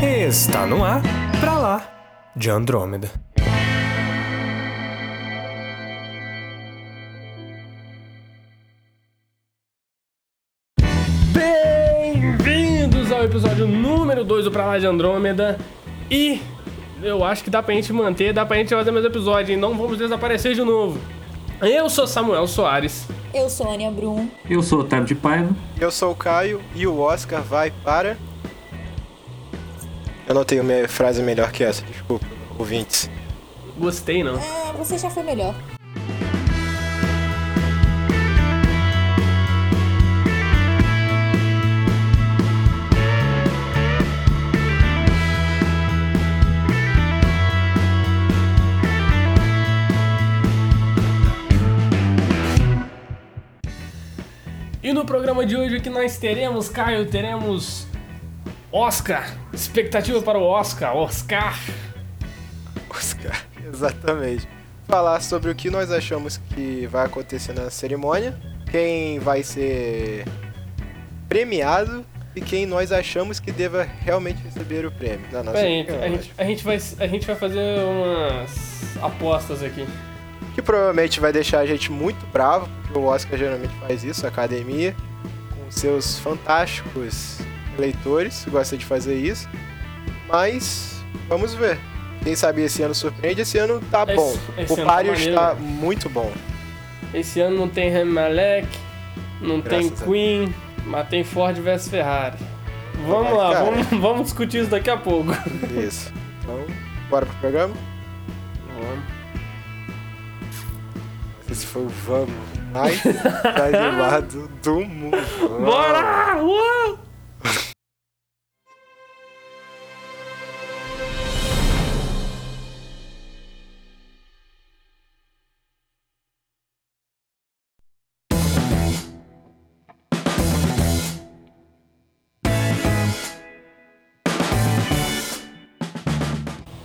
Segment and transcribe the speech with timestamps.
[0.00, 1.02] Está no ar,
[1.40, 3.10] pra lá, de Andrômeda.
[11.32, 15.58] Bem-vindos ao episódio número 2 do Pra Lá de Andrômeda.
[16.08, 16.40] E
[17.02, 19.58] eu acho que dá pra gente manter, dá pra gente fazer mais episódio, hein?
[19.58, 21.00] Não vamos desaparecer de novo.
[21.60, 23.08] Eu sou Samuel Soares.
[23.34, 24.28] Eu sou a Ania Brum.
[24.48, 25.50] Eu sou Otávio de Paiva.
[25.80, 28.16] Eu sou o Caio e o Oscar vai para.
[30.28, 32.26] Eu não tenho minha frase melhor que essa, desculpa,
[32.58, 33.08] ouvintes.
[33.78, 34.34] Gostei, não?
[34.36, 35.54] É, você já foi melhor.
[54.82, 57.08] E no programa de hoje o que nós teremos, Caio?
[57.08, 57.86] Teremos
[58.72, 59.34] Oscar.
[59.52, 60.96] Expectativa para o Oscar.
[60.96, 61.58] Oscar.
[62.90, 64.48] Oscar, exatamente.
[64.86, 68.38] Falar sobre o que nós achamos que vai acontecer na cerimônia,
[68.70, 70.24] quem vai ser
[71.28, 75.26] premiado e quem nós achamos que deva realmente receber o prêmio.
[75.30, 79.62] Na nossa Bem, opinião, a gente, a, gente vai, a gente vai fazer umas apostas
[79.62, 79.86] aqui.
[80.54, 84.30] que provavelmente vai deixar a gente muito bravo, porque o Oscar geralmente faz isso, a
[84.30, 84.94] academia,
[85.54, 87.38] com seus fantásticos
[87.78, 89.48] eleitores, gosta de fazer isso.
[90.28, 91.78] Mas vamos ver.
[92.22, 94.36] Quem sabe esse ano surpreende, esse ano tá Esse- bom.
[94.58, 96.30] esse o tá páreo está muito bom.
[97.14, 98.68] Esse ano não tem Rami Malek,
[99.40, 102.36] não tem Graças a Queen, mas tem Ford vs Ferrari.
[103.06, 103.64] Vamos Vai, lá, cara.
[103.64, 105.30] vamos, vamos discutir isso daqui a pouco.
[105.80, 106.12] Isso.
[106.42, 106.66] Então,
[107.08, 107.74] bora pro programa?
[108.74, 109.04] Vamos.
[111.50, 112.34] Esse foi o vamos
[112.74, 113.00] mais
[113.46, 115.16] animado do mundo.
[115.64, 116.36] Bora!
[116.42, 116.98] Uou!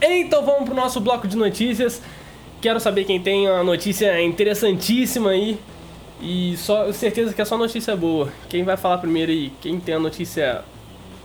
[0.05, 2.01] Então vamos pro nosso bloco de notícias.
[2.61, 5.59] Quero saber quem tem uma notícia interessantíssima aí.
[6.21, 8.31] E só certeza que é só notícia boa.
[8.49, 9.51] Quem vai falar primeiro aí?
[9.61, 10.63] Quem tem a notícia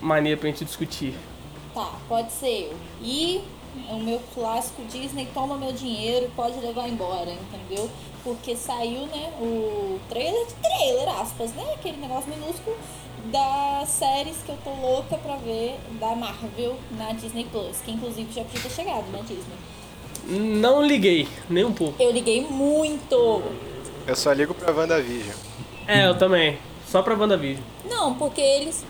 [0.00, 1.14] maneira pra gente discutir?
[1.74, 2.76] Tá, pode ser eu.
[3.02, 3.40] E
[3.90, 7.88] o meu clássico Disney toma meu dinheiro e pode levar embora, entendeu?
[8.24, 11.64] Porque saiu, né, o trailer, trailer, aspas, né?
[11.74, 12.76] Aquele negócio minúsculo
[13.26, 18.32] das séries que eu tô louca pra ver da Marvel na Disney Plus, que inclusive
[18.32, 19.56] já podia ter chegado na Disney.
[20.26, 22.02] Não liguei, nem um pouco.
[22.02, 23.42] Eu liguei muito.
[24.08, 25.36] Eu só ligo pra WandaVision.
[25.86, 26.56] É, eu também.
[26.86, 27.62] Só pra WandaVision.
[27.84, 28.82] Não, porque eles.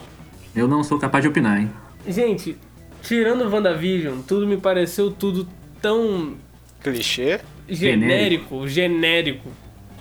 [0.55, 1.73] Eu não sou capaz de opinar, hein?
[2.07, 2.57] Gente,
[3.03, 5.49] tirando o WandaVision, tudo me pareceu tudo
[5.83, 6.37] tão
[6.81, 7.41] Clichê.
[7.69, 9.49] genérico, genérico.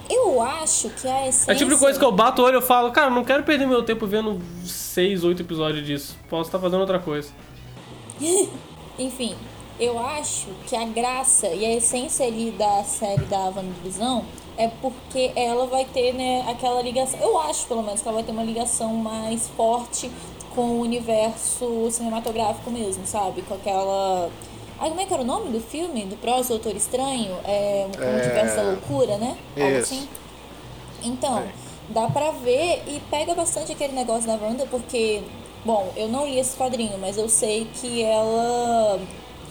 [0.07, 1.51] Eu acho que a essência.
[1.51, 3.23] É o tipo de coisa que eu bato o olho e eu falo, cara, não
[3.23, 6.16] quero perder meu tempo vendo seis, oito episódios disso.
[6.29, 7.29] Posso estar fazendo outra coisa.
[9.00, 9.35] Enfim,
[9.79, 14.22] eu acho que a graça e a essência ali da série da WandaVision
[14.57, 17.19] é porque ela vai ter, né, aquela ligação.
[17.19, 20.09] Eu acho, pelo menos, que ela vai ter uma ligação mais forte
[20.56, 23.44] com o universo cinematográfico mesmo, sabe?
[23.44, 24.29] Com aquela.
[24.79, 26.03] Ai, como é que era o nome do filme?
[26.06, 27.35] Do próximo Doutor Estranho?
[27.45, 27.88] É.
[27.97, 28.23] O É.
[28.25, 29.38] Universo da Loucura, né?
[29.56, 29.94] Algo Isso.
[29.94, 30.07] assim.
[31.03, 31.47] Então, É.
[31.89, 35.22] dá pra ver e pega bastante aquele negócio da Wanda, porque,
[35.63, 39.00] bom, eu não li esse quadrinho, mas eu sei que ela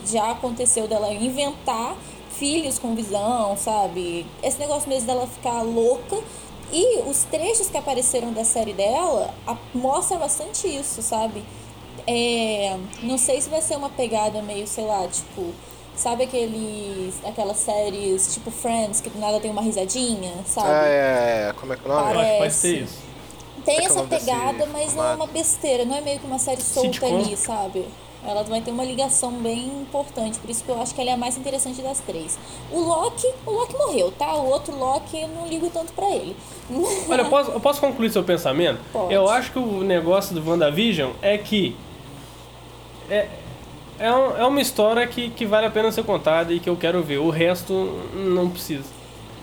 [0.04, 1.96] já aconteceu dela inventar
[2.38, 4.26] filhos com visão, sabe?
[4.42, 6.16] Esse negócio mesmo dela ficar louca.
[6.72, 11.44] E os trechos que apareceram da série dela a- mostra bastante isso, sabe?
[12.06, 15.52] É, não sei se vai ser uma pegada meio, sei lá, tipo,
[15.94, 20.68] sabe aqueles, aquelas séries tipo Friends, que do nada tem uma risadinha, sabe?
[20.70, 21.52] Ah, é.
[21.56, 22.02] Como é que é o nome?
[22.14, 22.58] Eu acho que vai Parece.
[22.58, 22.98] ser isso.
[23.64, 26.38] Tem é é essa pegada, mas não é uma besteira, não é meio que uma
[26.38, 27.16] série solta Sitcom.
[27.16, 27.86] ali, sabe?
[28.26, 31.12] Ela vai ter uma ligação bem importante, por isso que eu acho que ela é
[31.12, 32.36] a mais interessante das três.
[32.72, 34.34] O Loki, o Loki morreu, tá?
[34.34, 36.34] O outro Loki, eu não ligo tanto pra ele.
[37.08, 38.80] Olha, eu posso, eu posso concluir seu pensamento?
[38.92, 39.14] Pode.
[39.14, 41.76] Eu acho que o negócio do WandaVision é que
[43.08, 43.28] é,
[43.98, 46.76] é, um- é uma história que, que vale a pena ser contada e que eu
[46.76, 47.18] quero ver.
[47.18, 47.72] O resto
[48.14, 48.95] não precisa.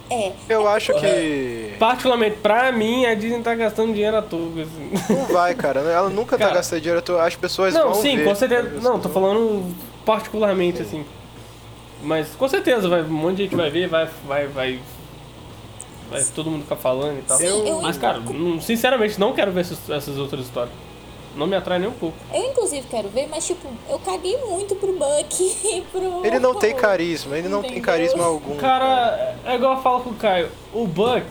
[0.10, 1.74] É, Eu acho que.
[1.80, 4.50] Particularmente, pra mim, a Disney tá gastando dinheiro à toa.
[4.62, 4.92] assim.
[5.14, 5.80] Não vai, cara.
[5.80, 6.52] Ela nunca Cara.
[6.52, 7.00] tá gastando dinheiro.
[7.00, 7.26] à toa.
[7.26, 8.26] As pessoas Não, vão sim, ver.
[8.26, 8.70] com certeza.
[8.82, 9.74] Não, tô falando
[10.06, 11.06] particularmente, assim.
[12.04, 14.80] Mas com certeza, vai, um monte de gente vai ver, vai, vai, vai.
[16.12, 17.38] Vai todo mundo ficar falando e tal.
[17.38, 20.74] Sim, eu Mas, cara, não- sinceramente, não quero ver essas outras histórias.
[21.36, 22.16] Não me atrai nem um pouco.
[22.34, 26.26] Eu, inclusive, quero ver, mas, tipo, eu caguei muito pro Buck e pro...
[26.26, 27.86] Ele não tem carisma, ele não tem Entendeu?
[27.86, 28.56] carisma algum.
[28.58, 30.50] Cara, é igual eu falo com o Caio.
[30.72, 31.26] O Buck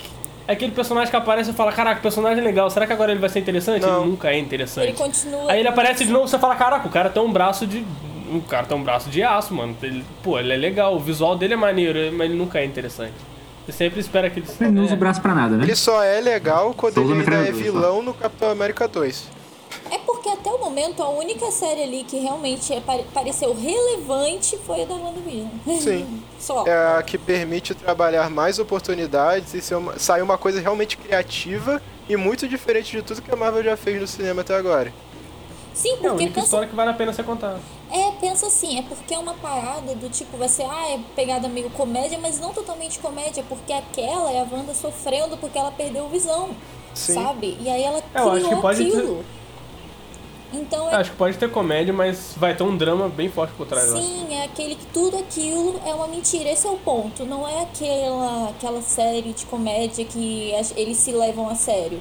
[0.49, 3.29] é aquele personagem que aparece e fala, caraca, personagem legal, será que agora ele vai
[3.31, 3.83] ser interessante?
[3.83, 4.01] Não.
[4.01, 4.89] Ele nunca é interessante.
[4.89, 5.53] Ele continua...
[5.53, 7.87] Aí ele aparece de novo e você fala, caraca, o cara tem um braço de.
[8.35, 9.77] O cara tem um braço de aço, mano.
[9.83, 13.13] Ele, pô, ele é legal, o visual dele é maneiro, mas ele nunca é interessante.
[13.67, 14.97] Você sempre espera que ele Ele não usa é.
[14.97, 15.65] o braço pra nada, né?
[15.65, 17.63] Ele só é legal quando Só ele é metralhadora, só.
[17.63, 19.42] vilão no Capitão América 2.
[19.91, 24.57] É porque até o momento a única série ali que realmente é pare- pareceu relevante
[24.59, 25.49] foi a da WandaVision.
[25.81, 26.23] Sim.
[26.39, 26.67] Só.
[26.67, 31.81] É a que permite trabalhar mais oportunidades e ser uma, sair uma coisa realmente criativa
[32.09, 34.93] e muito diferente de tudo que a Marvel já fez no cinema até agora.
[35.75, 37.61] Sim, É a porque única pensa, história que vale a pena ser contada.
[37.91, 41.49] é, pensa assim, é porque é uma parada do tipo, vai ser, ah, é pegada
[41.49, 46.09] meio comédia, mas não totalmente comédia, porque aquela é a Wanda sofrendo porque ela perdeu
[46.09, 46.51] visão,
[46.95, 47.15] Sim.
[47.15, 47.57] sabe?
[47.61, 49.25] E aí ela É, eu acho criou que pode aquilo.
[50.53, 53.67] Então é Acho que pode ter comédia, mas vai ter um drama bem forte por
[53.67, 53.91] trás.
[53.91, 56.51] Sim, é aquele que tudo aquilo é uma mentira.
[56.51, 57.25] Esse é o ponto.
[57.25, 62.01] Não é aquela, aquela série de comédia que eles se levam a sério.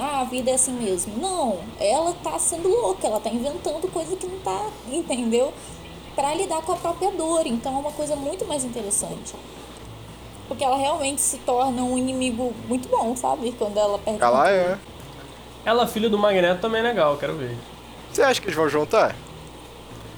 [0.00, 1.18] Ah, a vida é assim mesmo.
[1.18, 5.52] Não, ela tá sendo louca, ela tá inventando coisa que não tá, entendeu?
[6.14, 7.46] Pra lidar com a própria dor.
[7.46, 9.34] Então é uma coisa muito mais interessante.
[10.48, 13.52] Porque ela realmente se torna um inimigo muito bom, sabe?
[13.52, 14.22] Quando ela perde.
[14.22, 14.78] Ela é.
[15.64, 17.56] Ela, filha do Magneto, também é legal, quero ver.
[18.16, 19.14] Você acha que eles vão juntar?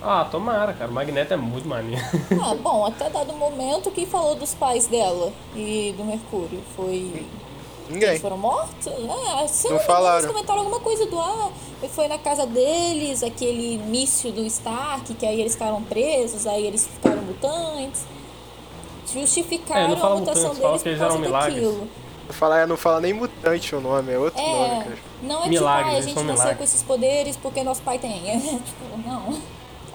[0.01, 0.89] Ah, tomara, cara.
[0.89, 2.01] O Magneto é muito maneiro.
[2.41, 6.61] Ah, bom, até dado momento, quem falou dos pais dela e do Mercúrio?
[6.77, 7.27] Foi.
[7.91, 8.11] Ninguém.
[8.11, 8.87] Eles foram mortos?
[8.87, 10.19] É, se Não me engano, falaram.
[10.19, 11.51] Eles comentaram alguma coisa do ah,
[11.93, 16.87] foi na casa deles, aquele míssil do Stark, que aí eles ficaram presos, aí eles
[16.87, 18.07] ficaram mutantes.
[19.13, 21.89] Justificaram É, não fala a mutação mutantes, fala deles que por eles causa eram milagres.
[22.29, 24.99] Não fala, não fala nem mutante o nome, é outro nome, É, cara.
[25.23, 26.59] não é Milagres, tipo, ah, a gente nasceu milagres.
[26.59, 28.23] com esses poderes porque nosso pai tem.
[28.31, 29.41] É, tipo, não.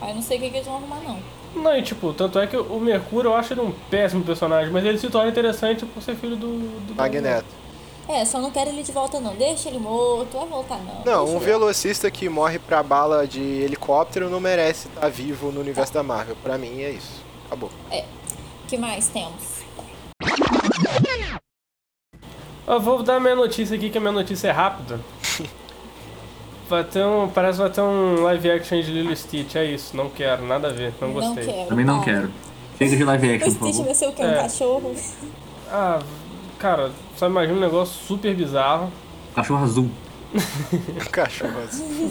[0.02, 1.20] Aí eu não sei o que, que eles vão arrumar, não.
[1.56, 4.84] Não, e tipo, tanto é que o Mercúrio eu acho ele um péssimo personagem, mas
[4.84, 6.48] ele se torna interessante por ser filho do.
[6.88, 7.46] do Magneto.
[8.10, 9.34] É, só não quero ele de volta, não.
[9.36, 10.96] Deixa ele morto, vai voltar, não.
[11.06, 15.62] Não, Deixa um velocista que morre pra bala de helicóptero não merece estar vivo no
[15.62, 16.36] universo da Marvel.
[16.44, 17.22] Pra mim é isso.
[17.46, 17.70] Acabou.
[17.92, 19.63] O que mais temos?
[22.68, 25.00] Eu vou dar minha notícia aqui, que a minha notícia é rápida.
[26.70, 27.28] Vai ter um.
[27.28, 29.96] Parece que vai ter um live action de Lilo Stitch, é isso.
[29.98, 31.46] Não quero, nada a ver, não gostei.
[31.46, 31.68] quero.
[31.68, 32.32] Também não Ah, quero.
[32.78, 34.24] Chega de live O action, por Stitch vai ser o quê?
[34.24, 34.36] Um É.
[34.36, 34.96] cachorro?
[35.70, 36.00] Ah,
[36.58, 38.90] cara, só imagina um negócio super bizarro.
[39.36, 39.90] Cachorro azul.
[41.12, 42.10] Cachorro azul.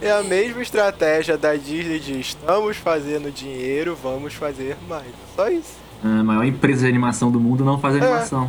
[0.00, 5.04] É a mesma estratégia da Disney de estamos fazendo dinheiro, vamos fazer mais.
[5.06, 5.74] É Só isso.
[6.02, 8.48] A maior empresa de animação do mundo não faz animação.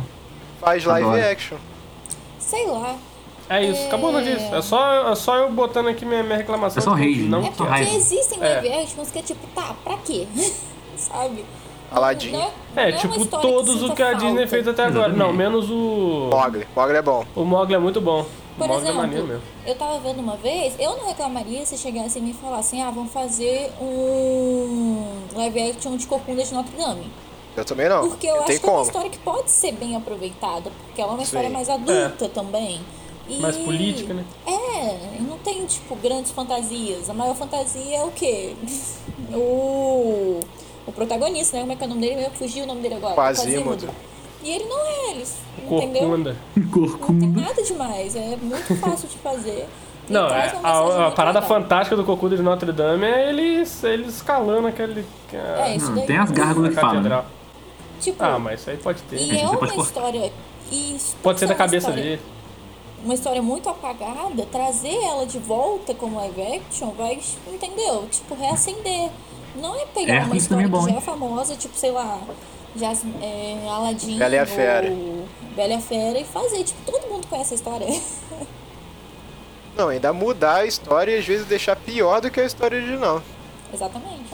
[0.64, 1.22] Faz live Adoro.
[1.30, 1.56] action.
[2.38, 2.96] Sei lá.
[3.48, 4.56] É isso, acabou a notícia.
[4.56, 6.80] É só, é só eu botando aqui minha, minha reclamação.
[6.80, 7.48] É só que rage, não né?
[7.48, 7.90] É porque raiva.
[7.96, 8.54] existem É.
[8.54, 10.26] live actions que é tipo, tá, pra quê?
[10.96, 11.44] Sabe?
[11.92, 12.30] Aladdin.
[12.32, 14.48] Não É, não uma tipo, todos sinta o que a Disney falta.
[14.48, 15.12] fez até agora.
[15.12, 16.30] Não, menos o.
[16.32, 16.66] Mogli.
[16.74, 17.24] Mogli é bom.
[17.36, 18.24] O Mogli é muito bom.
[18.56, 19.42] Por Mogli é exemplo, maneiro mesmo.
[19.66, 23.12] eu tava vendo uma vez, eu não reclamaria se chegassem e me falassem, ah, vamos
[23.12, 27.10] fazer um live action de Corcunda de Notre Dame.
[27.56, 28.08] Eu também não.
[28.08, 28.82] Porque eu Não acho que é uma como.
[28.86, 31.24] história que pode ser bem aproveitada, porque ela é uma Sim.
[31.24, 32.80] história mais adulta também.
[33.28, 34.24] E- Mais política, né?
[34.46, 37.08] É, não tem, tipo, grandes fantasias.
[37.08, 38.54] A maior fantasia é o quê?
[39.32, 40.40] o,
[40.86, 41.62] o protagonista, né?
[41.62, 42.34] Como é que é o nome dele mesmo?
[42.34, 43.14] Fugiu o nome dele agora.
[43.14, 43.88] Quasimodo.
[44.42, 46.02] E ele não é, eles, entendeu?
[46.02, 46.36] Corcunda.
[46.54, 47.40] Não tem Corcunda.
[47.40, 49.66] nada demais, é muito fácil de fazer.
[50.06, 51.48] Não, é, a, a parada legal.
[51.62, 55.06] fantástica do Corcunda de Notre Dame é eles, eles escalando aquele.
[55.32, 56.06] É, isso Não, daí.
[56.06, 57.24] tem as gárgulas que falam.
[58.04, 59.16] Tipo, Ah, mas isso aí pode ter.
[59.16, 60.32] e é uma história.
[60.70, 62.22] E isso Pode ser da cabeça história- dele.
[63.04, 68.06] uma história muito apagada, trazer ela de volta como live action vai, entendeu?
[68.10, 69.10] Tipo, reacender.
[69.56, 71.92] Não é pegar É, uma também história é bom, que já é famosa, tipo, sei
[71.92, 72.18] lá,
[72.76, 74.90] Jas, é, Aladdin Bela e a Fera.
[74.90, 76.64] ou Bela e a Fera e fazer.
[76.64, 77.86] Tipo, todo mundo conhece a história.
[79.76, 83.20] Não, ainda mudar a história e às vezes deixar pior do que a história original.
[83.72, 84.30] Exatamente.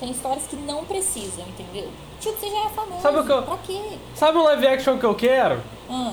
[0.00, 1.88] Tem histórias que não precisam, entendeu?
[2.24, 3.02] Tipo, você já é famoso.
[3.02, 3.80] Sabe o que eu- Pra quê?
[4.14, 5.60] Sabe um live action que eu quero?
[5.90, 6.12] Ah,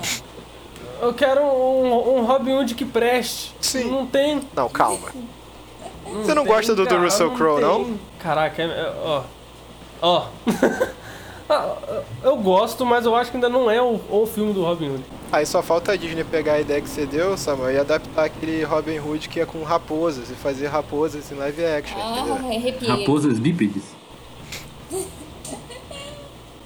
[1.01, 3.55] Eu quero um, um Robin Hood que preste.
[3.59, 3.85] Sim.
[3.89, 4.41] Não tem.
[4.55, 5.09] Não, calma.
[6.05, 7.97] Você não tem, gosta do, do cara, Russell Crowe, não?
[8.19, 9.23] Caraca, é- é- ó.
[10.01, 10.25] Ó.
[11.53, 11.75] Ah,
[12.23, 15.03] eu gosto, mas eu acho que ainda não é o, o filme do Robin Hood.
[15.33, 18.63] Aí só falta a Disney pegar a ideia que você deu, Samuel, e adaptar aquele
[18.63, 22.37] Robin Hood que é com raposas e fazer raposas em live action, entendeu?
[22.41, 22.89] ah arrepiei.
[22.99, 23.83] Raposas bípedes.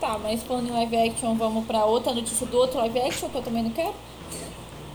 [0.06, 3.38] Tá, mas falando em live action, vamos pra outra notícia do outro live action que
[3.38, 3.94] eu também não quero.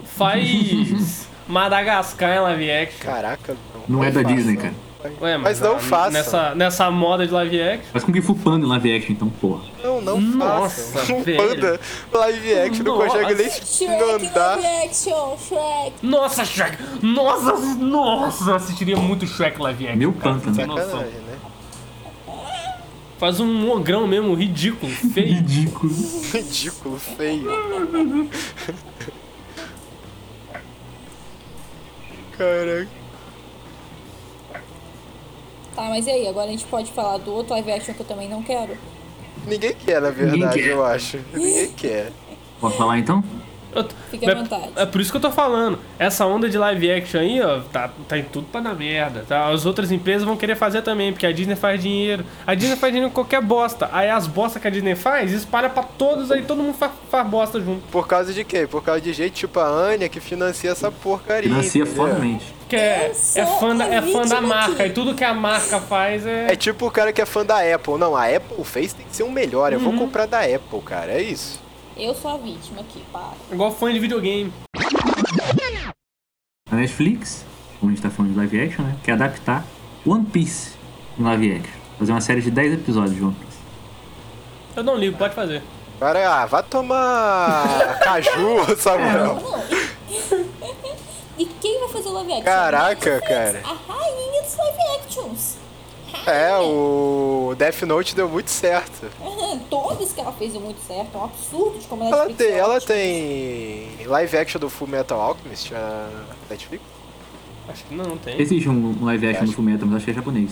[0.04, 2.98] Faz Madagascar em live action.
[3.00, 3.56] Caraca,
[3.88, 3.96] não.
[3.96, 4.22] Não é da.
[4.22, 4.74] Disney, cara.
[5.20, 6.12] Ué, Mas não a- façam.
[6.12, 7.90] Nessa, nessa moda de live action.
[7.90, 9.62] Faz com que Fu Panda em live action, então, porra.
[9.82, 11.12] Não, não Nossa.
[11.12, 11.38] Um velho.
[11.38, 11.80] panda
[12.12, 13.18] live action não Nossa.
[13.18, 14.56] consegue nem Shrek andar.
[14.60, 15.92] live action, Shrek.
[16.02, 16.78] Nossa, Shrek!
[17.02, 19.98] Nossa, nossa, assistiria muito Shrek live action.
[19.98, 20.54] Meu pântano.
[20.54, 20.84] Tem noção.
[20.84, 21.29] Sacanagem, né?
[23.20, 25.34] Faz um ogrão mesmo, ridículo, feio.
[25.34, 25.92] Ridículo.
[26.32, 27.44] Ridículo, feio.
[32.32, 32.88] Caraca.
[35.76, 36.26] Tá, mas e aí?
[36.26, 38.74] Agora a gente pode falar do outro live action que eu também não quero?
[39.46, 40.68] Ninguém quer, na verdade, quer.
[40.70, 41.20] eu acho.
[41.34, 42.12] Ninguém quer.
[42.58, 43.22] Posso falar então?
[43.74, 44.68] Eu Fique à é- vontade.
[44.76, 45.78] É, por isso que eu tô falando.
[45.98, 49.24] Essa onda de live action aí, ó, tá, tá em tudo pra dar merda.
[49.28, 49.48] Tá?
[49.48, 52.24] As outras empresas vão querer fazer também, porque a Disney faz dinheiro.
[52.46, 53.88] A Disney faz dinheiro com qualquer bosta.
[53.92, 57.26] Aí as bostas que a Disney faz, espalha pra todos, aí todo mundo faz, faz
[57.28, 57.82] bosta junto.
[57.90, 58.66] Por causa de quê?
[58.66, 61.48] Por causa de gente tipo a Anya que financia essa porcaria.
[61.48, 62.54] Financia fodamente.
[62.68, 64.86] Que é, é, fã da, é fã da marca.
[64.86, 66.52] E tudo que a marca faz é.
[66.52, 67.98] É tipo o cara que é fã da Apple.
[67.98, 69.72] Não, a Apple fez tem que ser o melhor.
[69.72, 69.84] Eu Uhum.
[69.86, 71.10] vou comprar da Apple, cara.
[71.12, 71.58] É isso.
[72.00, 73.32] Eu sou a vítima aqui, para.
[73.52, 74.50] igual fã de videogame.
[76.70, 77.44] A Netflix,
[77.78, 78.96] como a gente tá falando de live action, né?
[79.04, 79.66] Quer adaptar
[80.06, 80.72] One Piece
[81.18, 81.78] em live action.
[81.98, 83.58] Fazer uma série de 10 episódios de One Piece.
[84.74, 85.62] Eu não ligo, pode fazer.
[85.98, 89.34] Cara, ah, vai tomar caju, Samuel.
[89.34, 89.64] Não.
[91.36, 92.44] e quem vai fazer o live action?
[92.44, 93.60] Caraca, cara.
[93.62, 95.59] A rainha dos live actions.
[96.26, 99.08] É, o Death Note deu muito certo.
[99.68, 101.14] Todos que ela fez deu muito certo.
[101.14, 105.20] É um absurdo de como Ela Netflix tem, ela tem live action do Full Metal
[105.20, 106.08] Alchemist na
[106.48, 106.82] Netflix?
[107.68, 108.40] Acho que não, tem.
[108.40, 110.50] Existe um live action do Fullmetal, mas acho que é japonês.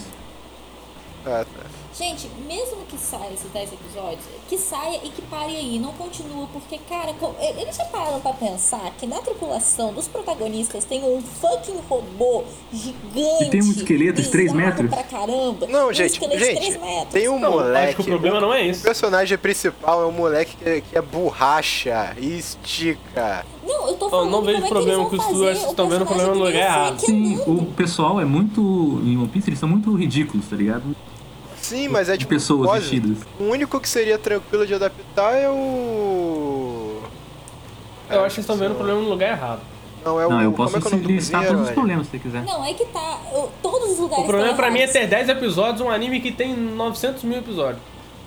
[1.26, 1.66] Ah, tá.
[1.98, 6.46] Gente, mesmo que saia esses 10 episódios, que saia e que pare aí, não continua,
[6.52, 7.12] porque, cara,
[7.58, 13.44] eles já pararam pra pensar que na tripulação dos protagonistas tem um fucking robô gigante.
[13.44, 14.90] E tem um esqueleto de três bizarro metros?
[14.90, 15.66] pra caramba.
[15.66, 17.08] Não, um gente, esqueleto de gente, 3 metros.
[17.12, 17.86] tem um Não, moleque.
[17.86, 18.82] acho que o problema não é O isso.
[18.84, 23.44] personagem principal é um moleque que, que é borracha e estica.
[23.66, 25.70] Não, eu tô Eu falando não vejo como é que problema com dois, vocês o
[25.70, 27.60] estão vendo o problema no lugar do Frank Sim, andando.
[27.62, 28.60] o pessoal é muito.
[29.04, 30.84] Em One Piece, eles são muito ridículos, tá ligado?
[31.68, 32.30] Sim, mas é De tipo.
[32.30, 33.18] pessoas pode- vestidas.
[33.38, 37.00] O único que seria tranquilo de adaptar é o.
[38.10, 39.60] Eu acho que vocês estão vendo o problema no lugar errado.
[40.04, 40.30] Não, é o.
[40.30, 42.42] Não, eu como posso é é listar todos os problemas se você quiser.
[42.44, 43.18] Não, é que tá.
[43.32, 45.00] eu- todos os lugares O problema pra mim é errados.
[45.00, 47.82] ter 10 episódios, um anime que tem 900 mil episódios.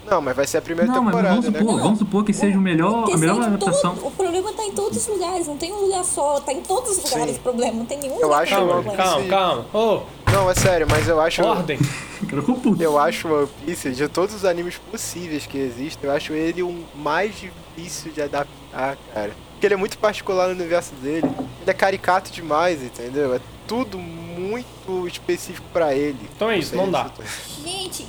[0.10, 1.60] Não, mas vai ser a primeira Não, mas temporada, vamos né?
[1.60, 1.84] supor, Não.
[1.84, 3.96] vamos supor que seja o melhor, a melhor adaptação.
[3.96, 6.62] todo- o problema tá em todos os lugares, não tem um lugar só, tá em
[6.62, 7.40] todos os lugares Sim.
[7.40, 8.56] o problema, não tem nenhum Eu lugar acho.
[8.56, 9.28] Calma, Sim.
[9.30, 9.66] calma.
[9.74, 11.44] Ô, Não, é sério, mas eu acho.
[11.44, 11.78] ordem.
[12.80, 16.84] Eu acho One Piece, de todos os animes possíveis que existem, eu acho ele o
[16.96, 19.32] mais difícil de adaptar, cara.
[19.54, 21.28] Porque ele é muito particular no universo dele.
[21.62, 23.34] Ele é caricato demais, entendeu?
[23.36, 26.18] É tudo muito específico pra ele.
[26.36, 27.10] Então é isso, não dá.
[27.64, 28.06] Gente,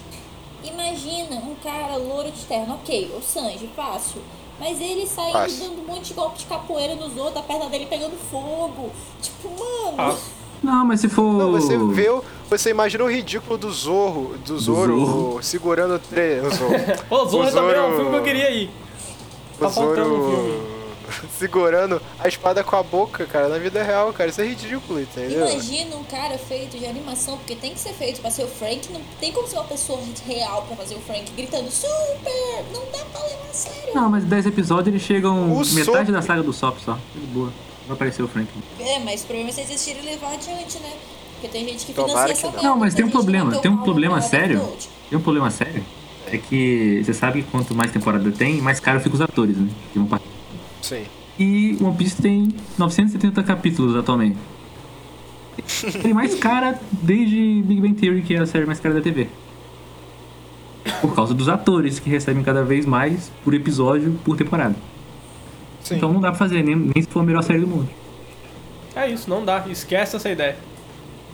[0.87, 4.21] imagina um cara louro de terno, ok, o Sanji, fácil.
[4.61, 5.69] Mas ele saindo Fácil.
[5.71, 8.91] dando um monte de golpe de capoeira nos outros, a perna dele pegando fogo.
[9.21, 9.95] Tipo, mano.
[9.99, 10.17] Ah,
[10.63, 11.33] Não, mas se for.
[11.33, 15.37] Não, você vê, o- você imagina o ridículo do Zorro, do Zoro, Zorro.
[15.39, 16.41] o- segurando o tre...
[16.41, 16.75] o Zorro.
[17.11, 18.71] Ô, Zorro O também é um filme que eu queria ir.
[19.57, 20.82] o Tá faltando um Zoro
[21.39, 24.31] segurando a espada com a boca, cara, na vida real, cara.
[24.31, 25.49] Isso é ridículo, entendeu?
[25.49, 28.93] Imagina um cara feito de animação, porque tem que ser feito pra ser o Frank,
[28.93, 33.05] não tem como ser uma pessoa real pra fazer o Frank gritando super, não dá
[33.13, 33.95] pra levar a sério.
[33.95, 36.99] Não, mas 10 episódios eles chegam O metade Sop- da saga do Sop só.
[37.15, 37.53] De boa.
[37.87, 38.49] Vai aparecer o Frank.
[38.79, 40.93] É, mas o problema é vocês desistirem e levar adiante, né?
[41.35, 42.53] Porque tem gente que Tomara financia que essa não.
[42.53, 42.69] merda.
[42.69, 44.73] Não, mas tem um problema, tem um problema sério.
[45.11, 45.85] Tem um problema sério.
[46.29, 49.69] É que você sabe que quanto mais temporada tem, mais caro ficam os atores, né?
[49.93, 50.33] Que vão participar.
[50.83, 51.05] Sim.
[51.39, 54.37] E One Piece tem 970 capítulos atualmente.
[56.03, 59.29] Tem mais cara desde Big Bang Theory, que é a série mais cara da TV.
[61.01, 64.75] Por causa dos atores, que recebem cada vez mais por episódio, por temporada.
[65.83, 65.97] Sim.
[65.97, 67.89] Então não dá pra fazer, nem, nem se for a melhor série do mundo.
[68.95, 69.65] É isso, não dá.
[69.69, 70.57] Esquece essa ideia.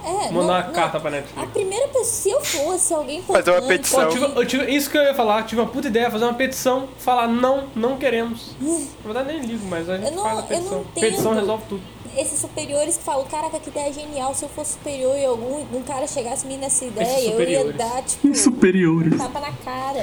[0.04, 0.72] É, Mandar não- uma não.
[0.72, 1.50] carta pra A Netflix.
[1.52, 4.02] primeira pessoa, se eu fosse alguém Fazer uma importante, petição.
[4.02, 6.34] Eu tive, eu tive- isso que eu ia falar, tive uma puta ideia, fazer uma
[6.34, 8.54] petição, falar não, não queremos.
[8.60, 10.84] Na verdade nem ligo, mas a gente Eu não- faz a eu petição.
[10.94, 11.82] petição resolve tudo.
[12.16, 15.82] esses superiores que falam, caraca, que ideia genial, se eu fosse superior e algum um
[15.82, 19.12] cara chegasse me nessa ideia, eu ia dar, tipo, Superiores.
[19.14, 20.00] um tapa na cara.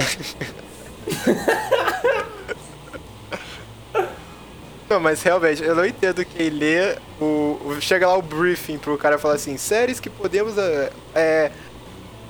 [4.88, 7.24] Não, mas realmente, eu não entendo quem lê o,
[7.64, 10.54] o- Chega lá o briefing pro cara falar assim, séries que podemos.
[10.58, 11.50] é,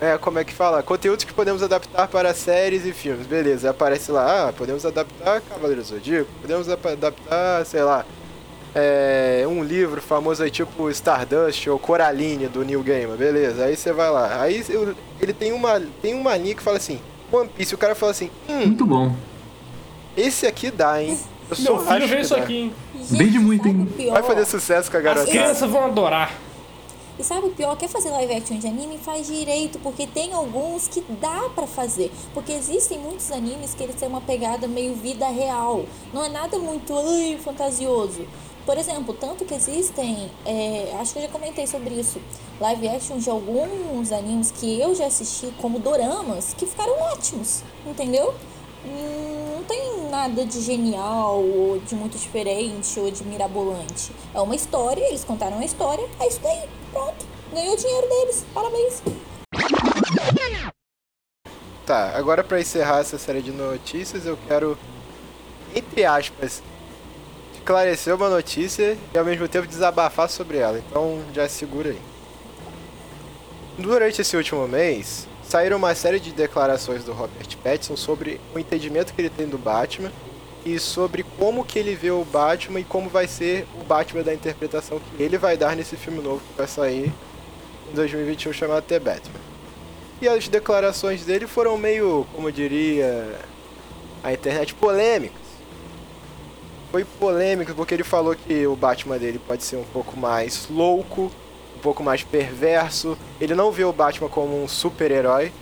[0.00, 0.18] É.
[0.18, 0.82] como é que fala?
[0.82, 3.26] Conteúdos que podemos adaptar para séries e filmes.
[3.26, 8.04] Beleza, aparece lá, ah, podemos adaptar Cavaleiro do Zodíaco, podemos ap- adaptar, sei lá.
[8.78, 13.64] é, um livro famoso aí, tipo Stardust ou Coraline do Neil Gaiman, beleza.
[13.64, 14.38] Aí você vai lá.
[14.42, 17.00] Aí eu- ele tem uma, tem uma linha que fala assim,
[17.32, 19.16] One Piece, o cara fala assim, hum, Muito bom.
[20.14, 21.18] esse aqui dá, hein?
[21.50, 22.42] Eu Meu só filho acho vê isso dá.
[22.42, 22.74] aqui, hein?
[22.94, 23.82] Vende muito, sabe hein?
[23.88, 24.12] o pior?
[24.14, 25.30] Vai fazer sucesso com a As garotada.
[25.30, 26.32] crianças vão adorar.
[27.18, 27.74] E sabe o pior?
[27.76, 28.98] Quer fazer live action de anime?
[28.98, 32.12] Faz direito, porque tem alguns que dá pra fazer.
[32.34, 35.86] Porque existem muitos animes que eles têm uma pegada meio vida real.
[36.12, 38.26] Não é nada muito ai, fantasioso.
[38.66, 42.20] Por exemplo, tanto que existem, é, acho que eu já comentei sobre isso,
[42.60, 48.34] live action de alguns animes que eu já assisti como doramas, que ficaram ótimos, entendeu?
[48.86, 54.12] Hum, Não tem nada de genial, ou de muito diferente, ou de mirabolante.
[54.34, 57.26] É uma história, eles contaram a história, é isso daí, pronto.
[57.52, 59.02] Ganhou o dinheiro deles, parabéns.
[61.84, 64.76] Tá, agora pra encerrar essa série de notícias, eu quero,
[65.74, 66.62] entre aspas,
[67.54, 70.78] esclarecer uma notícia e ao mesmo tempo desabafar sobre ela.
[70.78, 72.00] Então já segura aí.
[73.78, 79.14] Durante esse último mês, saíram uma série de declarações do Robert Pattinson sobre o entendimento
[79.14, 80.10] que ele tem do Batman
[80.64, 84.34] e sobre como que ele vê o Batman e como vai ser o Batman da
[84.34, 87.12] interpretação que ele vai dar nesse filme novo que vai sair
[87.90, 89.40] em 2021 chamado The Batman.
[90.20, 93.38] E as declarações dele foram meio, como diria
[94.24, 95.46] a internet, polêmicas.
[96.90, 101.30] Foi polêmico porque ele falou que o Batman dele pode ser um pouco mais louco,
[101.76, 103.16] um pouco mais perverso.
[103.40, 105.52] Ele não vê o Batman como um super-herói.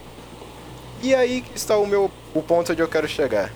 [1.02, 3.52] E aí que está o meu o ponto onde eu quero chegar.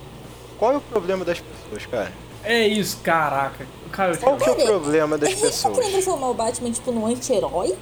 [0.58, 2.12] Qual é o problema das pessoas, cara?
[2.44, 3.66] É isso, caraca.
[3.90, 5.74] Cara, Qual que é o problema das tá pessoas?
[5.76, 7.74] querendo transformar o Batman, tipo, num anti-herói?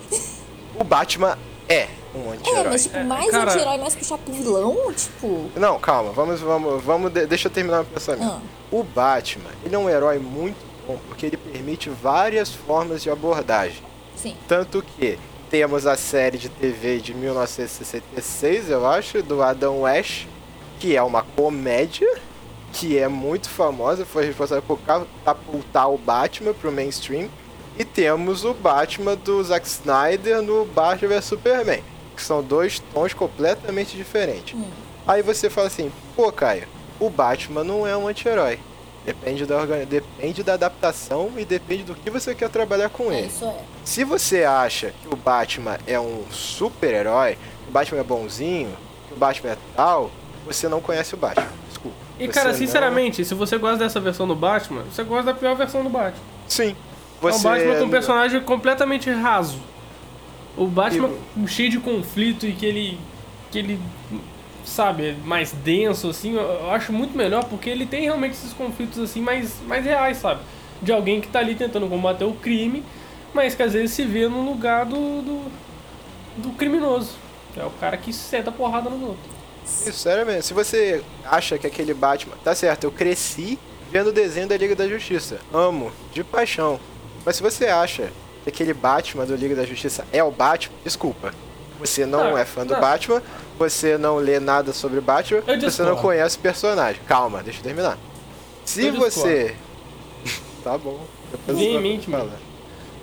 [0.78, 1.36] O Batman
[1.68, 2.64] é um É, anti-herói.
[2.68, 4.92] mas, tipo, É, mais cara- anti-herói, mais puxar pro vilão?
[4.94, 5.50] Tipo...
[5.56, 8.24] Não, calma, vamos, vamos, vamos, de- deixa eu terminar meu pensamento.
[8.24, 8.40] Ah.
[8.70, 10.56] O Batman, ele é um herói muito
[10.86, 13.82] bom porque ele permite várias formas de abordagem.
[14.16, 14.36] Sim.
[14.48, 15.18] Tanto que
[15.50, 20.26] temos a série de TV de 1966, eu acho, do Adam West,
[20.80, 22.18] que é uma comédia,
[22.72, 27.28] que é muito famosa, foi responsável por catapultar o Batman pro mainstream.
[27.78, 31.82] E temos o Batman do Zack Snyder no Batman vs Superman,
[32.16, 34.58] que são dois tons completamente diferentes.
[34.58, 34.70] Hum.
[35.06, 36.66] Aí você fala assim, pô, Caio,
[36.98, 38.58] o Batman não é um anti-herói.
[39.06, 39.84] Depende da, organ...
[39.84, 43.26] depende da adaptação e depende do que você quer trabalhar com É, ele.
[43.28, 43.54] isso é.
[43.84, 49.14] Se você acha que o Batman é um super-herói, que o Batman é bonzinho, que
[49.14, 50.10] o Batman é tal,
[50.44, 51.46] você não conhece o Batman.
[51.68, 51.96] Desculpa.
[52.18, 55.34] E Você cara, não- sinceramente, se você gosta dessa versão do Batman, você gosta da
[55.34, 56.20] pior versão do Batman.
[56.48, 56.74] Sim.
[57.22, 59.58] É um Você Batman com um personagem completamente raso.
[60.56, 62.98] O Batman E- cheio de conflito e que ele.
[63.52, 63.80] que ele.
[64.66, 68.98] Sabe, mais denso, assim, eu- eu acho muito melhor porque ele tem realmente esses conflitos
[68.98, 70.40] assim mais, mais reais, sabe?
[70.82, 72.82] De alguém que tá ali tentando combater o crime,
[73.32, 75.22] mas que às vezes se vê no lugar do.
[75.22, 75.42] do,
[76.38, 77.12] do criminoso.
[77.56, 79.26] É o cara que senta porrada nos outros.
[79.64, 80.42] Isso, sério mesmo.
[80.42, 82.34] Se você acha que aquele Batman.
[82.44, 83.58] Tá certo, eu cresci
[83.90, 85.38] vendo o desenho da Liga da Justiça.
[85.54, 86.78] Amo, de paixão.
[87.24, 88.10] Mas se você acha
[88.44, 91.32] que aquele Batman do Liga da Justiça é o Batman, desculpa.
[91.80, 92.80] Você não Não, é fã do não.
[92.80, 93.22] Batman,
[93.58, 95.92] você não lê nada sobre Batman, Eu você discordo.
[95.94, 97.00] não conhece o personagem.
[97.06, 97.98] Calma, deixa eu terminar.
[98.64, 99.54] Se Eu você.
[100.64, 101.00] tá bom.
[101.48, 102.10] Eu vou Veementemente.
[102.10, 102.38] falar.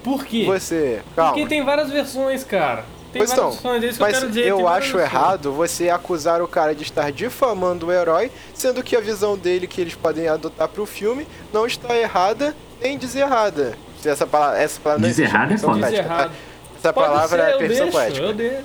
[0.03, 0.43] Por quê?
[0.45, 1.01] Você.
[1.15, 1.33] Calma.
[1.33, 2.83] Porque tem várias versões, cara.
[3.11, 4.47] Tem Pois várias então, versões, é isso que eu mas quero dizer.
[4.47, 5.03] eu acho versões.
[5.13, 9.67] errado você acusar o cara de estar difamando o herói, sendo que a visão dele
[9.67, 13.77] que eles podem adotar pro filme não está errada nem deserrada.
[14.01, 15.79] Se essa palavra, essa palavra não existe, Deserrada é perfeição foda.
[15.87, 16.29] poética, Deserrado.
[16.31, 16.35] tá?
[16.79, 18.25] Essa palavra ser, é eu perfeição poética.
[18.25, 18.63] eu deixo.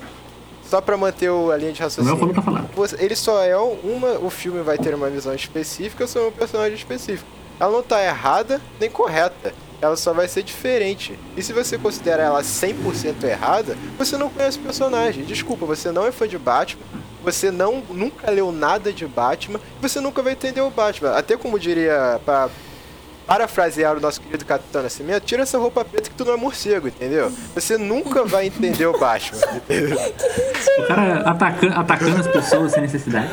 [0.68, 2.32] Só pra manter o- a linha de Não raciocínio.
[2.34, 2.64] pra falar.
[2.74, 4.18] Você- ele só é uma.
[4.18, 7.28] O filme vai ter uma visão específica sobre um personagem específico.
[7.58, 9.52] Ela não tá errada nem correta.
[9.80, 11.18] Ela só vai ser diferente.
[11.36, 15.24] E se você considera ela 100% errada, você não conhece o personagem.
[15.24, 16.82] Desculpa, você não é fã de Batman.
[17.24, 19.60] Você não nunca leu nada de Batman.
[19.80, 21.12] Você nunca vai entender o Batman.
[21.12, 22.48] Até como diria pra
[23.28, 26.88] parafrasear o nosso querido Capitão Nascimento, tira essa roupa preta que tu não é morcego,
[26.88, 27.30] entendeu?
[27.54, 29.98] Você nunca vai entender o Batman, entendeu?
[30.78, 33.28] O cara ataca- atacando as pessoas sem necessidade.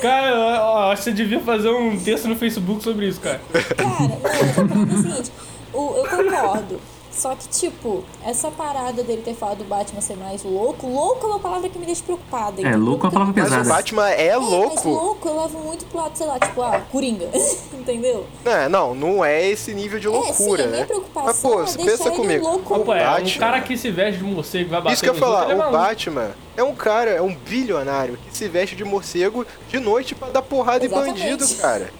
[0.00, 3.40] Cara, acho que você devia fazer um texto no Facebook sobre isso, cara.
[3.76, 5.32] Cara, não, eu tô falando o seguinte,
[5.72, 6.80] o- eu concordo.
[7.14, 11.30] Só que, tipo, essa parada dele ter falado do Batman ser mais louco, louco é
[11.30, 12.60] uma palavra que me deixa preocupada.
[12.60, 13.68] É, louco é uma palavra Mas o pesada.
[13.76, 14.88] Batman é É, mas louco.
[14.88, 17.28] louco eu levo muito pro lado, sei lá, tipo, ah, Coringa.
[17.72, 18.26] Entendeu?
[18.44, 20.72] É, não, não é esse nível de loucura, é, sim, a né?
[20.72, 22.44] minha preocupação Mas, pô, é pensa comigo.
[22.44, 22.74] louco.
[22.74, 25.02] O Opa, é, um Batman, cara que se veste de morcego e vai bater Isso
[25.02, 25.70] que eu ia falar, é o.
[25.70, 30.28] Batman é um cara, é um bilionário que se veste de morcego de noite pra
[30.28, 31.20] dar porrada Exatamente.
[31.20, 31.90] em bandido, cara.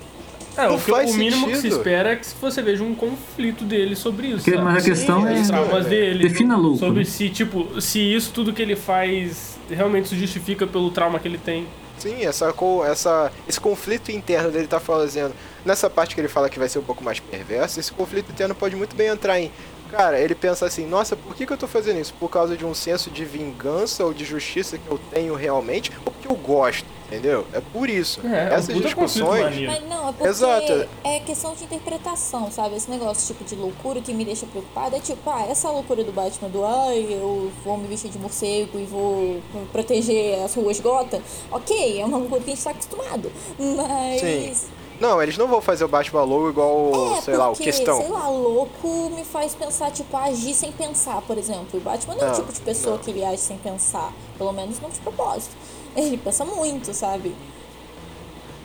[0.57, 1.79] É, Não o, que- faz o mínimo que se sentido.
[1.79, 4.45] espera é que você veja um conflito dele sobre isso.
[4.45, 4.63] Que- sabe?
[4.63, 5.89] mas a questão é Os isso, traumas é.
[5.89, 6.29] dele.
[6.29, 7.05] Defina louco, Sobre né?
[7.05, 11.39] se, tipo, se isso tudo que ele faz realmente se justifica pelo trauma que ele
[11.39, 11.67] tem.
[11.99, 12.53] Sim, essa,
[12.91, 15.33] essa, esse conflito interno dele tá fazendo.
[15.65, 18.55] Nessa parte que ele fala que vai ser um pouco mais perverso, esse conflito interno
[18.55, 19.51] pode muito bem entrar em.
[19.91, 22.13] Cara, ele pensa assim, nossa, por que, que eu tô fazendo isso?
[22.19, 26.11] Por causa de um senso de vingança ou de justiça que eu tenho realmente, ou
[26.13, 26.85] porque eu gosto,
[27.15, 27.47] entendeu?
[27.53, 28.21] É por isso.
[28.27, 29.43] É, é Essas discussões.
[29.45, 29.73] maneiro.
[29.73, 30.89] Mas não, é porque Exato.
[31.05, 32.77] é questão de interpretação, sabe?
[32.77, 36.13] Esse negócio tipo de loucura que me deixa preocupada é tipo, ah, essa loucura do
[36.13, 39.41] Batman do ai, eu vou me vestir de morcego e vou
[39.73, 41.21] proteger as ruas Gotham.
[41.51, 43.31] Ok, é uma loucura que a gente tá acostumado.
[43.59, 44.21] Mas.
[44.21, 44.55] Sim.
[45.01, 47.99] Não, eles não vão fazer o Batman logo igual, É, sei lá, o porque, questão.
[48.01, 51.67] sei lá, louco me faz pensar, tipo, agir sem pensar, por exemplo.
[51.75, 53.03] O Batman não é o Não, tipo de pessoa não.
[53.03, 54.13] que ele age sem pensar.
[54.39, 55.51] Pelo menos não de propósito.
[56.01, 57.35] Ele pensa muito, sabe?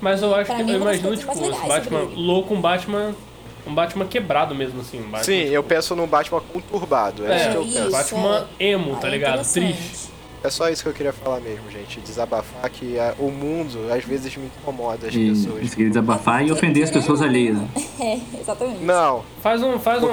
[0.02, 3.16] Mas eu acho Pra que mim, eu é imagino, tipo, legais Batman louco, um Batman.
[3.68, 5.00] Um Batman quebrado mesmo, assim.
[5.00, 7.26] Um Batman, Sim, eu tipo, penso num Batman conturbado.
[7.26, 7.74] É, É, isso que eu isso.
[7.78, 7.92] penso.
[7.92, 9.52] Batman emo, tá Ah, é ligado?
[9.52, 10.10] Triste.
[10.42, 12.00] É só isso que eu queria falar mesmo, gente.
[12.00, 15.70] Desabafar que a- o mundo às vezes me incomoda as E pessoas.
[15.76, 17.58] queriam desabafar e ofender as pessoas alheias.
[17.58, 17.68] né?
[18.00, 18.80] É, exatamente.
[18.82, 19.78] Não, Faz um.
[19.78, 20.08] Faz um.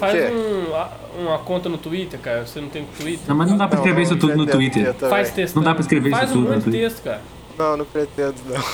[0.00, 2.46] Faz um, uma conta no Twitter, cara.
[2.46, 3.20] Você não tem Twitter?
[3.28, 4.94] Não, mas não dá pra escrever isso tudo no Twitter.
[4.94, 5.54] Faz texto.
[5.56, 6.88] Não dá pra escrever isso Faz um tudo no monte de Twitter.
[6.88, 7.20] texto, cara.
[7.58, 8.64] Não, não pretendo, não.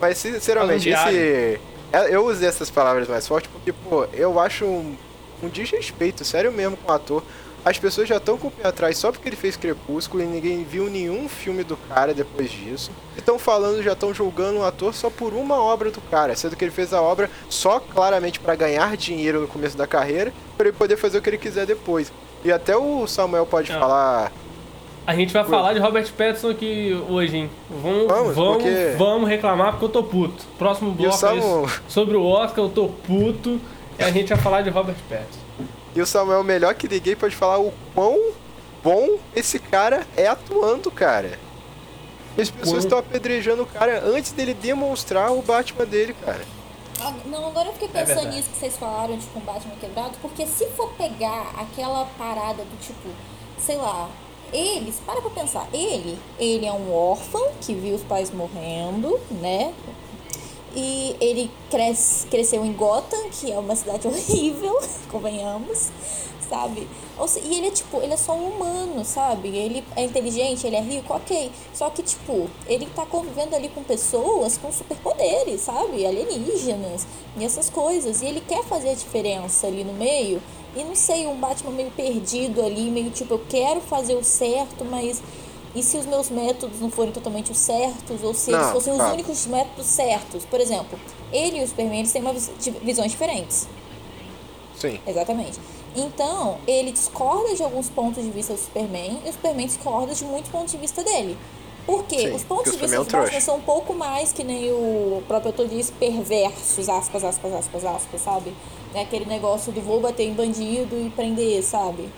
[0.00, 1.60] Mas sinceramente, um esse.
[1.92, 4.96] é, Eu usei essas palavras mais fortes porque, pô, eu acho um,
[5.42, 7.22] um desrespeito, sério mesmo, com o ator.
[7.64, 10.64] As pessoas já estão com o pé atrás só porque ele fez Crepúsculo e ninguém
[10.64, 12.90] viu nenhum filme do cara depois disso.
[13.16, 16.64] Estão falando, já estão julgando o ator só por uma obra do cara, sendo que
[16.64, 20.76] ele fez a obra só claramente para ganhar dinheiro no começo da carreira, para ele
[20.76, 22.10] poder fazer o que ele quiser depois.
[22.42, 23.78] E até o Samuel pode Não.
[23.78, 24.32] falar.
[25.06, 27.50] A gente vai falar de Robert Pattinson aqui hoje, hein?
[27.68, 30.44] Vamos, Vamos, vamos, porque- vamos reclamar porque eu tô puto.
[30.58, 31.82] Próximo bloco é Samu- isso.
[31.88, 33.60] sobre o Oscar, eu tô puto.
[33.98, 35.49] E a gente vai falar de Robert Pattinson.
[35.94, 38.32] E o Samuel, melhor que ninguém, pode falar o quão
[38.82, 41.38] bom esse cara é atuando, cara.
[42.38, 46.44] As pessoas estão apedrejando o cara antes dele demonstrar o Batman dele, cara.
[47.00, 48.36] Ah, Não, agora eu fiquei pensando verdade.
[48.36, 52.80] nisso que vocês falaram de combate no quebrado, porque se for pegar aquela parada do
[52.80, 53.08] tipo,
[53.58, 54.08] sei lá,
[54.52, 59.72] eles, para pra pensar, ele, ele é um órfão que viu os pais morrendo, né?
[60.74, 64.78] E ele cresce, cresceu em Gotham, que é uma cidade horrível,
[65.10, 65.90] convenhamos,
[66.48, 66.86] sabe?
[67.44, 69.48] E ele é tipo, ele é só um humano, sabe?
[69.48, 71.50] Ele é inteligente, ele é rico, ok.
[71.74, 76.06] Só que, tipo, ele tá convivendo ali com pessoas com superpoderes, sabe?
[76.06, 77.06] Alienígenas
[77.36, 78.22] e essas coisas.
[78.22, 80.40] E ele quer fazer a diferença ali no meio.
[80.74, 84.84] E não sei, um Batman meio perdido ali, meio tipo, eu quero fazer o certo,
[84.84, 85.22] mas.
[85.74, 88.92] E se os meus métodos não forem totalmente os certos, ou se eles Não, fossem
[88.92, 90.44] os únicos métodos certos?
[90.44, 90.98] Por exemplo,
[91.32, 92.50] ele e o Superman eles têm uma vis-
[92.82, 93.68] visões diferentes.
[94.76, 94.98] Sim.
[95.06, 95.58] Exatamente.
[95.94, 100.24] Então, ele discorda de alguns pontos de vista do Superman e o Superman discorda de
[100.24, 101.36] muitos pontos de vista dele.
[101.86, 102.18] Por quê?
[102.28, 105.22] Sim, Os pontos de vista é do Batman são um pouco mais que nem o
[105.26, 108.52] próprio autor diz, perversos, aspas, aspas, aspas, aspas, sabe?
[108.94, 112.08] É aquele negócio do vou bater em bandido e prender, sabe?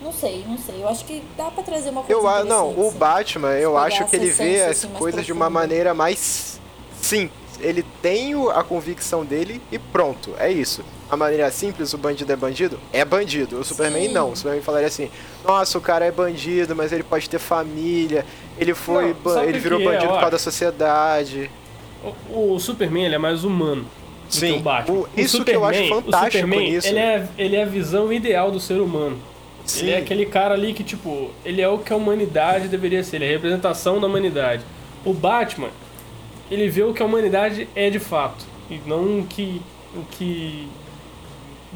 [0.00, 0.82] Não sei, não sei.
[0.82, 2.90] Eu acho que dá pra trazer uma coisa Eu, a- não, o.
[2.92, 6.60] Batman, eu acho que ele vê as assim, coisas de uma maneira mais
[7.00, 7.36] simples.
[7.60, 10.84] Ele tem o- a convicção dele e pronto, é isso.
[11.10, 12.78] A maneira simples, o bandido é bandido?
[12.92, 13.58] É bandido.
[13.58, 14.12] O Superman Sim.
[14.14, 14.30] não.
[14.32, 15.10] O Superman falaria assim:
[15.44, 18.24] nossa, o cara é bandido, mas ele pode ter família.
[18.58, 19.16] Ele foi.
[19.24, 21.50] Não, ele virou é, bandido eu por causa da sociedade.
[22.30, 23.84] O, o Superman ele é mais humano.
[24.28, 24.94] do Sim, que o Batman.
[24.98, 26.86] o- isso que eu acho Superman- fantástico o Superman, nisso.
[26.88, 29.18] Ele é, ele é a visão ideal do ser humano.
[29.68, 29.82] Sim.
[29.86, 33.16] Ele é aquele cara ali que, tipo, ele é o que a humanidade deveria ser,
[33.16, 34.62] ele é a representação da humanidade.
[35.04, 35.68] O Batman,
[36.50, 39.60] ele vê o que a humanidade é de fato, e não o que.
[39.94, 40.68] o que.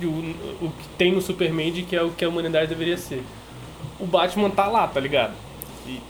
[0.02, 0.06] o,
[0.66, 3.22] o que tem no Superman de que é o que a humanidade deveria ser.
[4.00, 5.34] O Batman tá lá, tá ligado?
[5.86, 6.00] E-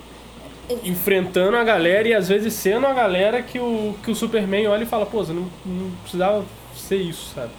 [0.85, 4.85] enfrentando a galera e às vezes sendo a galera que o, que o Superman olha
[4.85, 6.45] e fala, pô, você não, não precisava
[6.77, 7.51] ser isso, sabe?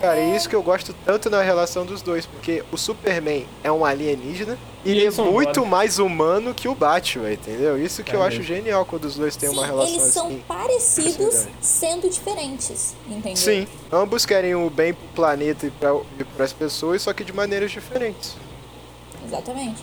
[0.00, 3.70] Cara, é, isso que eu gosto tanto na relação dos dois, porque o Superman é
[3.70, 7.78] um alienígena e E ele é muito mais humano que o Batman, entendeu?
[7.78, 8.54] Isso que eu É acho mesmo.
[8.54, 10.42] genial quando os dois têm sim, uma relação eles são assim.
[10.48, 13.36] parecidos sendo diferentes, entendeu?
[13.36, 17.70] Sim, ambos querem o bem pro planeta e para as pessoas, só que de maneiras
[17.70, 18.34] diferentes.
[19.26, 19.82] Exatamente.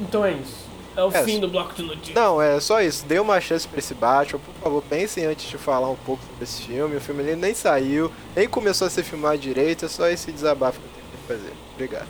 [0.00, 0.61] Então é isso.
[0.96, 2.14] É o É, fim do bloco de notícias.
[2.14, 3.04] Não, é só isso.
[3.06, 4.38] Dê uma chance pra esse Batman.
[4.40, 6.96] Por favor, pensem antes de falar um pouco sobre esse filme.
[6.96, 9.86] O filme ele nem saiu, nem começou a ser filmado direito.
[9.86, 11.54] É só esse desabafo que eu tenho que fazer.
[11.74, 12.08] Obrigado.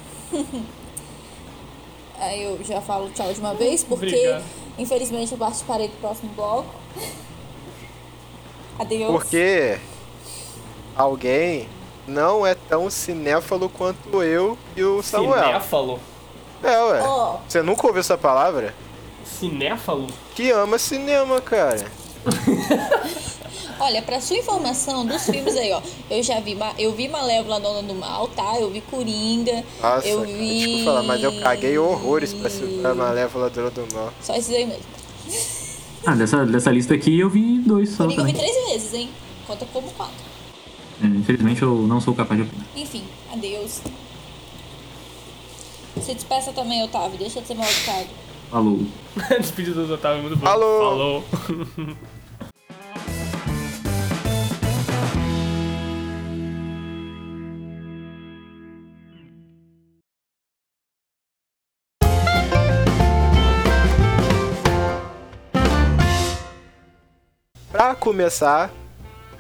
[2.18, 4.44] Aí eu já falo tchau de uma vez, porque Obrigado.
[4.78, 6.74] Infelizmente eu participarei do próximo bloco.
[8.78, 9.10] Adeus.
[9.12, 9.78] Porque
[10.96, 11.68] alguém
[12.06, 15.44] não é tão cinéfalo quanto eu e o Samuel.
[15.44, 16.00] Cinéfalo?
[16.62, 17.02] É, ué.
[17.02, 18.74] Ó, Você nunca ouviu essa palavra?
[19.24, 20.06] Cinéfalo?
[20.34, 21.84] Que ama cinema, cara.
[23.80, 25.80] olha, pra sua informação dos filmes aí, ó.
[26.10, 28.58] Eu já vi, eu vi Malévola Dona do Mal, tá?
[28.60, 29.64] Eu vi Coringa.
[29.82, 30.58] Nossa, eu vi.
[30.58, 34.12] desculpa falar, mas eu caguei horrores pra ser a Malévola Dona do Mal.
[34.20, 34.82] Só esses aí mesmo.
[36.06, 38.52] Ah, dessa, dessa lista aqui eu vi dois só Coringa eu vi também.
[38.52, 39.10] três vezes, hein?
[39.46, 40.14] Conta como quatro.
[41.02, 42.66] É, infelizmente eu não sou capaz de opinar.
[42.76, 43.80] Enfim, adeus.
[46.00, 47.18] Se despeça também, Otávio.
[47.18, 48.08] Deixa de ser mal educado.
[48.50, 48.78] Falou.
[49.40, 50.46] Despedida do Otávio, muito bom.
[50.46, 51.22] Falou.
[51.22, 51.96] Falou.
[67.70, 68.70] Pra começar,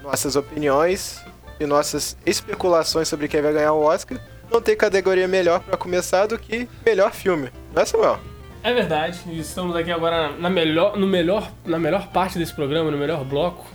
[0.02, 1.22] nossas opiniões
[1.60, 4.18] e nossas especulações sobre quem vai ganhar o Oscar,
[4.52, 7.48] não tem categoria melhor pra começar do que melhor filme.
[7.74, 8.18] Não é, Samuel?
[8.62, 12.96] É verdade, estamos aqui agora na melhor, no melhor, na melhor parte desse programa, no
[12.98, 13.66] melhor bloco.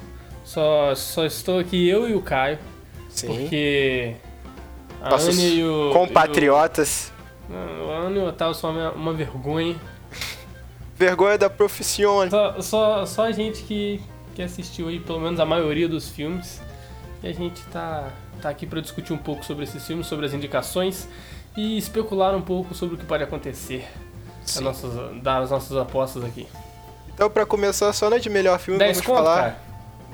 [0.46, 2.58] Só, só estou aqui eu e o Caio,
[3.10, 3.28] Sim.
[3.28, 4.16] porque
[5.02, 5.90] a Nossos Anne e o...
[5.92, 7.12] compatriotas.
[7.50, 9.76] e o- Não, a Anne e o Otávio são uma, uma vergonha.
[10.96, 12.30] Vergonha da profissão.
[12.30, 14.02] Só, só, só a gente que,
[14.34, 16.62] que assistiu aí pelo menos a maioria dos filmes.
[17.22, 18.10] E a gente tá,
[18.42, 21.08] tá aqui para discutir um pouco sobre esses filmes, sobre as indicações
[21.56, 23.88] e especular um pouco sobre o que pode acontecer.
[24.44, 26.48] As nossas, dar as nossas apostas aqui.
[27.14, 29.42] Então, pra começar, só na de melhor filme, 10 vamos conto, falar.
[29.42, 29.58] cara.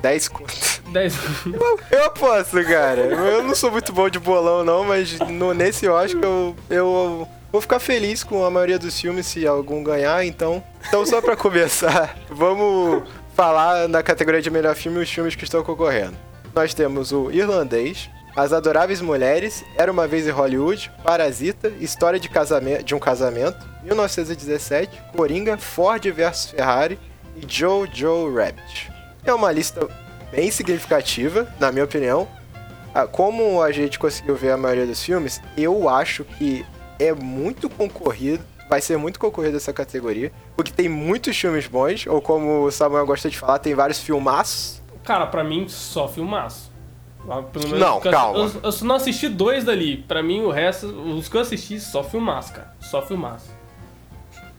[0.02, 0.54] 10 conto.
[0.88, 1.14] 10.
[1.92, 3.02] Eu aposto, cara.
[3.02, 7.62] Eu não sou muito bom de bolão, não, mas no, nesse Oscar eu, eu vou
[7.62, 10.64] ficar feliz com a maioria dos filmes se algum ganhar, então.
[10.88, 13.04] Então, só pra começar, vamos
[13.36, 16.16] falar na categoria de melhor filme os filmes que estão concorrendo.
[16.56, 22.30] Nós temos o Irlandês, As Adoráveis Mulheres, Era Uma Vez em Hollywood, Parasita, História de,
[22.30, 27.00] casamento, de um Casamento, 1917, Coringa, Ford vs Ferrari
[27.36, 28.92] e Jojo Rabbit.
[29.26, 29.88] É uma lista
[30.32, 32.28] bem significativa, na minha opinião.
[32.94, 36.64] Ah, Como a gente conseguiu ver a maioria dos filmes, eu acho que
[37.00, 42.22] é muito concorrido, vai ser muito concorrido essa categoria, porque tem muitos filmes bons, ou
[42.22, 44.83] como o Samuel gosta de falar, tem vários filmaços.
[45.04, 46.72] Cara, pra mim, só filmaço.
[47.30, 48.40] Ah, menos Não, eu- calma.
[48.40, 49.98] Eu, eu só não assisti dois dali.
[49.98, 52.74] Pra mim, o resto, os que eu assisti, só filmaço, cara.
[52.82, 53.50] Só filmaço.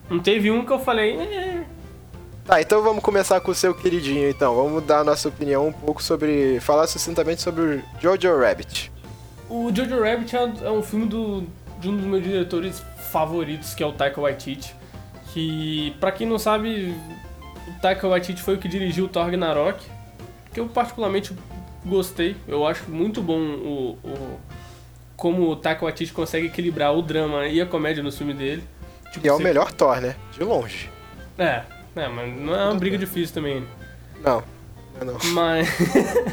[0.09, 1.17] Não teve um que eu falei.
[1.19, 1.65] "Eh".
[2.45, 4.55] Tá, então vamos começar com o seu queridinho, então.
[4.55, 6.59] Vamos dar a nossa opinião um pouco sobre.
[6.61, 8.93] falar sucintamente sobre o Jojo Rabbit.
[9.49, 11.45] O Jojo Rabbit é, é um filme do,
[11.81, 14.75] de um dos meus diretores favoritos, que é o Taika Waititi.
[15.33, 16.95] Que, pra quem não sabe,
[17.69, 19.85] o Taika Waititi foi o que dirigiu o Thor Ragnarok.
[20.55, 21.35] Que eu particularmente
[21.85, 22.37] gostei.
[22.49, 24.39] Eu acho muito bom o, o-
[25.17, 28.63] como o Taika Waititi consegue equilibrar o drama e a comédia no filme dele.
[29.13, 30.17] Tipo, E é o melhor Thor, né?
[30.33, 30.91] De longe.
[31.39, 31.63] É,
[31.97, 33.67] é, mas não é uma briga difícil também.
[34.23, 34.43] Não,
[35.01, 35.19] não, não.
[35.33, 35.69] Mas.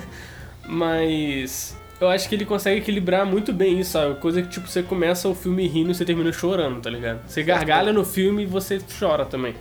[0.67, 1.77] mas.
[1.99, 4.15] Eu acho que ele consegue equilibrar muito bem isso, sabe?
[4.19, 7.21] Coisa que, tipo, você começa o filme rindo e você termina chorando, tá ligado?
[7.27, 9.53] Você gargalha no filme e você chora também.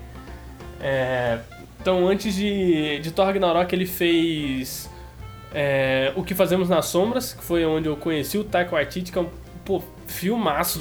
[0.81, 1.39] É,
[1.81, 4.89] Então, antes de, de Thor Ragnarok, ele fez.
[5.55, 9.19] é, O que Fazemos nas Sombras, que foi onde eu conheci o Taika Waititi, que
[9.19, 9.29] é um.
[9.65, 10.81] Pô, filmaço.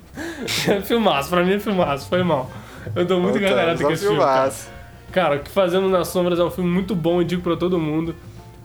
[0.84, 2.50] filmaço, pra mim é filmaço, foi mal.
[2.94, 4.18] Eu dou muito gargalhada com esse filme.
[4.18, 4.34] cara.
[4.50, 4.68] filmaço.
[5.12, 7.78] Cara, O que Fazemos nas Sombras é um filme muito bom, eu digo pra todo
[7.78, 8.14] mundo.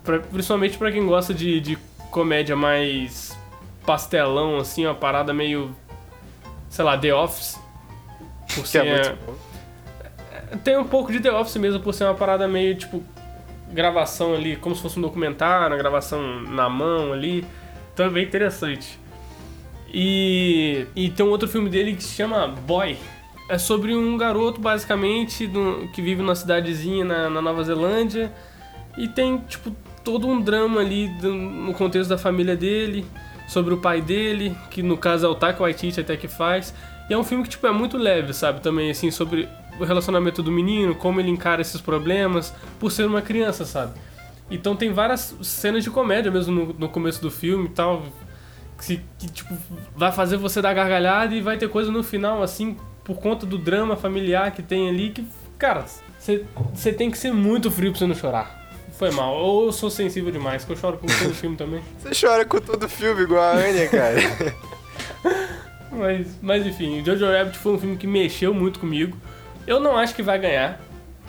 [0.03, 1.77] Pra- principalmente pra quem gosta de, de
[2.11, 3.35] comédia mais
[3.85, 5.75] pastelão, assim, uma parada meio.
[6.69, 7.59] sei lá, The Office.
[8.53, 9.33] Por Que ser, é muito bom.
[10.63, 13.03] Tem um pouco de The Office mesmo, por ser uma parada meio tipo.
[13.71, 17.43] gravação ali, como se fosse um documentário, gravação na mão ali.
[17.93, 18.99] Então é bem interessante.
[19.93, 22.97] E, e tem um outro filme dele que se chama Boy.
[23.49, 28.31] É sobre um garoto, basicamente, do- que vive numa cidadezinha na, na Nova Zelândia.
[28.97, 29.71] E tem, tipo,
[30.03, 33.05] todo um drama ali do- no contexto da família dele,
[33.47, 36.73] sobre o pai dele, que no caso é o Taika Waititi até que faz.
[37.09, 38.61] E é um filme que, tipo, é muito leve, sabe?
[38.61, 39.47] Também, assim, sobre
[39.79, 43.93] o relacionamento do menino, como ele encara esses problemas, por ser uma criança, sabe?
[44.49, 48.03] Então tem várias cenas de comédia mesmo no, no começo do filme e tal,
[48.77, 49.55] que, se- que, tipo,
[49.95, 53.57] vai fazer você dar gargalhada e vai ter coisa no final, assim, por conta do
[53.57, 55.25] drama familiar que tem ali, que,
[55.57, 55.85] cara,
[56.73, 58.63] você tem que ser muito frio pra você não chorar.
[58.97, 59.35] Foi mal.
[59.35, 61.81] Ou eu sou sensível demais, que eu choro com todo filme também.
[62.01, 64.15] Você chora com todo filme, igual a Anya, cara.
[65.91, 69.15] Mas, mas enfim, Jojo Rabbit foi um filme que mexeu muito comigo,
[69.67, 70.79] Eu não acho que vai ganhar.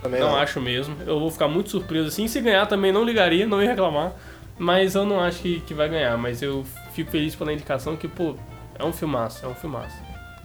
[0.03, 0.37] Também não, não.
[0.37, 0.97] acho mesmo.
[1.07, 2.29] Eu vou ficar muito surpreso assim.
[2.29, 4.13] Se ganhar também não ligaria, não ia reclamar.
[4.59, 6.17] Mas eu não acho que, que vai ganhar.
[6.17, 8.37] Mas eu fico feliz pela indicação que, pô,
[8.79, 9.97] é um filmaço, é um filmaço.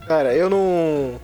[0.06, 1.20] Cara, eu não.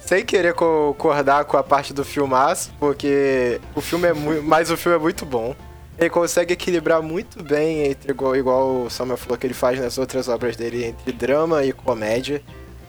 [0.00, 4.42] Sem querer concordar com a parte do filmaço, porque o filme é muito.
[4.46, 5.54] Mas o filme é muito bom.
[5.98, 9.98] Ele consegue equilibrar muito bem entre, igual, igual o Samuel falou que ele faz nas
[9.98, 12.40] outras obras dele, entre drama e comédia.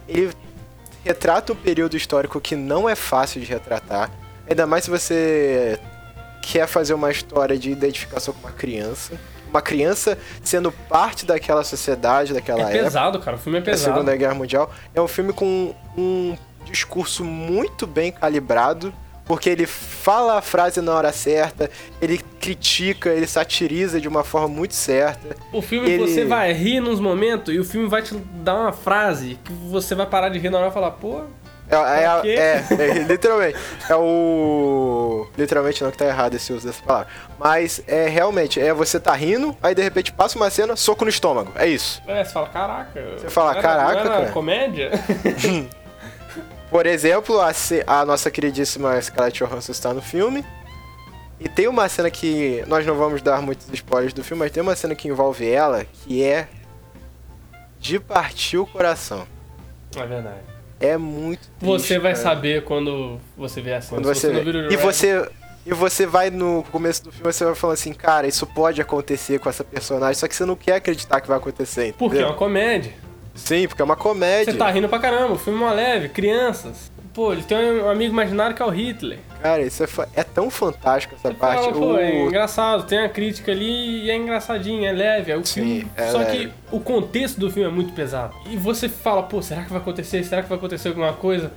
[0.08, 0.32] Ele
[1.04, 4.10] retrata um período histórico que não é fácil de retratar.
[4.50, 5.80] Ainda mais se você
[6.42, 9.14] quer fazer uma história de identificação com uma criança.
[9.50, 12.84] Uma criança sendo parte daquela sociedade, daquela É época.
[12.84, 13.38] pesado, cara.
[13.38, 13.94] O filme é pesado.
[13.94, 14.72] Segunda Guerra Mundial.
[14.94, 18.94] É um filme com um discurso muito bem calibrado,
[19.30, 21.70] porque ele fala a frase na hora certa,
[22.02, 25.36] ele critica, ele satiriza de uma forma muito certa.
[25.54, 28.74] O filme Ele- você vai rir nos momentos e o filme vai te dar uma
[28.74, 31.22] frase que você vai parar de rir na hora e falar, pô,
[31.70, 33.56] É, é, é, é, literalmente.
[33.88, 35.28] É o.
[35.38, 37.08] Literalmente não que tá errado esse uso dessa palavra.
[37.38, 41.12] Mas é realmente, é você tá rindo, aí de repente passa uma cena, soco no
[41.12, 41.52] estômago.
[41.56, 42.02] É isso.
[42.08, 43.04] é, você fala, caraca.
[43.20, 44.90] Você fala, "Caraca, cara." comédia?
[46.70, 47.52] Por exemplo, a,
[47.88, 50.46] a nossa queridíssima Scarlett Johansson está no filme.
[51.40, 52.64] E tem uma cena que.
[52.68, 55.86] Nós não vamos dar muitos spoilers do filme, mas tem uma cena que envolve ela
[55.86, 56.48] que é.
[57.80, 59.26] De partir o coração.
[59.96, 60.42] é verdade.
[60.82, 62.24] É muito triste, Você vai cara.
[62.24, 64.02] saber quando você vê a cena.
[64.02, 64.74] Quando você não vê.
[64.74, 65.30] E você.
[65.66, 69.40] E você vai no começo do filme, você vai falando assim, cara, isso pode acontecer
[69.40, 71.94] com essa personagem, só que você não quer acreditar que vai acontecer.
[71.94, 72.28] Porque é entendeu?
[72.30, 72.94] uma comédia.
[73.36, 74.52] Sim, porque é uma comédia.
[74.52, 75.34] Você tá rindo pra caramba.
[75.34, 76.92] O filme é uma leve, crianças.
[77.14, 79.20] Pô, ele tem um amigo imaginário que é o Hitler.
[79.42, 81.62] Cara, isso é, é tão fantástico essa Você parte.
[81.64, 85.32] fala, pô, é O- engraçado, tem a crítica ali e é engraçadinho, é leve.
[85.32, 85.88] É o Sim, filme.
[85.98, 86.38] é Só leve.
[86.48, 88.36] que o contexto do filme é muito pesado.
[88.50, 90.24] E você fala, pô, será que vai acontecer?
[90.24, 91.52] Será que vai acontecer alguma coisa?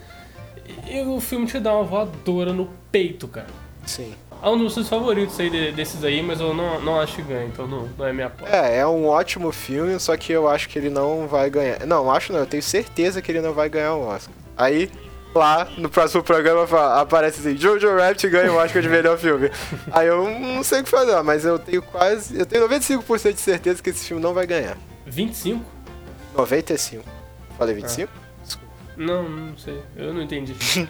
[0.88, 3.48] E o filme te dá uma voadora no peito, cara.
[3.84, 4.14] Sim.
[4.42, 7.22] É um dos meus favoritos aí de- desses aí, mas eu não, não acho que
[7.22, 8.54] ganha, então não, não é minha aposta.
[8.56, 11.86] É, é um ótimo filme, só que eu acho que ele não vai ganhar.
[11.86, 14.34] Não, acho não, eu tenho certeza que ele não vai ganhar o Oscar.
[14.56, 14.90] Aí,
[15.32, 16.66] lá, no próximo programa,
[17.00, 19.48] aparece assim, Jojo Rabbit ganha o Oscar de melhor filme.
[19.92, 22.36] Aí eu não sei o que fazer, mas eu tenho quase.
[22.36, 24.76] Eu tenho 95% de certeza que esse filme não vai ganhar.
[25.06, 25.64] 25?
[26.36, 27.04] 95.
[27.56, 28.10] Falei 25?
[28.42, 28.72] Desculpa.
[28.96, 29.80] Não, não sei.
[29.96, 30.54] Eu não entendi.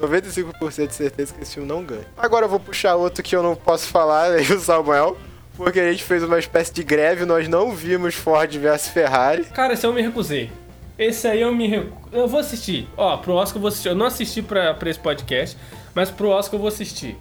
[0.00, 2.06] 95% de certeza que esse filme não ganha.
[2.16, 5.16] Agora eu vou puxar outro que eu não posso falar, aí o Samuel.
[5.56, 9.44] Porque a gente fez uma espécie de greve, nós não vimos Ford versus Ferrari.
[9.44, 10.50] Cara, esse eu me recusei.
[10.98, 11.96] Esse aí eu me recu...
[12.12, 12.86] Eu vou assistir.
[12.96, 13.88] Ó, pro Oscar eu vou assistir.
[13.88, 15.56] Eu não assisti pra, pra esse podcast,
[15.94, 17.16] mas pro Oscar eu vou assistir.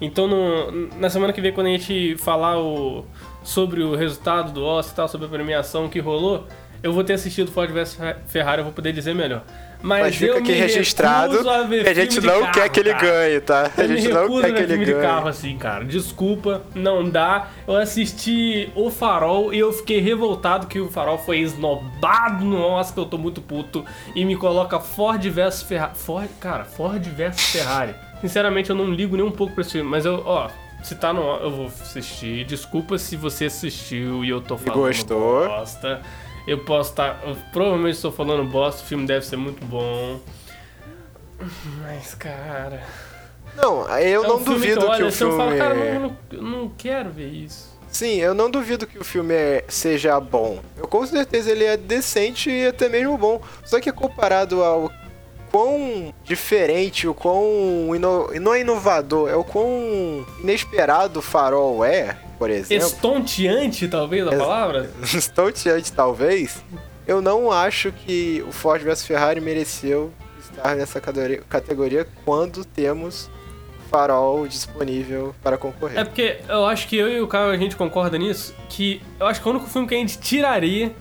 [0.00, 3.04] Então, no- na semana que vem, quando a gente falar o,
[3.42, 6.46] sobre o resultado do Oscar e tal, sobre a premiação que rolou,
[6.84, 7.96] eu vou ter assistido Ford vs
[8.28, 9.44] Ferrari, eu vou poder dizer melhor.
[9.82, 11.56] Mas, Mas fica eu aqui registrado a
[11.90, 13.06] a gente não carro, quer que ele cara.
[13.06, 13.70] ganhe, tá?
[13.76, 15.04] A gente não quer que ele filme de ganhe.
[15.04, 15.84] carro assim, cara.
[15.84, 17.48] Desculpa, não dá.
[17.66, 23.04] Eu assisti O Farol e eu fiquei revoltado que o Farol foi esnobado no Oscar.
[23.04, 23.84] Eu tô muito puto.
[24.14, 25.92] E me coloca Ford vs Ferrari.
[25.96, 27.94] Ford, cara, Ford vs Ferrari.
[28.20, 29.90] Sinceramente, eu não ligo nem um pouco pra esse filme.
[29.90, 30.48] Mas eu, ó,
[30.82, 31.22] se tá no.
[31.38, 32.44] Eu vou assistir.
[32.44, 35.48] Desculpa se você assistiu e eu tô falando gostou.
[35.48, 36.00] bosta.
[36.46, 37.20] Eu posso estar.
[37.24, 38.82] eu provavelmente estou falando bosta.
[38.82, 40.20] O filme deve ser muito bom.
[41.82, 42.82] Mas, cara.
[43.56, 45.44] Não, eu É não um filme duvido que, olha, o se eu filme.
[45.44, 47.72] falo, cara, eu não, não quero ver isso.
[47.90, 50.60] Sim, eu não duvido que o filme é- seja bom.
[50.78, 53.40] Eu com certeza ele é decente e até mesmo bom.
[53.64, 54.90] Só que comparado ao
[55.50, 58.30] quão diferente, o quão ino...
[58.40, 62.88] não é inovador, é o quão inesperado o farol é, por exemplo.
[62.88, 64.90] Estonteante, talvez, a palavra?
[65.14, 66.60] estonteante talvez,
[67.06, 73.30] eu não acho que o Ford vs Ferrari mereceu estar nessa categoria, quando temos
[73.88, 76.00] farol disponível para concorrer.
[76.00, 79.26] É porque eu acho que eu e o Caio, a gente concorda nisso, que eu
[79.28, 80.92] acho que é o único filme que a gente tiraria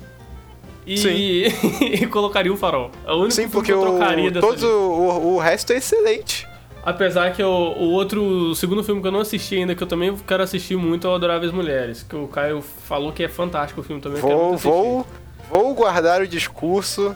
[0.86, 1.48] e,
[1.82, 2.92] e colocaria o farol.
[3.04, 5.78] É o único Sim, filme porque que eu trocaria o, todo o, o resto é
[5.78, 6.48] excelente.
[6.84, 9.88] Apesar que o, o outro, o segundo filme que eu não assisti ainda, que eu
[9.88, 13.82] também quero assistir muito, é o Adoráveis Mulheres, que o Caio falou que é fantástico
[13.82, 14.20] o filme também.
[14.20, 15.08] Vou, vou,
[15.50, 17.16] vou guardar o discurso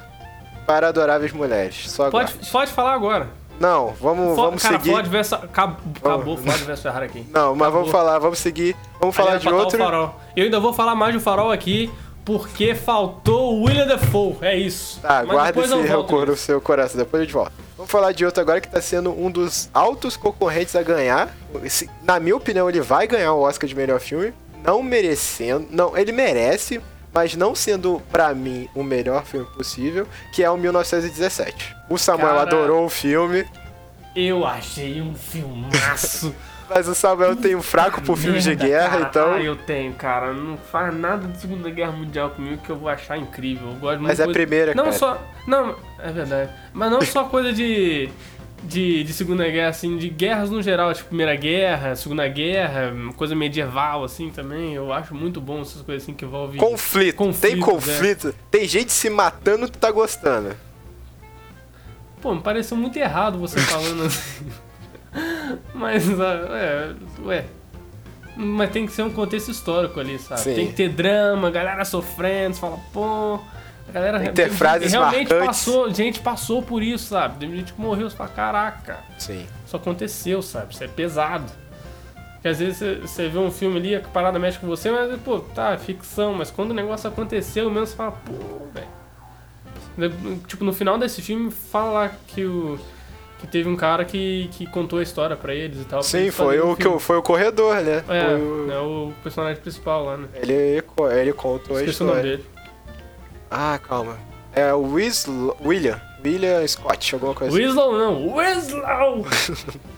[0.66, 1.90] para adoráveis mulheres.
[1.90, 3.30] Só Pode, pode falar agora.
[3.60, 4.92] Não, vamos, vamos cara, seguir.
[4.92, 7.26] Ford versus, acabou, acabou Ford versus Ferrari aqui.
[7.32, 7.92] Não, mas vamos Acabou.
[7.92, 8.76] falar, vamos seguir.
[9.00, 9.82] Vamos falar de outro.
[10.36, 11.90] Eu ainda vou falar mais do farol aqui,
[12.26, 14.36] porque faltou o William Defoe.
[14.42, 15.00] É isso.
[15.00, 17.65] Tá, Mas guarda esse rancor no seu coração, depois a gente volta.
[17.78, 21.36] Vamos falar de outro agora que tá sendo um dos altos concorrentes a ganhar.
[22.04, 24.34] Na minha opinião, ele vai ganhar o Oscar de melhor filme.
[24.64, 25.68] Não merecendo.
[25.70, 26.82] Não, ele merece,
[27.14, 31.76] mas não sendo, pra mim, o melhor filme possível, que é o 1917.
[31.90, 32.42] O Samuel Cara.
[32.42, 33.46] adorou o filme.
[34.16, 36.34] Eu achei um filmaço.
[36.70, 39.02] Mas o Samuel tem um fraco por filmes de guerra, cara.
[39.10, 39.34] então.
[39.34, 40.34] Ah, eu tenho, cara.
[40.34, 43.68] Não faz nada de Segunda Guerra Mundial comigo que eu vou achar incrível.
[43.70, 44.96] Eu gosto Mas é a coisa- primeira, Não cara.
[44.98, 45.22] só.
[45.48, 46.50] Não, é verdade.
[46.74, 48.10] Mas não só coisa de.
[48.64, 53.36] De, de Segunda Guerra, assim, de guerras no geral, tipo Primeira Guerra, Segunda Guerra, coisa
[53.36, 54.74] medieval, assim, também.
[54.74, 56.58] Eu acho muito bom essas coisas assim que envolvem.
[56.60, 57.16] Conflito.
[57.40, 57.94] Tem Conflitos, é.
[57.94, 58.36] conflito.
[58.50, 60.56] Tem gente se matando, tu tá gostando.
[62.22, 64.48] Pô, me pareceu muito errado você falando assim.
[65.74, 66.94] Mas, ah, é,
[67.24, 67.46] ué.
[68.38, 70.42] Mas tem que ser um contexto histórico ali, sabe?
[70.42, 70.56] Sim.
[70.56, 73.40] Tem que ter drama, galera sofrendo, você fala, pô.
[73.88, 75.46] A galera Tem que ter frases realmente marcantes.
[75.46, 77.38] passou, gente passou por isso, sabe?
[77.38, 79.46] Tem gente que morreu, você fala, caraca, Sim.
[79.66, 80.74] isso aconteceu, sabe?
[80.74, 81.46] Isso é pesado.
[82.34, 85.40] Porque às vezes você- vê um filme ali, a parada mexe com você, mas, pô,
[85.40, 88.34] tá, é ficção, mas quando o negócio aconteceu mesmo, você fala, pô,
[88.74, 90.40] velho.
[90.48, 92.78] Tipo, no final desse filme, fala que o.
[93.46, 96.02] Que teve um cara que, que contou a história pra eles e tal.
[96.02, 98.04] Sim, foi o, que, foi o corredor, né?
[98.10, 100.28] É, o- é o personagem principal lá, né?
[100.36, 102.38] ele, ele contou a Esqueci o nome história.
[102.38, 102.46] dele.
[103.52, 104.18] Ah, calma.
[104.54, 106.02] É o Wisl- William.
[106.24, 107.66] William Scott, alguma coisa assim.
[107.68, 109.26] Winslow não, Winslow!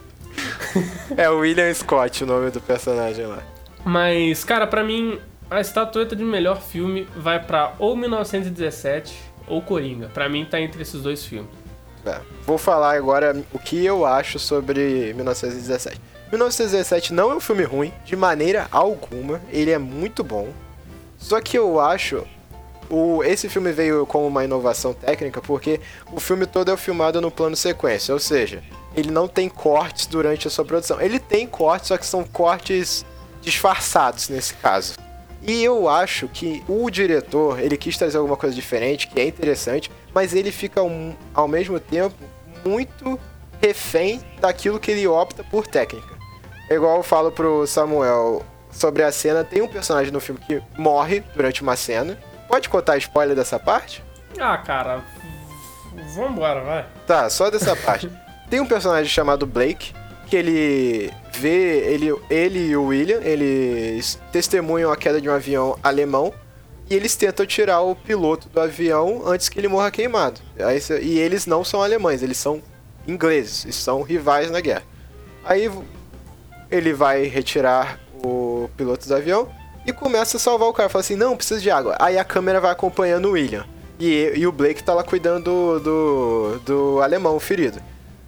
[1.18, 3.40] É o William Scott o nome do personagem lá.
[3.84, 5.20] Mas, cara, pra mim,
[5.50, 9.18] a estatueta de melhor filme vai pra ou 1917
[9.48, 10.10] ou Coringa.
[10.14, 11.50] Pra mim tá entre esses dois filmes.
[12.08, 12.22] É.
[12.46, 16.00] Vou falar agora o que eu acho sobre 1917.
[16.30, 19.42] 1917 não é um filme ruim, de maneira alguma.
[19.50, 20.50] Ele é muito bom.
[21.18, 22.26] Só que eu acho.
[22.90, 27.30] O, esse filme veio como uma inovação técnica porque o filme todo é filmado no
[27.30, 28.64] plano sequência, ou seja,
[28.96, 31.02] ele não tem cortes durante a sua produção.
[31.02, 33.06] Ele tem cortes, só que são cortes
[33.42, 34.96] disfarçados nesse caso.
[35.42, 39.92] E eu acho que o diretor, ele quis trazer alguma coisa diferente, que é interessante,
[40.18, 42.16] mas ele fica um- ao mesmo tempo
[42.66, 43.20] muito
[43.62, 46.16] refém daquilo que ele opta por técnica.
[46.72, 50.60] É igual eu falo pro Samuel sobre a cena, tem um personagem no filme que
[50.76, 52.18] morre durante uma cena.
[52.48, 54.04] Pode contar spoiler dessa parte?
[54.40, 55.04] Ah, cara,
[56.16, 56.86] vambora, vai.
[57.06, 58.10] Tá, só dessa parte.
[58.50, 59.94] Tem um personagem chamado Blake,
[60.26, 65.78] que ele vê, ele, ele e o William, eles testemunham a queda de um avião
[65.84, 66.34] alemão
[66.90, 70.40] e eles tentam tirar o piloto do avião antes que ele morra queimado.
[71.02, 72.62] E eles não são alemães, eles são
[73.08, 74.84] ingleses, e são rivais na guerra.
[75.44, 75.70] Aí
[76.70, 79.50] ele vai retirar o piloto do avião
[79.86, 80.90] e começa a salvar o cara.
[80.90, 81.96] Fala assim, não, precisa de água.
[82.00, 83.66] Aí a câmera vai acompanhando o William.
[84.00, 87.82] E, e o Blake tá lá cuidando do, do, do alemão ferido.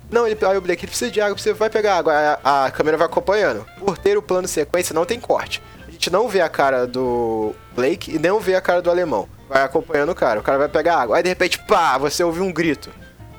[0.09, 2.39] Não, ele, aí o Blake ele precisa de água, você vai pegar água.
[2.43, 3.65] A, a câmera vai acompanhando.
[3.77, 5.61] Por ter o plano sequência, não tem corte.
[5.87, 9.27] A gente não vê a cara do Blake e não vê a cara do alemão.
[9.47, 10.39] Vai acompanhando o cara.
[10.39, 11.17] O cara vai pegar água.
[11.17, 12.91] Aí de repente, pá, você ouve um grito.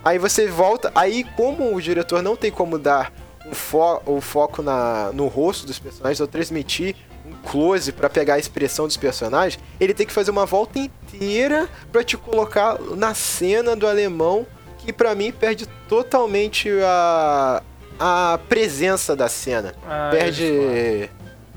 [0.05, 0.91] Aí você volta.
[0.95, 3.13] Aí, como o diretor não tem como dar
[3.47, 8.35] um fo o foco na, no rosto dos personagens ou transmitir um close pra pegar
[8.35, 13.15] a expressão dos personagens, ele tem que fazer uma volta inteira pra te colocar na
[13.15, 14.47] cena do alemão,
[14.79, 17.63] que pra mim perde totalmente a,
[17.99, 19.75] a presença da cena.
[19.87, 21.11] Ah, perde.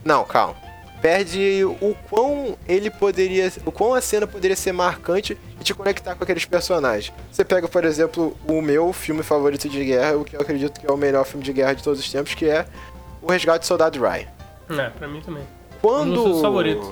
[0.04, 0.63] Não, calma.
[1.04, 3.52] Perde o quão ele poderia.
[3.66, 7.12] O quão a cena poderia ser marcante e te conectar com aqueles personagens.
[7.30, 10.88] Você pega, por exemplo, o meu filme favorito de guerra, o que eu acredito que
[10.88, 12.66] é o melhor filme de guerra de todos os tempos, que é
[13.22, 14.28] O Resgate do Soldado Ryan.
[14.70, 15.44] É, pra mim também.
[15.82, 16.38] Quando.
[16.38, 16.92] Um.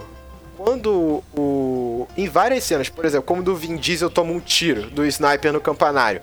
[0.57, 2.05] Quando o.
[2.17, 5.61] Em várias cenas, por exemplo, como do Vin Diesel toma um tiro do sniper no
[5.61, 6.21] campanário.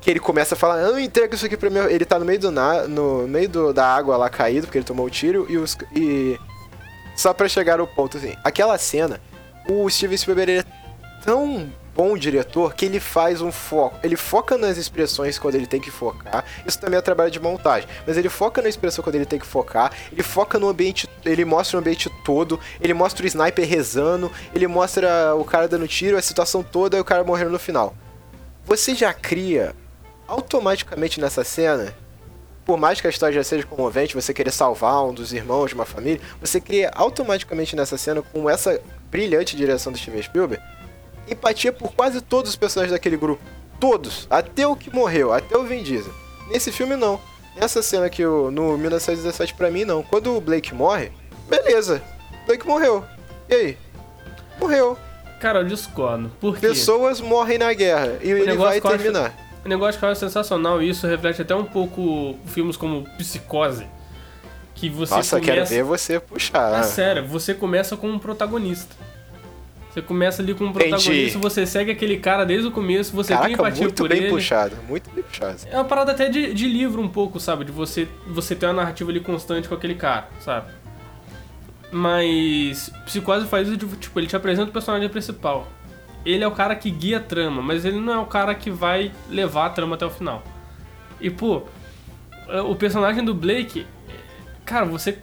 [0.00, 1.80] Que ele começa a falar, não, entrega isso aqui pra mim.
[1.90, 2.88] Ele tá no meio do na...
[2.88, 3.74] no meio do...
[3.74, 5.76] da água lá caído, porque ele tomou o tiro, e os.
[5.94, 6.38] E...
[7.18, 8.36] Só pra chegar ao ponto, assim.
[8.44, 9.20] Aquela cena,
[9.68, 10.64] o Steven Spielberg é
[11.24, 13.98] tão bom diretor que ele faz um foco.
[14.04, 16.44] Ele foca nas expressões quando ele tem que focar.
[16.64, 17.88] Isso também é trabalho de montagem.
[18.06, 19.92] Mas ele foca na expressão quando ele tem que focar.
[20.12, 21.08] Ele foca no ambiente.
[21.24, 22.60] Ele mostra o ambiente todo.
[22.80, 24.30] Ele mostra o sniper rezando.
[24.54, 27.96] Ele mostra o cara dando tiro, a situação toda e o cara morrendo no final.
[28.64, 29.74] Você já cria
[30.28, 31.92] automaticamente nessa cena.
[32.68, 35.74] Por mais que a história já seja comovente, você querer salvar um dos irmãos de
[35.74, 38.78] uma família, você cria automaticamente nessa cena, com essa
[39.10, 40.62] brilhante direção do Steven Spielberg,
[41.30, 43.42] empatia por quase todos os personagens daquele grupo.
[43.80, 44.26] Todos.
[44.28, 46.12] Até o que morreu, até o Vin Diesel.
[46.50, 47.18] Nesse filme, não.
[47.56, 50.02] Nessa cena o- no 1917, pra mim, não.
[50.02, 51.10] Quando o Blake morre,
[51.48, 52.02] beleza.
[52.46, 53.02] Blake morreu.
[53.48, 53.78] E aí?
[54.60, 54.94] Morreu.
[55.40, 56.30] Cara, eu discordo.
[56.38, 56.68] Por quê?
[56.68, 58.18] Pessoas morrem na guerra.
[58.22, 59.34] E ele negócio vai que terminar.
[59.68, 63.86] O negócio que eu acho sensacional, e isso reflete até um pouco filmes como Psicose.
[64.74, 65.52] Que você Nossa, começa...
[65.52, 66.80] quero ver você puxar.
[66.80, 68.96] É sério, você começa com um protagonista.
[69.92, 70.88] Você começa ali com um Entendi.
[70.88, 74.18] protagonista, você segue aquele cara desde o começo, você tem Caraca, empatia muito por bem
[74.20, 74.30] ele.
[74.30, 74.74] puxado.
[74.88, 75.58] Muito bem puxado.
[75.70, 77.66] É uma parada até de, de livro um pouco, sabe?
[77.66, 80.72] De você, você ter uma narrativa ali constante com aquele cara, sabe?
[81.92, 85.68] Mas Psicose faz isso, de, tipo, ele te apresenta o personagem principal.
[86.24, 88.70] Ele é o cara que guia a trama, mas ele não é o cara que
[88.70, 90.42] vai levar a trama até o final.
[91.20, 91.62] E, pô,
[92.68, 93.86] o personagem do Blake,
[94.64, 95.18] cara, você...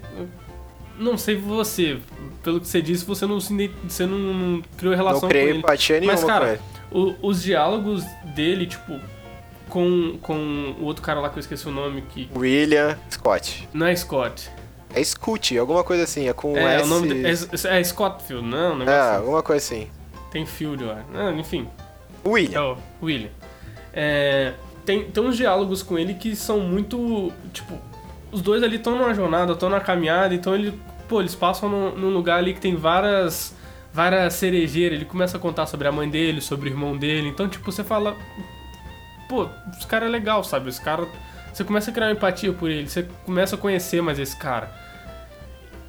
[0.97, 1.97] Não sei você,
[2.41, 5.49] pelo que você disse, você não, se você não, não criou relação Não com criei
[5.49, 5.59] ele.
[5.59, 6.57] empatia Mas, com cara,
[6.89, 8.01] o- os diálogos
[8.33, 8.97] dele, tipo,
[9.67, 13.67] com, com o outro cara lá que eu esqueci o nome, que William Scott.
[13.73, 14.49] não é Scott.
[14.93, 16.29] É Scoot, alguma coisa assim.
[16.29, 16.83] É com é, S...
[16.85, 18.71] o nome de, é, é Scottfield, não?
[18.71, 19.15] Um É, negócio assim.
[19.17, 19.89] alguma coisa assim.
[20.35, 21.05] Tem Field, acho.
[21.13, 21.65] Ah, enfim,
[22.25, 22.75] é William.
[22.99, 23.29] o William.
[23.93, 24.51] É,
[24.85, 27.79] tem, tem uns diálogos com ele que são muito, tipo,
[28.33, 30.77] os dois ali estão numa jornada, estão na caminhada, então ele,
[31.07, 33.55] pô, eles passam num, num lugar ali que tem várias
[33.93, 37.47] várias cerejeiras, ele começa a contar sobre a mãe dele, sobre o irmão dele, então
[37.47, 38.13] tipo, você fala,
[39.29, 40.67] pô, esse cara é legal, sabe?
[40.67, 41.07] Esse cara,
[41.53, 44.69] você começa a criar uma empatia por ele, você começa a conhecer mais esse cara.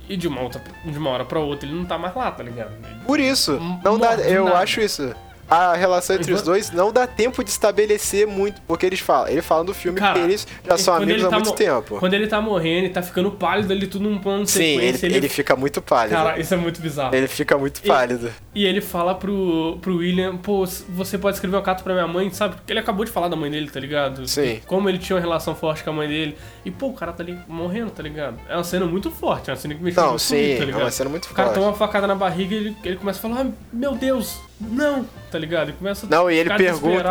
[0.08, 2.42] E de uma, outra, de uma hora pra outra ele não tá mais lá, tá
[2.42, 2.70] ligado?
[3.04, 4.58] Por isso, M- não dá, eu nada.
[4.58, 5.14] acho isso.
[5.48, 9.28] A relação entre E os dois não dá tempo de estabelecer muito, porque eles falam,
[9.28, 11.52] ele fala do filme Cara, que eles já e são amigos ele há tá muito
[11.52, 11.98] tempo.
[11.98, 14.92] Quando ele tá morrendo e tá ficando pálido ali, tudo num plano de Sim, ele,
[14.98, 16.14] sequência, ele fica muito pálido.
[16.16, 17.14] Cara, isso é muito bizarro.
[17.14, 18.30] Ele fica muito E- pálido.
[18.54, 22.30] E ele fala pro, pro William, pô, você pode escrever uma carta pra minha mãe,
[22.30, 22.56] sabe?
[22.56, 24.26] Porque ele acabou de falar da mãe dele, tá ligado?
[24.26, 24.60] Sim.
[24.66, 26.36] Como ele tinha uma relação forte com a mãe dele.
[26.64, 28.36] E, pô, o cara tá ali morrendo, tá ligado?
[28.48, 30.62] É uma cena muito forte, é uma cena que mexeu Não, muito sim, comigo, tá
[30.62, 30.80] é ligado?
[30.82, 31.54] uma cena muito O cara forte.
[31.60, 35.06] toma uma facada na barriga e ele, ele começa a falar, ah, meu Deus, não,
[35.30, 35.68] tá ligado?
[35.68, 37.10] Ele começa a Não, e ele pergunta.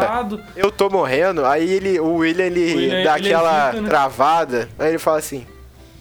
[0.56, 3.90] Eu tô morrendo, aí ele, o William, ele O William, dá ele aquela hesita, né?
[3.90, 5.46] travada, aí ele fala assim,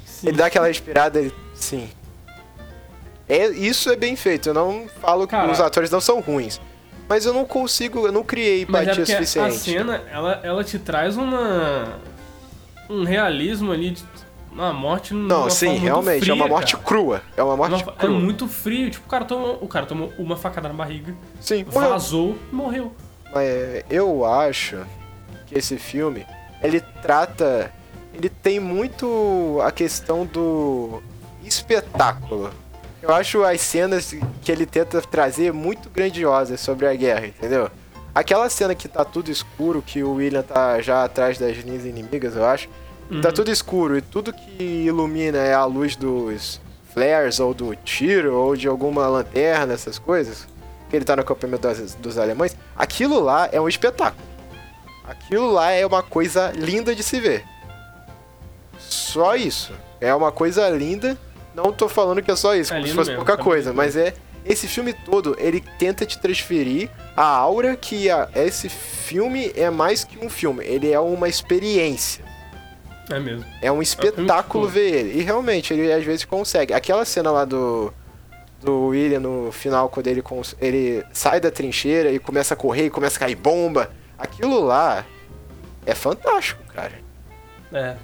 [0.06, 0.28] Sim.
[0.28, 1.88] ele dá aquela respirada, ele, sim.
[3.28, 6.60] É, isso é bem feito, eu não falo que os atores não são ruins.
[7.06, 9.58] Mas eu não consigo, eu não criei é empatia a suficiente.
[9.58, 11.98] cena, ela, ela te traz uma...
[12.88, 14.02] Um realismo ali de
[14.54, 16.84] uma morte Não, sim, realmente, fria, é uma morte cara.
[16.86, 17.22] crua.
[17.36, 18.18] É uma morte Uma- é crua.
[18.20, 18.90] muito frio.
[18.90, 22.94] Tipo, o cara tomou, o cara tomou uma facada na barriga, Sim, vazou e morreu.
[23.34, 24.78] Mas é, eu acho
[25.46, 26.24] que esse filme,
[26.62, 27.72] ele trata.
[28.14, 31.02] Ele tem muito a questão do
[31.42, 32.50] espetáculo.
[33.02, 37.68] Eu acho as cenas que ele tenta trazer muito grandiosas sobre a guerra, entendeu?
[38.14, 42.36] Aquela cena que tá tudo escuro, que o William tá já atrás das linhas inimigas,
[42.36, 42.68] eu acho.
[43.22, 46.60] Tá tudo escuro e tudo que ilumina é a luz dos
[46.92, 50.46] flares, ou do tiro, ou de alguma lanterna, essas coisas.
[50.90, 52.56] Que ele tá no acampamento dos, dos alemães.
[52.76, 54.22] Aquilo lá é um espetáculo.
[55.06, 57.44] Aquilo lá é uma coisa linda de se ver.
[58.78, 59.72] Só isso.
[60.00, 61.16] É uma coisa linda.
[61.54, 63.72] Não tô falando que é só isso, É como se fosse mesmo, pouca tá coisa,
[63.72, 64.14] mas é.
[64.44, 70.04] Esse filme todo, ele tenta te transferir a aura que a- esse filme é mais
[70.04, 70.62] que um filme.
[70.66, 72.22] Ele é uma experiência.
[73.10, 73.44] É mesmo.
[73.60, 75.20] É um espetáculo filme ver ele.
[75.20, 76.72] E realmente, ele às vezes consegue.
[76.72, 77.92] Aquela cena lá do.
[78.62, 80.22] Do William no final, quando ele,
[80.58, 83.90] ele sai da trincheira e começa a correr e começa a cair bomba.
[84.16, 85.04] Aquilo lá
[85.84, 86.92] é fantástico, cara.
[87.70, 87.94] É.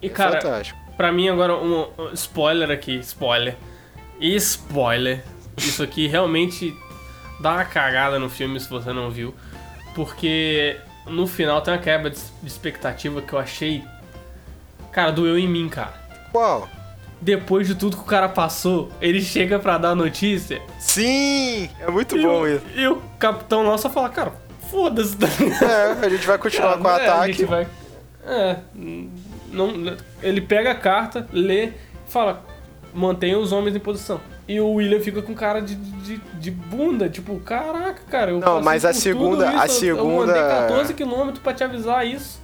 [0.00, 0.78] E, É cara, fantástico.
[0.96, 3.54] pra mim agora, um, um spoiler aqui, spoiler.
[4.18, 5.22] Spoiler.
[5.58, 6.74] Isso aqui realmente
[7.40, 9.34] dá uma cagada no filme se você não viu.
[9.94, 13.84] Porque no final tem uma quebra de expectativa que eu achei.
[14.92, 15.94] Cara, doeu em mim, cara.
[16.32, 16.68] Qual?
[17.20, 21.68] Depois de tudo que o cara passou, ele chega pra dar a notícia Sim!
[21.80, 22.64] É muito e, bom o, isso.
[22.76, 24.32] e o capitão nosso fala, cara,
[24.70, 25.16] foda-se.
[25.16, 25.26] tá?
[25.66, 27.32] É, a gente vai continuar com o É, A ataque.
[27.32, 27.66] gente vai.
[28.24, 28.56] É.
[29.50, 31.72] Não, ele pega a carta, lê,
[32.06, 32.44] fala,
[32.94, 34.20] mantenha os homens em posição.
[34.46, 38.30] E o William fica com cara de, de, de bunda, tipo, caraca, cara.
[38.30, 42.06] Eu Não, mas a segunda- a isso, eu- mandei segunda- 14 km pra te avisar
[42.06, 42.40] isso.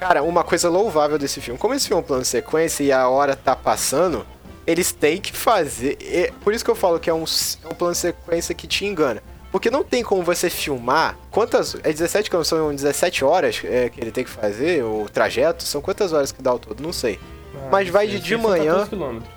[0.00, 2.92] Cara, uma coisa louvável desse filme, como esse filme é um plano de sequência e
[2.92, 4.26] a hora tá passando,
[4.66, 5.96] eles têm que fazer.
[6.02, 7.24] é- por isso que eu falo que é um,
[7.64, 9.22] é um plano de sequência que te engana.
[9.50, 11.16] Porque não tem como você filmar.
[11.30, 11.76] Quantas.
[11.82, 15.62] É 17 km, são 17 horas é, que ele tem que fazer, o trajeto.
[15.62, 16.82] São quantas horas que dá o todo?
[16.82, 17.18] Não sei.
[17.70, 18.72] Mas vai de- de que manhã.
[18.72, 19.30] 14 quilômetros.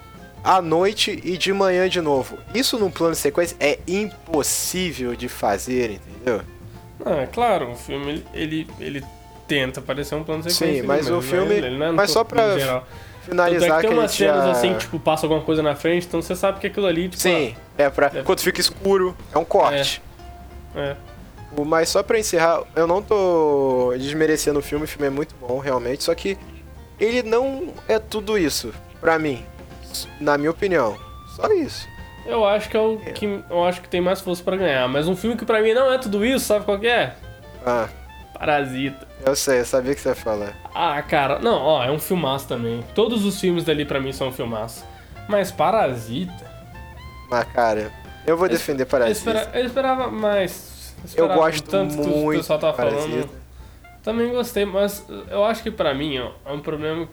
[0.44, 2.38] À noite e de manhã de novo.
[2.54, 6.42] Isso num plano de sequência é impossível de fazer, entendeu?
[7.06, 9.06] Ah, é claro, o filme ele, ele, ele
[9.50, 10.82] tenta parecer um plano sequência.
[10.82, 12.82] Sim, mas ali o mesmo, filme- Ele, ele não é mas só pra geral.
[12.82, 14.52] Tanto Finalizar é que tem umas cenas já...
[14.52, 17.22] assim, tipo, passa alguma coisa na frente, então você sabe que aquilo ali, tipo.
[17.22, 18.12] Sim, é pra.
[18.16, 18.22] É.
[18.24, 20.02] Quando fica escuro, é um corte.
[20.76, 20.96] ah, é.
[21.56, 25.36] O- Mas só pra encerrar, eu não tô desmerecendo o filme, o filme é muito
[25.36, 26.38] bom, realmente, só que
[27.00, 29.44] ele não é tudo isso, pra mim,
[30.20, 30.98] na minha opinião.
[31.36, 31.88] Só isso.
[32.26, 34.88] Eu acho que é o que eu acho que tem mais força pra ganhar.
[34.88, 37.16] Mas um filme que pra mim não é tudo isso, sabe qual que é?
[37.66, 37.88] Ah,
[38.38, 39.08] Parasita.
[39.26, 40.54] Eu sei, eu sabia que você ia falar.
[40.74, 42.84] Ah, cara, não, ó, é um filmaço também.
[42.96, 44.86] Todos os filmes dali pra mim são um filmaço.
[45.28, 46.50] Mas Parasita.
[47.30, 47.92] Mas, cara,
[48.26, 49.30] eu vou Eu- defender Eu, Parasita.
[49.32, 50.94] espera- eu esperava mais.
[51.00, 53.02] Eu esperava gosto tanto que o muito pessoal tava Parasita.
[53.04, 53.30] falando.
[54.04, 57.08] Também gostei, mas eu acho que pra mim, ó, é um problema.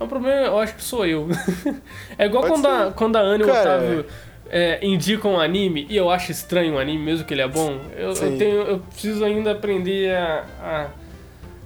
[0.00, 1.28] É um problema, eu acho que sou eu.
[2.18, 4.06] é igual Pode quando a, quando a Ana e o Otávio
[4.50, 7.78] é, indicam um anime e eu acho estranho o anime, mesmo que ele é bom.
[7.96, 8.62] Eu, eu tenho.
[8.62, 10.44] Eu preciso ainda aprender a.
[10.62, 10.86] a-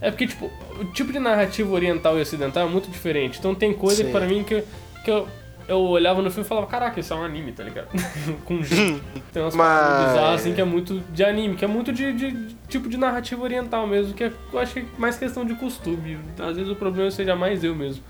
[0.03, 0.51] É porque, tipo,
[0.81, 3.39] o tipo de narrativa oriental e ocidental é muito diferente.
[3.39, 4.11] Então tem coisa Sim.
[4.11, 4.63] pra mim que,
[5.05, 5.27] que eu.
[5.69, 7.87] Eu olhava no filme e falava, caraca, isso é um anime, tá ligado?
[8.45, 9.01] Com G.
[9.33, 12.33] Tem umas Mas- bizarras assim que é muito de anime, que é muito de, de-
[12.33, 15.55] de tipo de narrativa oriental mesmo, que é, eu acho que é mais questão de
[15.55, 16.19] costume.
[16.37, 18.03] Às vezes o problema seja mais eu mesmo.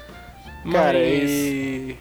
[0.64, 0.72] Mas.
[0.72, 1.98] Cara, e.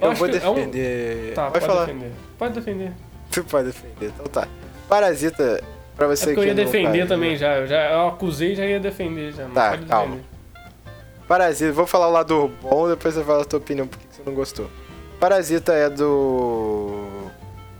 [0.00, 1.34] Eu Eu, vou que é um- defender.
[1.34, 1.86] Tá, pode, pode falar.
[1.86, 2.12] defender.
[2.38, 2.92] Pode defender.
[3.30, 4.48] Tu pode defender, então tá.
[4.88, 5.62] Parasita,
[5.96, 7.56] pra É você eu que ia não defender também já.
[7.56, 7.90] Eu, já.
[7.92, 9.46] eu acusei e já ia defender já.
[9.46, 10.16] Tá, calma.
[10.16, 10.36] defender.
[11.26, 14.32] Parasita, vou falar o lado bom, depois você fala a tua opinião porque você não
[14.32, 14.70] gostou.
[15.18, 17.04] Parasita é do.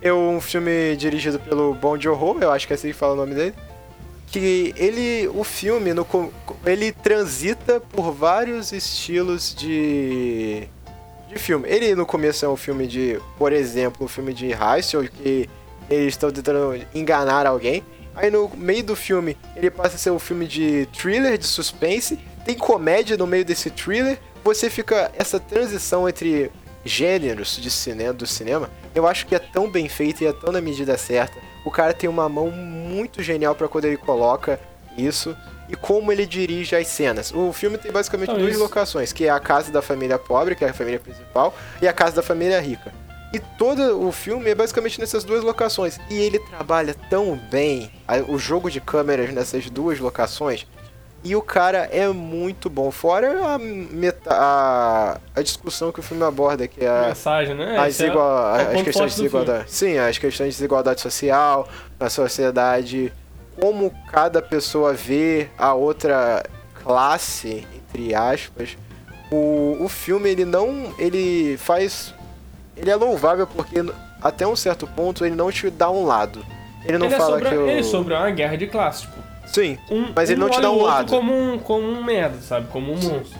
[0.03, 3.17] É um filme dirigido pelo Bong Joon-ho, eu acho que é assim que fala o
[3.17, 3.55] nome dele.
[4.27, 6.07] Que ele, o filme, no,
[6.65, 10.65] ele transita por vários estilos de,
[11.29, 11.69] de filme.
[11.69, 15.49] Ele no começo é um filme de, por exemplo, um filme de heist, que
[15.89, 17.85] eles estão tentando enganar alguém.
[18.17, 22.19] Aí no meio do filme ele passa a ser um filme de thriller, de suspense.
[22.45, 24.19] Tem comédia no meio desse thriller.
[24.43, 26.51] Você fica essa transição entre
[26.85, 28.71] gêneros de cinema, do cinema.
[28.95, 31.37] Eu acho que é tão bem feito e é tão na medida certa.
[31.65, 34.59] O cara tem uma mão muito genial para quando ele coloca
[34.97, 35.37] isso
[35.69, 37.33] e como ele dirige as cenas.
[37.35, 38.63] O filme tem basicamente Então, duas isso.
[38.63, 41.93] locações, que é a casa da família pobre, que é a família principal, e a
[41.93, 42.95] casa da família rica.
[43.33, 45.99] E todo o filme é basicamente nessas duas locações.
[46.09, 47.91] E ele trabalha tão bem
[48.29, 50.67] o jogo de câmeras nessas duas locações.
[51.25, 52.91] E o cara é muito bom.
[52.93, 57.77] Fora a, meta, a, a discussão que o filme aborda, que é a, Mensagem, né?
[57.79, 59.65] as, é- igua- é o as questões de desigualdade.
[59.73, 61.69] Sim, as questões de desigualdade social
[61.99, 63.13] na sociedade,
[63.61, 66.45] como cada pessoa vê a outra
[66.83, 68.77] classe, entre aspas.
[69.31, 72.15] O, o filme ele não, ele faz,
[72.77, 73.77] ele é louvável porque
[74.21, 76.45] até um certo ponto ele não te dá um lado.
[76.85, 77.69] Ele não ele, é fala sobre, que o...
[77.69, 79.17] ele é sobre uma guerra de classe, tipo.
[79.47, 81.09] Sim, Um, Mas ele um não te dá um lado.
[81.09, 82.67] Como um, como um merda, sabe?
[82.69, 83.39] Como um monstro.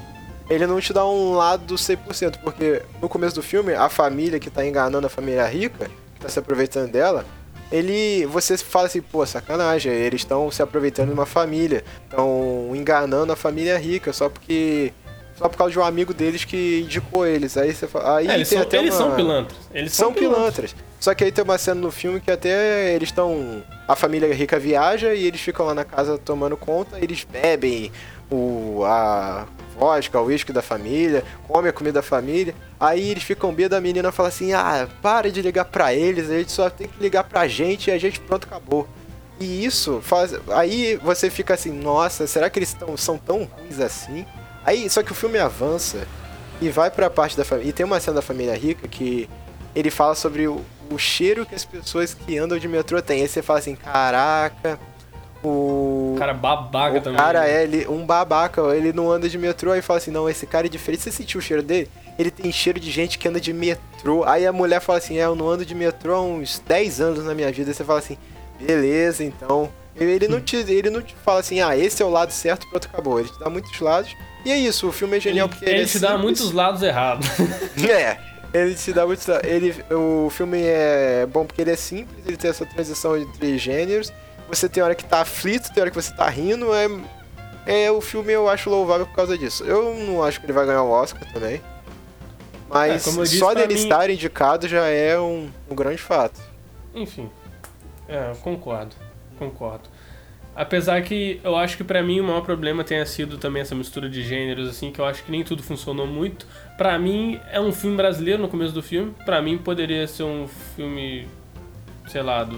[0.49, 4.49] ele não te dá um lado 100%, porque no começo do filme, a família que
[4.49, 7.25] tá enganando a família rica, que tá se aproveitando dela,
[7.71, 13.33] ele, você fala assim, pô, sacanagem, eles estão se aproveitando de uma família, estão enganando
[13.33, 14.93] a família rica, só porque,
[15.37, 18.35] só por causa de um amigo deles que indicou eles, aí você fala, aí É,
[18.35, 19.01] eles são, até eles uma...
[19.01, 19.59] são pilantras.
[19.73, 20.75] Eles São pilantras.
[20.99, 23.63] Só que aí tem uma cena no filme que até eles estão.
[23.87, 27.93] A família rica viaja e eles ficam lá na casa tomando conta, eles bebem
[28.31, 29.47] o, a
[29.79, 32.55] vodka, o uísque da família, comem a comida da família.
[32.81, 36.39] Aí eles ficam bêbados, a menina fala assim: ah, para de ligar pra eles, a
[36.39, 38.89] gente só tem que ligar pra gente e a gente pronto, acabou.
[39.39, 40.35] E isso faz.
[40.49, 44.25] Aí você fica assim, nossa, será que eles tão, são tão ruins assim?
[44.67, 46.07] Aí, só que o filme avança
[46.61, 47.71] e vai pra parte da família.
[47.71, 49.31] E tem uma cena da família rica que
[49.75, 50.61] ele fala sobre o,
[50.91, 53.23] o cheiro que as pessoas que andam de metrô têm.
[53.23, 54.79] Aí você fala assim, caraca,
[55.45, 56.17] o.
[56.19, 57.19] Cara babaca o também.
[57.19, 57.51] cara né?
[57.51, 60.67] é ele, um babaca, ele não anda de metrô, aí fala assim, não, esse cara
[60.67, 61.03] é diferente.
[61.03, 61.89] Você sentiu o cheiro dele?
[62.19, 64.25] Ele tem cheiro de gente que anda de metrô.
[64.25, 67.25] Aí a mulher fala assim, é, eu não ando de metrô há uns 10 anos
[67.25, 67.71] na minha vida.
[67.71, 68.19] Aí você fala assim,
[68.59, 69.71] beleza, então.
[69.95, 72.87] Ele não te, ele não te fala assim, ah, esse é o lado certo, pronto,
[72.87, 73.21] acabou.
[73.21, 74.15] Ele te dá muitos lados.
[74.47, 76.23] E é isso, o filme é genial Ele, porque ele, ele é te dá simples.
[76.25, 77.27] muitos lados errados.
[77.91, 78.19] É,
[78.55, 79.23] ele te dá muito.
[79.45, 84.13] Ele, o filme é bom porque ele é simples, ele tem essa transição entre gêneros.
[84.49, 86.69] Você tem hora que tá aflito, tem hora que você tá rindo.
[86.73, 86.87] É,
[87.85, 89.65] é o filme eu acho louvável por causa disso.
[89.65, 91.61] Eu não acho que ele vai ganhar o Oscar também.
[92.69, 96.41] Mas É, disse, só dele mim- estar indicado já é um, um grande fato.
[96.95, 97.29] Enfim.
[98.09, 98.95] É, eu concordo.
[99.39, 99.89] Concordo.
[100.57, 104.09] Apesar que eu acho que pra mim o maior problema tenha sido também essa mistura
[104.09, 106.47] de gêneros, assim, que eu acho que nem tudo funcionou muito.
[106.79, 109.15] Pra mim, é um filme brasileiro no começo do filme.
[109.27, 111.29] Pra mim, poderia ser um filme,
[112.09, 112.57] sei lá, do.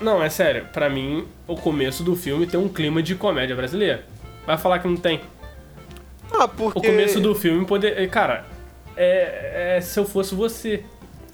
[0.00, 0.68] Não, é sério.
[0.72, 4.04] Pra mim, o começo do filme tem um clima de comédia brasileira.
[4.46, 5.20] Vai falar que não tem.
[6.32, 6.78] Ah, porque.
[6.78, 8.08] O começo do filme poder.
[8.08, 8.46] Cara,
[8.96, 10.84] é, é se eu fosse você.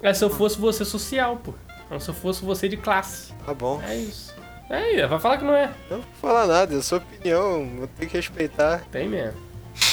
[0.03, 1.53] É se eu fosse você social, pô.
[1.90, 3.34] Não se eu fosse você de classe.
[3.44, 3.82] Tá bom.
[3.86, 4.36] É isso.
[4.69, 5.71] É, vai falar que não é.
[5.91, 8.83] Não vou falar nada, é sua opinião, eu tenho que respeitar.
[8.91, 9.35] Tem mesmo.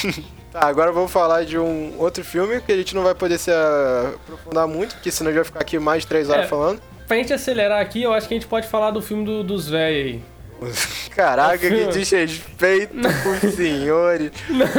[0.54, 3.50] Tá, agora vamos falar de um outro filme que a gente não vai poder se
[3.50, 6.48] aprofundar muito, porque senão a gente vai ficar aqui mais de três horas É.
[6.48, 6.80] falando.
[7.08, 9.68] Pra gente acelerar aqui, eu acho que a gente pode falar do filme do- dos
[9.68, 10.22] velhos aí.
[11.10, 14.30] Caraca, que desrespeito com os senhores,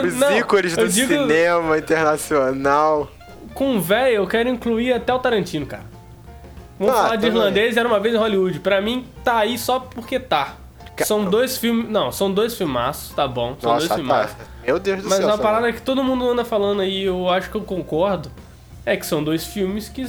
[0.01, 3.11] os não, ícones do eu digo- cinema internacional.
[3.53, 5.83] Com velho, eu quero incluir até o Tarantino, cara.
[6.79, 8.59] Vamos Ah, falar de irlandês, era uma vez em Hollywood.
[8.59, 10.55] Pra mim, tá aí só porque tá.
[11.03, 11.89] São dois filmes.
[11.89, 13.55] Não, são dois filmaços, tá bom.
[13.59, 14.35] São Nossa, dois filmaços.
[14.37, 14.43] tá.
[14.65, 15.27] Meu Deus do Mas céu.
[15.27, 15.51] uma Samuel.
[15.53, 18.31] parada que todo mundo anda falando aí, eu acho que eu concordo,
[18.85, 20.05] é que são dois filmes que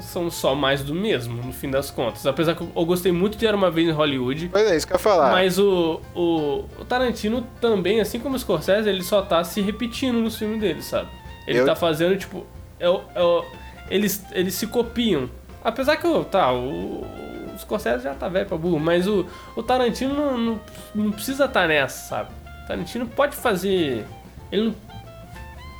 [0.00, 2.24] são só mais do mesmo, no fim das contas.
[2.24, 4.92] Apesar que eu- gostei muito de Era Uma Vez em Hollywood, Pois é, isso que
[4.92, 5.32] eu ia falar.
[5.32, 10.18] mas o, o, o Tarantino também, assim como o Scorsese, ele só tá se repetindo
[10.20, 11.08] nos filmes dele, sabe?
[11.48, 12.46] Ele Eu- tá fazendo, tipo,
[12.78, 13.44] é, o- é
[13.90, 15.28] eles, eles se copiam.
[15.68, 19.62] Apesar que, o- tá, o, o Scorsese já tá velho pra burro, mas o, o
[19.62, 20.60] Tarantino não, não,
[20.94, 22.30] não precisa estar nessa, sabe?
[22.64, 24.06] O Tarantino pode fazer...
[24.50, 24.74] Ele não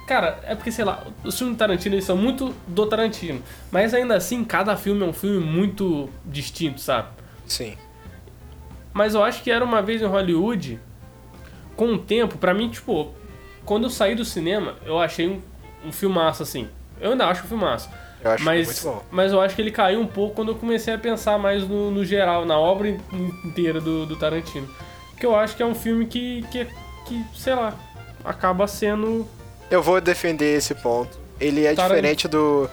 [0.06, 3.42] Cara, é porque, sei lá, os filmes do Tarantino eles são muito do Tarantino.
[3.70, 7.08] Mas ainda assim, cada filme é um filme muito distinto, sabe?
[7.46, 7.76] Sim.
[8.92, 10.80] Mas eu acho que era uma vez em Hollywood,
[11.76, 13.12] com o tempo, pra mim, tipo,
[13.66, 15.42] quando eu saí do cinema, eu achei um,
[15.86, 16.68] um filmaço, assim.
[16.98, 17.90] Eu ainda acho um filmaço.
[18.22, 19.02] Eu acho mas, muito bom.
[19.10, 21.90] mas eu acho que ele caiu um pouco quando eu comecei a pensar mais no,
[21.90, 22.98] no geral, na obra in-
[23.44, 24.68] inteira do, do Tarantino.
[25.10, 26.66] Porque eu acho que é um filme que, que,
[27.06, 27.74] que sei lá,
[28.24, 29.26] acaba sendo
[29.70, 31.18] Eu vou defender esse ponto.
[31.40, 32.68] Ele é diferente do.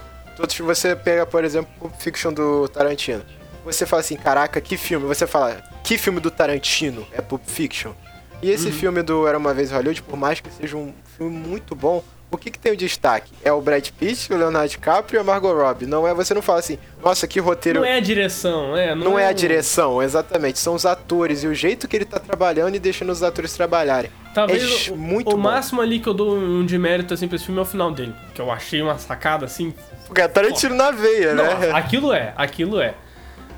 [0.49, 0.73] filme.
[0.73, 3.23] Você pega, por exemplo, Pulp Fiction do Tarantino.
[3.63, 5.07] Você fala assim, caraca, que filme?
[5.07, 7.93] Você fala, que filme do Tarantino é Pulp Fiction?
[8.41, 11.73] E esse filme do Era Uma Vez Hollywood, por mais que seja um filme muito
[11.75, 12.03] bom,
[12.35, 13.31] o que, que tem o destaque?
[13.43, 15.85] É o Brad Pitt, o Leonardo DiCaprio e a Margot Robbie.
[15.85, 17.79] Não é, você não fala assim, nossa, que roteiro...
[17.79, 18.93] Não é a direção, é.
[18.93, 20.59] Não, Não é a um- direção, exatamente.
[20.59, 24.11] São os atores e o jeito que ele tá trabalhando e deixando os atores trabalharem.
[24.33, 25.37] Talvez é o, muito o bom.
[25.37, 27.89] máximo ali que eu dou um de mérito assim, pra esse filme é o final
[27.91, 28.13] dele.
[28.33, 29.73] Que eu achei uma sacada assim.
[30.05, 31.71] Porque é Tarantino na veia, Não, né?
[31.73, 32.93] aquilo é, aquilo é.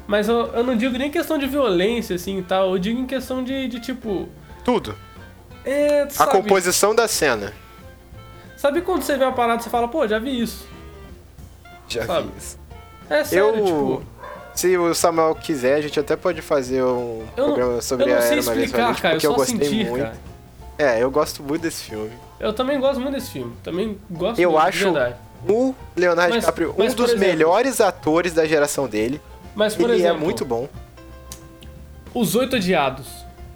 [0.06, 2.72] Mas eu, eu não digo nem questão de violência, assim e tal.
[2.72, 4.30] Eu digo em questão de, de tipo.
[4.64, 4.96] Tudo.
[5.66, 7.52] É, A composição da cena.
[8.68, 10.68] Sabe quando você vê uma parada e você fala, pô, já vi isso.
[11.88, 12.28] Já Sabe?
[12.28, 12.60] vi isso.
[13.10, 13.64] É sério, Eu.
[13.66, 14.04] tipo.
[14.54, 18.10] Se o Samuel quiser, a gente até pode fazer um Eu não, programa sobre eu
[18.10, 19.14] não a sei Era Uma Vez em explicar, Hollywood, cara.
[19.14, 20.04] Eu porque só eu gostei senti, muito.
[20.04, 20.18] cara.
[20.80, 22.12] É, eu gosto muito desse filme.
[22.40, 23.54] Eu também gosto muito desse filme.
[23.64, 24.94] Também gosto Eu muito, acho
[25.48, 29.22] o Leonardo Mas- DiCaprio mas, um dos exemplo- melhores atores da geração dele.
[29.56, 30.68] Mas, por Ele exemplo, é muito bom.
[32.14, 33.08] Os Oito Odiados.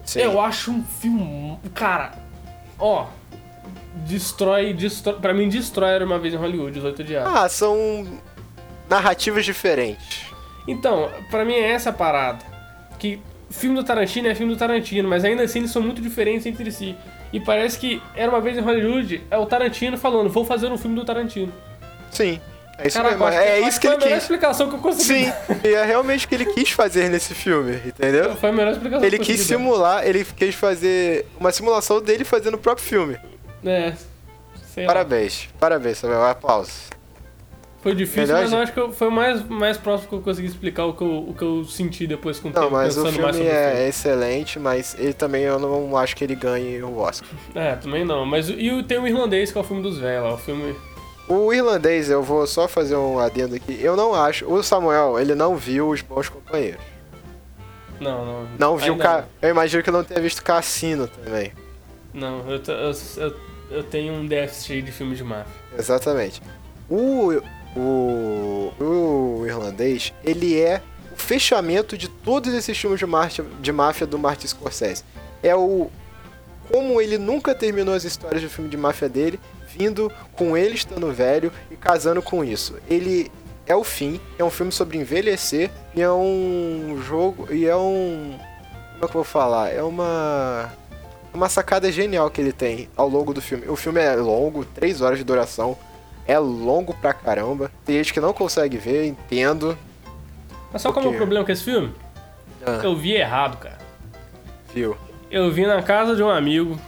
[0.05, 0.19] Sim.
[0.21, 1.57] Eu acho um filme.
[1.73, 2.13] Cara,
[2.77, 3.07] ó.
[3.93, 5.19] Destrói, destrói.
[5.19, 7.33] Pra mim, destrói Era uma vez em Hollywood, Os Oito Odiados.
[7.35, 8.05] Ah, são
[8.89, 10.25] narrativas diferentes.
[10.67, 12.45] Então, pra mim é essa a parada.
[12.99, 13.19] Que
[13.49, 16.71] filme do Tarantino é filme do Tarantino, mas ainda assim eles são muito diferentes entre
[16.71, 16.95] si.
[17.33, 20.77] E parece que Era uma vez em Hollywood é o Tarantino falando, vou fazer um
[20.77, 21.51] filme do Tarantino.
[22.11, 22.39] Sim.
[22.77, 23.39] É isso Caraca, mesmo.
[23.39, 24.23] É isso que foi ele a melhor quis.
[24.23, 25.25] explicação que eu consegui.
[25.25, 25.33] Sim,
[25.63, 28.35] e é realmente o que ele quis fazer nesse filme, entendeu?
[28.37, 32.23] Foi a melhor explicação Ele que eu quis simular, ele quis fazer uma simulação dele
[32.23, 33.17] fazendo o próprio filme.
[33.63, 33.93] É.
[34.73, 34.93] Sei lá.
[34.93, 36.23] Parabéns, parabéns, Samuel.
[36.25, 36.89] Aplausos.
[37.81, 40.47] Foi difícil, Melhor mas eu acho que foi o mais, mais próximo que eu consegui
[40.47, 43.11] explicar o que eu, o que eu senti depois com o Não, tempo, mas o
[43.11, 43.87] filme é filme.
[43.89, 47.27] excelente, mas ele também eu não acho que ele ganhe o Oscar.
[47.55, 48.23] É, também não.
[48.23, 50.33] Mas e tem o irlandês, que é o filme dos velhos lá.
[50.35, 50.75] O filme.
[51.27, 53.79] O irlandês, eu vou só fazer um adendo aqui.
[53.81, 54.45] Eu não acho.
[54.45, 56.81] O Samuel, ele não viu os bons companheiros.
[57.99, 58.47] Não, não.
[58.59, 58.95] Não viu.
[58.97, 59.25] Ca...
[59.41, 61.51] Eu imagino que não tenha visto Cassino também.
[62.13, 63.35] Não, eu, eu, eu,
[63.71, 65.53] eu tenho um déficit de filme de máfia.
[65.77, 66.41] Exatamente.
[66.89, 67.41] O,
[67.75, 74.05] o, o irlandês, ele é o fechamento de todos esses filmes de, máfia, de máfia
[74.05, 75.03] do Martin Scorsese.
[75.41, 75.89] É o.
[76.69, 81.11] Como ele nunca terminou as histórias do filme de máfia dele, vindo com ele estando
[81.11, 82.77] velho e casando com isso.
[82.89, 83.29] Ele
[83.65, 87.47] é o fim, é um filme sobre envelhecer e é um jogo.
[87.53, 88.37] E é um.
[88.93, 89.69] Como é que eu vou falar?
[89.69, 90.71] É uma
[91.33, 93.67] uma sacada genial que ele tem ao longo do filme.
[93.67, 95.77] O filme é longo, 3 horas de duração.
[96.27, 97.71] É longo pra caramba.
[97.85, 99.77] Tem gente que não consegue ver, entendo.
[100.71, 101.93] Mas sabe qual é o problema com esse filme?
[102.65, 103.79] Ah, Eu vi errado, cara.
[104.73, 104.95] viu?
[105.29, 106.79] Eu vi na casa de um amigo,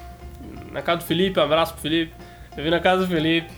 [0.72, 2.14] na casa do Felipe, um abraço pro Felipe.
[2.56, 3.50] Eu vi na casa do Felipe,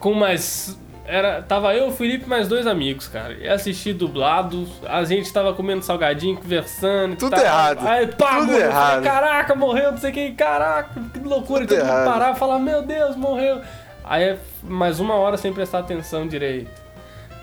[0.00, 0.76] com mais.
[1.04, 3.34] Era, tava eu, o Felipe mais dois amigos, cara.
[3.34, 7.16] E assisti dublado, a gente tava comendo salgadinho, conversando.
[7.16, 7.44] Tudo tal.
[7.44, 7.86] errado.
[7.86, 8.60] Aí, pá, Tudo morreu.
[8.66, 9.02] Eu falei, errado.
[9.02, 11.66] Caraca, morreu, não sei quem, caraca, que loucura.
[11.66, 12.04] Tudo mundo errado.
[12.06, 13.60] parava e falava, meu Deus, morreu.
[14.04, 16.70] Aí mais uma hora sem prestar atenção direito.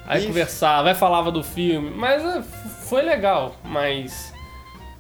[0.07, 0.27] Aí Ixi.
[0.27, 1.91] conversava, aí falava do filme.
[1.91, 2.43] Mas f-
[2.87, 4.33] foi legal, mas.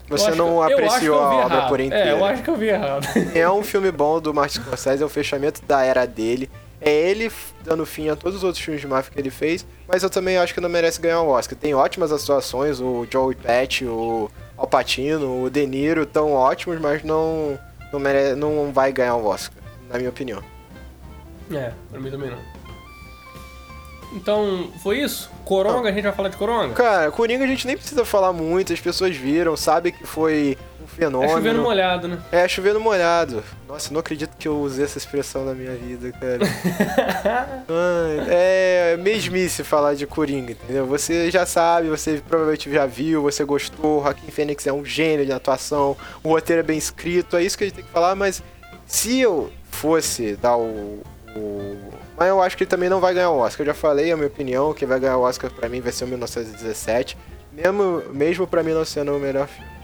[0.09, 1.69] Você não que- apreciou a obra errado.
[1.69, 2.09] por inteira.
[2.09, 3.07] É, eu acho que eu vi errado.
[3.33, 6.49] É um filme bom do Martin Scorsese, é o fechamento da era dele.
[6.81, 7.31] É ele
[7.63, 10.37] dando fim a todos os outros filmes de máfia que ele fez, mas eu também
[10.37, 11.57] acho que não merece ganhar o Oscar.
[11.57, 17.03] Tem ótimas atuações, o Joey Pesci, o Al Pacino, o De Niro, tão ótimos, mas
[17.03, 17.59] não,
[17.91, 18.35] não, mere...
[18.35, 20.41] não vai ganhar o Oscar, na minha opinião.
[21.51, 22.58] É, pra mim também não.
[24.13, 25.29] Então, foi isso?
[25.45, 26.73] Coronga, a gente vai falar de Coronga?
[26.73, 30.83] Cara, Coringa a gente nem precisa falar muito, as pessoas viram, sabem que foi um
[30.85, 31.31] É fenômeno.
[31.33, 32.19] chovendo molhado, né?
[32.31, 33.43] É, chovendo molhado.
[33.67, 36.39] Nossa, eu não acredito que eu usei essa expressão na minha vida, cara.
[37.69, 40.85] Ai, é mesmice falar de Coringa, entendeu?
[40.87, 45.25] Você já sabe, você provavelmente já viu, você gostou, o Joaquim Fênix é um gênio
[45.25, 48.15] de atuação, o roteiro é bem escrito, é isso que a gente tem que falar,
[48.15, 48.41] mas
[48.87, 51.01] se eu fosse dar o...
[51.35, 51.88] o-
[52.19, 54.17] Mas eu acho que ele também não vai ganhar o Oscar, eu já falei a
[54.17, 57.17] minha opinião, quem vai ganhar o Oscar pra mim vai ser o 1917,
[57.53, 59.78] mesmo, mesmo pra mim não sendo o melhor filme.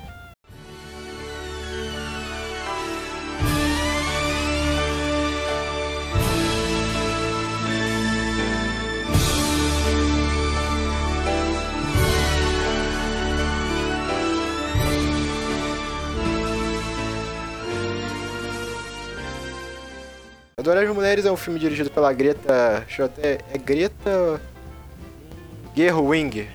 [20.66, 22.84] Adoráveis Mulheres é um filme dirigido pela Greta.
[22.88, 23.38] Deixa eu até.
[23.54, 24.42] É Greta.
[25.76, 26.50] Gerwig.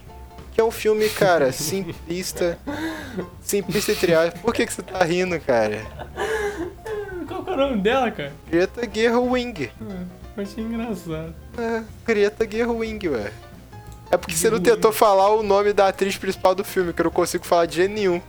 [0.52, 2.58] Que é um filme, cara, simplista.
[3.40, 4.40] Simplista entre aspas.
[4.40, 5.86] Por que, que você tá rindo, cara?
[7.28, 8.32] Qual que é o nome dela, cara?
[8.50, 9.70] Greta Gerwig.
[10.36, 11.32] Eu achei engraçado.
[11.56, 13.30] É, Greta Gerwig, ué.
[14.10, 17.04] É porque você não tentou falar o nome da atriz principal do filme, que eu
[17.04, 18.20] não consigo falar de jeito nenhum.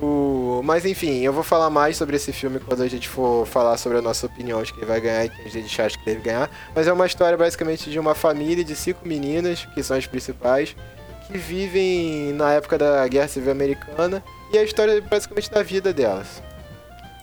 [0.00, 0.62] O...
[0.64, 3.98] Mas enfim, eu vou falar mais sobre esse filme quando a gente for falar sobre
[3.98, 6.50] a nossa opinião de quem vai ganhar e quem a gente acha que deve ganhar.
[6.74, 10.74] Mas é uma história basicamente de uma família de cinco meninas, que são as principais,
[11.26, 14.22] que vivem na época da Guerra Civil Americana.
[14.52, 16.42] E a história é basicamente da vida delas.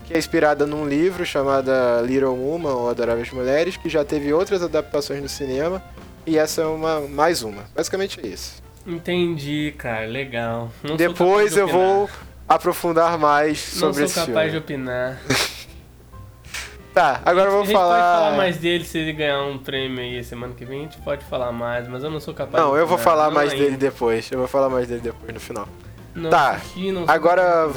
[0.06, 1.72] Que é inspirada num livro chamado
[2.06, 5.84] Little Woman, ou Adoráveis Mulheres, que já teve outras adaptações no cinema.
[6.26, 7.64] E essa é uma mais uma.
[7.76, 8.62] Basicamente é isso.
[8.86, 10.06] Entendi, cara.
[10.06, 10.72] Legal.
[10.82, 12.10] Não Depois de eu vou
[12.48, 14.60] aprofundar mais Não sobre sou esse capaz de filme.
[14.60, 15.20] opinar.
[16.94, 18.16] Tá, agora eu a vou gente pode falar.
[18.24, 20.80] falar mais dele se ele ganhar um prêmio aí semana que vem.
[20.80, 23.34] A gente pode falar mais, mas eu não sou capaz Não, eu vou falar Não
[23.34, 23.66] mais ainda.
[23.66, 24.32] dele depois.
[24.32, 25.68] Eu vou falar mais dele depois no final.
[26.16, 27.70] Não, Tá, aqui não sou agora-.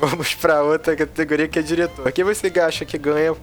[0.00, 2.10] Vamos pra outra categoria que é diretor.
[2.12, 3.36] Quem você acha que ganha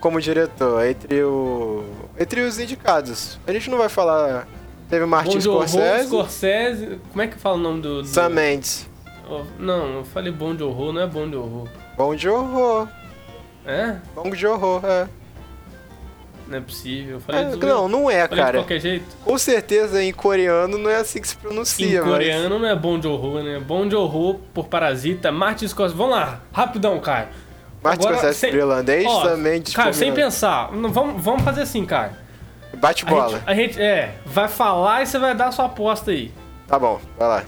[0.00, 1.84] como diretor entre o
[2.18, 3.38] entre os indicados?
[3.46, 4.48] A gente não vai falar.
[4.88, 6.98] Teve Martin Scorsese, Scorsese.
[7.10, 8.00] Como é que fala o nome do.
[8.00, 8.08] do...
[8.08, 8.88] Sam Mendes,
[9.28, 11.68] Oh, não, eu falei Bom Joon-ho, não é Bom Joon-ho.
[11.96, 12.88] Bong Joon-ho,
[13.66, 13.96] É?
[14.14, 15.08] Bong Joon-ho, é.
[16.46, 17.14] Não é possível.
[17.14, 18.58] Eu falei É, de Não, não é, falei de cara.
[18.58, 19.06] qualquer jeito.
[19.24, 22.10] Com certeza em coreano não é assim que se pronuncia, Em mas...
[22.10, 23.58] coreano não é Bom Joon-ho, né?
[23.60, 25.96] Bom Joon-ho por Parasita, Martin Scorsese.
[25.96, 27.28] Vamos lá, rapidão, Caio.
[27.82, 30.68] Martin Scorsese sem- irlandês, Ó, Mendes Cara, sem pensar.
[30.70, 32.18] Vamos, vamos fazer assim, cara.
[32.76, 33.38] Bate A bola.
[33.38, 36.30] gente, a gente, é, vai falar e você vai dar a sua aposta aí.
[36.66, 37.44] Tá bom, vai lá.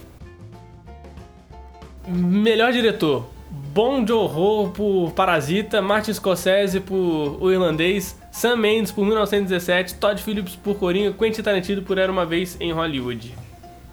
[2.06, 3.26] Melhor diretor.
[3.50, 10.56] Bong Joon-ho por Parasita, Martin Scorsese por O Irlandês, Sam Mendes por 1917, Todd Phillips
[10.56, 13.34] por Coringa, Quentin Tarantino por Era Uma Vez em Hollywood.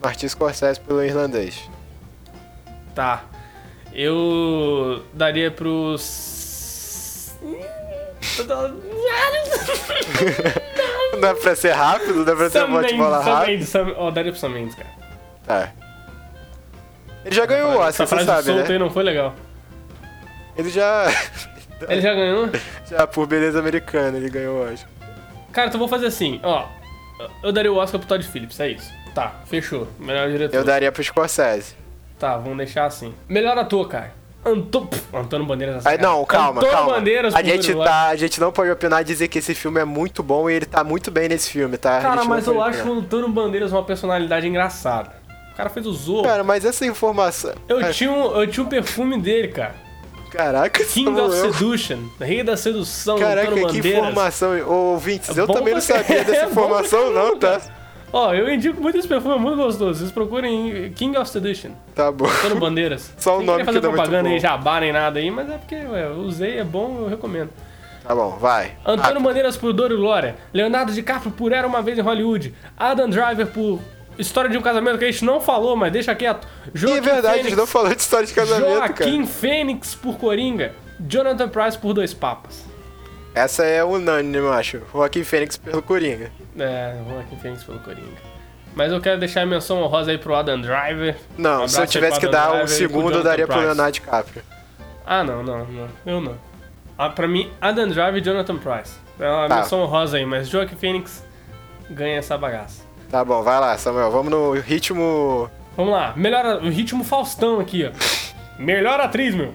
[0.01, 1.69] Martin Scorsese pelo irlandês.
[2.95, 3.25] Tá.
[3.93, 7.35] Eu daria pros...
[11.13, 12.15] Não dá pra ser rápido?
[12.15, 13.51] Não dá pra ser Sam bola Mendes, Sam rápido?
[13.51, 13.93] Mendes, Sam...
[13.97, 14.89] Ó, daria pro Sam Mendes, cara.
[15.45, 15.71] Tá.
[17.25, 18.73] Ele já ganhou o Oscar, você sabe, solta né?
[18.73, 19.33] aí não foi legal.
[20.57, 21.05] Ele já...
[21.89, 22.49] Ele já ganhou?
[22.89, 24.89] já por beleza americana ele ganhou o Oscar.
[25.51, 26.65] Cara, então vou fazer assim, ó.
[27.43, 28.91] Eu daria o Oscar pro Todd Phillips, é isso.
[29.13, 29.87] Tá, fechou.
[29.99, 30.55] Melhor diretor.
[30.55, 31.75] Eu daria pro Scorsese.
[32.17, 33.13] Tá, vamos deixar assim.
[33.27, 34.13] Melhor ator, cara.
[34.45, 34.89] Anto...
[35.13, 35.85] Antônio Bandeiras.
[35.85, 36.93] Aí, não, calma, Antônio calma.
[36.95, 39.85] Bandeiras a gente, tá, a gente não pode opinar e dizer que esse filme é
[39.85, 42.01] muito bom e ele tá muito bem nesse filme, tá?
[42.01, 43.03] Cara, mas eu pode acho o opinar.
[43.03, 45.22] Antônio Bandeiras uma personalidade engraçada.
[45.53, 46.23] O cara fez o Zorro.
[46.23, 47.53] Cara, mas essa informação...
[47.69, 49.75] eu, Cara, tinha um, eu tinha um perfume dele, cara.
[50.31, 51.53] Caraca, King of Samuel.
[51.53, 51.97] Seduction.
[52.19, 53.99] Rei da sedução, Caraca, Antônio que Bandeiras.
[54.01, 54.51] informação.
[54.67, 57.61] Ô, ouvintes, É eu também não sabia dessa É bom informação, não, tá?
[58.11, 59.99] Ó, eu indico muito esse perfume, é muito gostoso.
[59.99, 61.71] Vocês procurem King of Seduction.
[61.93, 62.25] Tá bom.
[62.25, 63.11] Antônio Bandeiras.
[63.17, 65.57] Só o Sem nome fazer que muito propaganda aí, jabá nem nada aí, mas é
[65.57, 67.49] porque ué, eu usei, é bom, eu recomendo.
[68.03, 68.73] Tá bom, vai.
[68.85, 70.35] Antônio Ah, Bandeiras por Dor e Glória.
[70.53, 72.53] Leonardo DiCaprio por Era Uma Vez em Hollywood.
[72.77, 73.79] Adam Driver por
[74.17, 76.47] História de um Casamento, que a gente não falou, mas deixa quieto.
[76.73, 79.27] Joaquim é verdade, a Fênix, gente não falou de história de casamento, Joaquim cara.
[79.27, 80.73] Fênix por Coringa.
[80.99, 82.63] Jonathan Price por Dois Papas.
[83.35, 84.81] Essa é unânime, eu acho.
[84.93, 86.31] Joaquim Fênix pelo Coringa.
[86.57, 88.33] É, Joaquim Fênix pelo Coringa.
[88.75, 91.15] Mas eu quero deixar a menção honrosa aí pro Adam Driver.
[91.37, 93.53] Não, Um se eu tivesse pro que dar um Driver pro segundo, eu daria pro
[93.55, 93.67] Pryce.
[93.67, 94.43] Leonardo DiCaprio.
[95.05, 95.87] Ah, não, não, não.
[96.05, 96.37] Eu não.
[96.97, 98.95] Ah, pra mim, Adam Driver e Jonathan Price.
[99.19, 99.55] É uma Tá.
[99.57, 101.23] menção honrosa aí, mas Joaquin Phoenix
[101.89, 102.82] ganha essa bagaça.
[103.13, 104.09] Tá bom, vai lá, Samuel.
[104.09, 105.47] Vamos no ritmo.
[105.77, 107.91] Vamos lá, melhor o ritmo Faustão aqui, ó.
[108.59, 109.53] Melhor atriz, meu.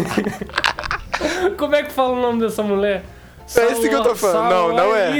[1.58, 3.04] Como é que fala o nome dessa mulher?
[3.54, 4.48] É esse que eu tô falando.
[4.48, 5.10] Não, não é.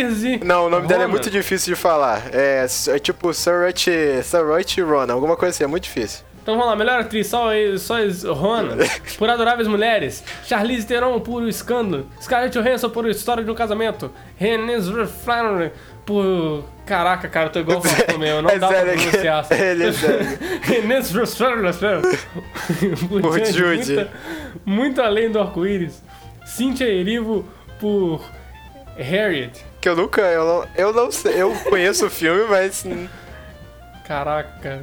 [0.42, 2.22] Não, o nome dela é muito difícil de falar.
[2.32, 6.24] É, é tipo Saoirse Saoirse Ronan, alguma coisa assim, é muito difícil.
[6.42, 7.96] Então vamos lá, melhor atriz, só só
[8.32, 8.76] Rona,
[9.18, 14.12] por Adoráveis Mulheres, Charlize Theron por O Escândalo, Scarlett Johansson por História de um Casamento,
[14.36, 15.72] Renée Zellweger
[16.06, 16.64] por...
[16.86, 17.82] Caraca, cara, eu tô igual o
[18.18, 19.46] meu, não É dá pra sério que- pronunciar.
[19.52, 20.38] ele é sério.
[23.08, 24.10] Por muita-
[24.64, 26.00] Muito além do arco-íris,
[26.46, 27.44] Cynthia Erivo
[27.80, 28.22] por
[28.96, 30.20] Harriet, Que eu nunca.
[30.22, 31.42] Eu não, eu não sei.
[31.42, 32.84] Eu conheço o filme, mas.
[34.06, 34.82] caraca...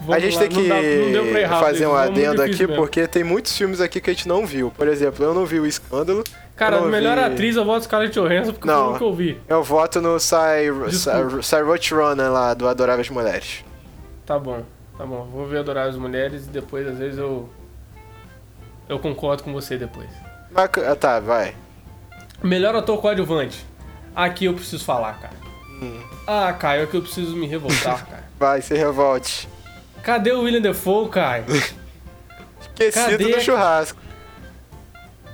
[0.00, 2.66] A vamos gente lá, tem não que dá- não pra errar, fazer um adendo aqui,
[2.66, 2.74] mesmo.
[2.76, 4.70] porque tem muitos filmes aqui que a gente não viu.
[4.76, 6.22] Por exemplo, eu não vi o Escândalo.
[6.56, 8.96] Cara, eu não melhor vi- atriz eu voto Scarlett Johansson porque Não.
[8.96, 9.56] foi o que eu.
[9.58, 11.42] Eu voto no Sai- Desculpa.
[11.42, 13.64] Saoirse Ronan lá, do Adoráveis Mulheres.
[14.24, 14.62] Tá bom,
[14.96, 15.24] tá bom.
[15.32, 17.48] Vou ver Adorar as Mulheres e depois, às vezes, eu.
[18.88, 20.08] Eu concordo com você depois.
[20.50, 21.54] Mas, ah, tá, vai.
[22.42, 23.64] Melhor ator coadjuvante.
[24.14, 25.34] Aqui eu preciso falar, cara.
[25.82, 26.00] Hum.
[26.26, 28.24] Ah, Caio, é que eu preciso me revoltar, cara.
[28.38, 29.48] Vai, se revolte.
[30.02, 31.44] Cadê o William Defoe, Caio?
[32.60, 33.32] Esquecido Cadê?
[33.34, 33.98] do churrasco.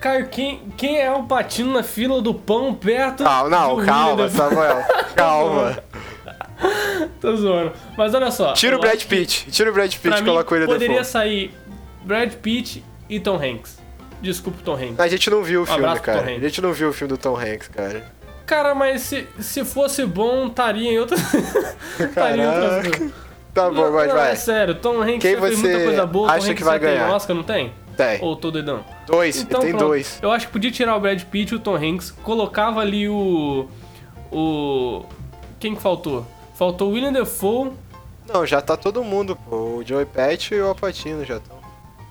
[0.00, 4.22] Caio, quem, quem é o patino na fila do pão perto Não, não, do calma,
[4.22, 4.48] Defoe?
[4.48, 4.84] Samuel.
[5.14, 5.78] Calma.
[7.20, 7.72] Tô zoando.
[7.98, 8.54] Mas olha só.
[8.54, 9.50] Tira o Brad Pitt.
[9.50, 11.54] Tira o Brad Pitt e coloca William poderia sair
[12.02, 13.78] Brad Pitt e Tom Hanks.
[14.22, 15.00] Desculpa, Tom Hanks.
[15.00, 16.26] A gente não viu o filme, abraço pro cara.
[16.26, 18.04] Tom A gente não viu o filme do Tom Hanks, cara.
[18.46, 21.16] Cara, mas se, se fosse bom, estaria em outra.
[21.98, 23.12] estaria em coisas.
[23.52, 24.32] Tá bom, não, mas não, vai.
[24.32, 26.28] É sério, Tom Hanks Quem você muita coisa boa.
[26.28, 27.10] Tom acha Hanks que vai ganhar?
[27.10, 27.72] Oscar, não tem?
[28.02, 28.18] Tem.
[28.22, 28.84] Ou tô doidão?
[29.06, 29.84] Dois, Então, tem pronto.
[29.86, 30.18] dois.
[30.22, 33.66] Eu acho que podia tirar o Brad Pitt e o Tom Hanks, colocava ali o.
[34.32, 35.04] O.
[35.58, 36.26] Quem que faltou?
[36.54, 37.72] Faltou o William Defoe.
[38.32, 39.56] Não, já tá todo mundo, pô.
[39.56, 41.58] O Joey Pett e o Alpatino já estão.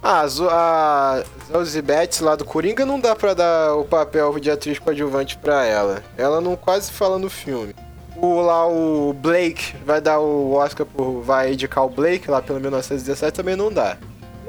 [0.02, 4.80] Ah, a Zoe Betts lá do Coringa não dá pra dar o papel de atriz
[4.80, 6.02] coadjuvante pra ela.
[6.18, 7.76] Ela não quase fala no filme.
[8.16, 11.22] O lá, o Blake, vai dar o Oscar por.
[11.22, 13.98] Vai indicar o Blake lá pelo 1917 também não dá.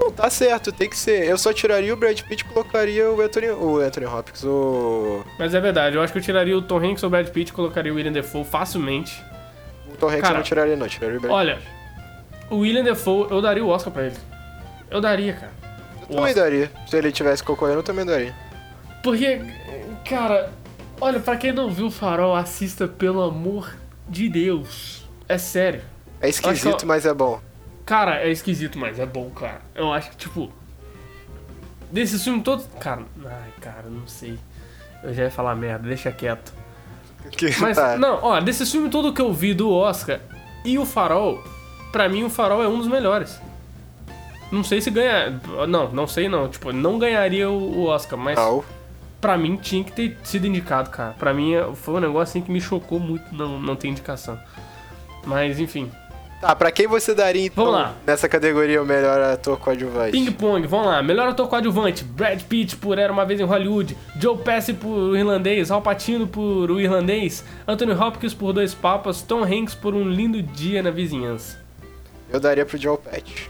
[0.00, 1.24] Não, tá certo, tem que ser.
[1.24, 5.22] Eu só tiraria o Brad Pitt e colocaria o Anthony, o Anthony Hopkins, o.
[5.38, 7.50] Mas é verdade, eu acho que eu tiraria o Tom Hanks ou o Brad Pitt
[7.50, 9.22] e colocaria o William Defoe facilmente.
[9.92, 10.88] O Tom Hanks Cara, eu não tiraria, não.
[10.88, 11.58] Tiraria o Brad Olha,
[12.48, 14.16] o William Defoe, eu daria o Oscar pra ele.
[14.90, 15.52] Eu daria, cara.
[16.08, 16.70] Eu também daria.
[16.86, 18.34] Se ele tivesse concorrendo, eu também daria.
[19.02, 19.40] Porque,
[20.08, 20.50] cara,
[21.00, 23.74] olha, pra quem não viu o Farol, assista pelo amor
[24.08, 25.04] de Deus.
[25.28, 25.82] É sério.
[26.20, 26.86] É esquisito, só.
[26.86, 27.40] mas é bom.
[27.90, 29.62] Cara, é esquisito, mas é bom, cara.
[29.74, 30.48] Eu acho que, tipo.
[31.90, 32.64] Desses filmes todos.
[32.78, 34.38] Cara, ai, cara, não sei.
[35.02, 36.54] Eu já ia falar merda, deixa quieto.
[37.32, 37.98] Que- Mas, tá.
[37.98, 40.20] não, ó, desses filmes todo que eu vi do Oscar
[40.64, 41.42] e o Farol,
[41.90, 43.40] pra mim o Farol é um dos melhores.
[44.52, 45.40] Não sei se ganha.
[45.68, 46.48] Não, não sei não.
[46.48, 48.62] Tipo, não ganharia o o Oscar, mas Não.
[49.20, 51.12] pra mim tinha que ter sido indicado, cara.
[51.18, 54.38] Pra mim foi um negócio assim que me chocou muito não, não ter indicação.
[55.26, 55.90] Mas enfim.
[56.40, 57.94] Tá, pra quem você daria então Vamos lá.
[58.06, 60.12] nessa categoria o melhor ator coadjuvante?
[60.12, 61.02] Ping Pong, vamos lá.
[61.02, 65.16] Melhor ator coadjuvante: Brad Pitt por Era uma Vez em Hollywood, Joe Pesci por O
[65.16, 70.08] Irlandês, Al Pacino por O Irlandês, Anthony Hopkins por Dois Papas, Tom Hanks por Um
[70.08, 71.58] Lindo Dia na Vizinhança.
[72.32, 73.48] Eu daria pro Joe Patch.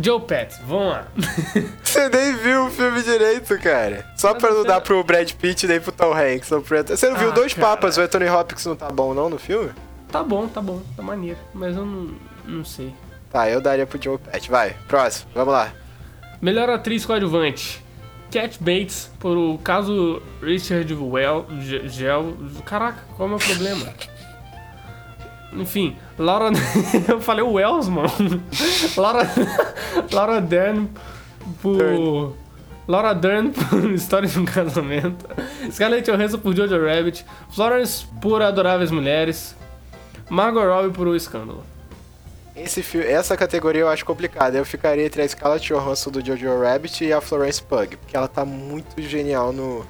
[0.00, 1.06] Joe Pesci, vamos lá.
[1.82, 4.04] Você nem viu o filme direito, cara.
[4.16, 6.48] Só Mas pra não você- dar pro Brad Pitt e nem pro Tom Hanks.
[6.48, 7.68] pro- Você não viu Ah, dois cara.
[7.68, 9.70] papas, o Anthony Hopkins não tá bom não no filme?
[10.10, 12.10] Tá bom, tá bom, tá maneiro, mas eu não,
[12.44, 12.94] não sei.
[13.30, 14.48] Tá, eu daria pro Joe Patch.
[14.48, 15.72] Vai, próximo, vamos lá.
[16.40, 17.84] Melhor atriz coadjuvante:
[18.30, 22.36] Cat Bates por O Caso Richard Well, Ge- Gel.
[22.64, 23.86] Caraca, qual é o meu problema?
[25.52, 26.50] Enfim, Laura.
[27.08, 28.08] eu falei o Wells, mano.
[28.96, 29.28] Laura.
[30.12, 30.88] Laura Dern
[31.62, 31.76] por.
[31.76, 32.32] Dern.
[32.86, 35.26] Laura Dern por História de um Casamento.
[35.70, 37.24] Scarlett Johansson por Jojo Rabbit.
[37.50, 39.54] Florence por Adoráveis Mulheres.
[40.28, 41.64] Margot Robbie por O Escândalo.
[42.54, 44.58] Esse essa categoria eu acho complicada.
[44.58, 48.26] Eu ficaria entre a Scarlett Johansson do Jojo Rabbit e a Florence Pugh, porque ela
[48.26, 49.86] tá muito genial no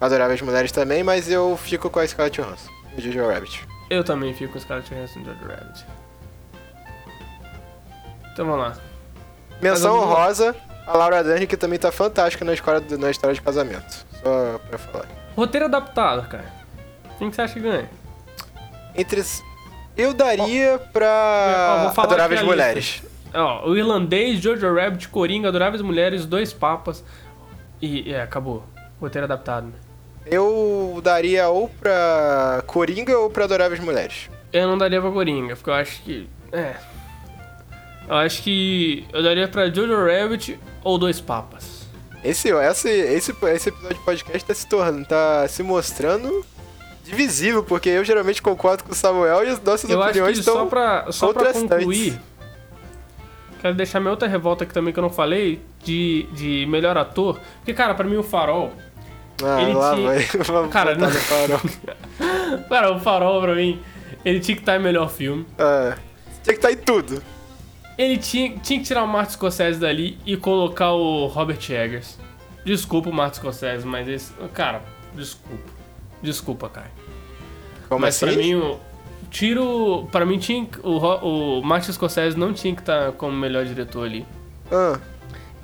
[0.00, 3.66] Adoráveis Mulheres também, mas eu fico com a Scarlett Johansson do Jojo Rabbit.
[3.90, 5.84] Eu também fico com Scarlett Johansson e Jojo Rabbit.
[8.32, 8.76] Então vamos lá.
[9.60, 10.54] Menção honrosa,
[10.86, 14.04] a Laura Dern, que também tá fantástica na história, do- na história de casamento.
[14.22, 15.06] Só pra falar.
[15.36, 16.52] Roteiro adaptado, cara.
[17.18, 17.88] Quem que você acha que ganha?
[18.94, 19.22] Entre.
[19.96, 22.42] Eu daria Ó, pra falar Adoráveis.
[22.42, 23.02] Mulheres.
[23.32, 27.04] Ó, o irlandês, Jojo Rabbit, Coringa, Adoráveis Mulheres, Dois Papas.
[27.80, 28.64] E é, acabou.
[29.00, 29.72] Roteiro adaptado, né?
[30.26, 34.30] Eu daria ou pra Coringa ou pra Adoráveis Mulheres.
[34.52, 36.28] Eu não daria pra Coringa, porque eu acho que.
[36.52, 36.74] É.
[38.08, 39.06] Eu acho que.
[39.12, 41.84] Eu daria pra Jojo Rabbit ou Dois Papas.
[42.22, 46.44] Esse, esse, esse, esse episódio de podcast tá se tornando, tá se mostrando
[47.04, 50.52] divisível, porque eu geralmente concordo com o Samuel e as nossas Eu opiniões que só
[50.52, 50.68] estão.
[50.68, 52.18] pra, só pra concluir.
[53.60, 57.40] Quero deixar minha outra revolta aqui também que eu não falei, de, de melhor ator.
[57.56, 58.72] Porque, cara, pra mim o Farol.
[59.42, 60.68] Ah, ele lá tinha- vai.
[60.70, 61.60] Cara, não- farol.
[62.68, 63.80] Cara, o Farol pra mim,
[64.24, 65.44] ele tinha que estar em melhor filme.
[65.58, 65.96] Ah,
[66.42, 67.22] tinha que estar em tudo.
[67.98, 72.18] Ele tinha, tinha que tirar o Martin Scorsese dali e colocar o Robert Eggers.
[72.64, 74.32] Desculpa o Martin Scorsese, mas esse.
[74.52, 74.82] Cara,
[75.14, 75.73] desculpa.
[76.24, 76.90] Desculpa, cara.
[77.88, 78.26] Como mas assim?
[78.34, 78.78] pra mim, o.
[79.30, 80.08] Tiro.
[80.12, 84.24] Pra mim, tinha, o, o Martin Scorsese não tinha que estar como melhor diretor ali.
[84.70, 84.98] Ah,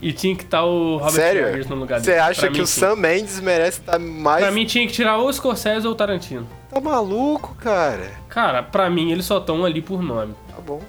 [0.02, 1.68] E tinha que estar o Robert sério?
[1.68, 2.20] No lugar Você dele.
[2.22, 2.80] acha Pra que mim, o sim.
[2.80, 4.42] Sam Mendes merece estar mais.
[4.44, 6.46] Pra mim, tinha que tirar ou o Scorsese ou o Tarantino.
[6.68, 8.10] Tá maluco, cara?
[8.28, 10.34] Cara, pra mim, eles só estão ali por nome.
[10.54, 10.80] Tá bom.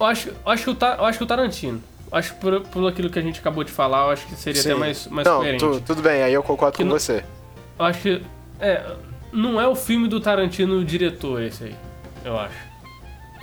[0.00, 1.80] Eu acho, eu acho, que, o, Ta- eu acho que o Tarantino.
[2.10, 4.34] Eu Acho que por, por aquilo que a gente acabou de falar, eu acho que
[4.36, 4.70] seria Sim.
[4.70, 5.64] até mais, mais Não, coerente.
[5.64, 7.24] tu- tudo bem, aí eu concordo Que com não- você.
[7.78, 8.22] Eu acho que.
[8.60, 8.84] É,
[9.32, 11.76] não é o filme do Tarantino diretor esse aí,
[12.24, 12.74] eu acho.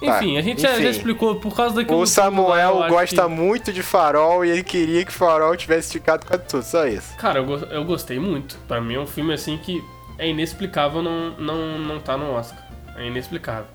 [0.03, 0.83] Tá, Enfim, a gente já- enfim.
[0.83, 4.49] Já, explicou por causa daquilo O lá, Samuel acho gosta que- muito de farol e
[4.49, 7.15] ele queria que farol tivesse esticado quase tudo, só isso.
[7.17, 8.57] Cara, eu, eu gostei muito.
[8.67, 9.79] Pra mim é um filme assim que
[10.17, 12.67] é inexplicável não, não, não tá no Oscar.
[12.95, 13.67] É inexplicável.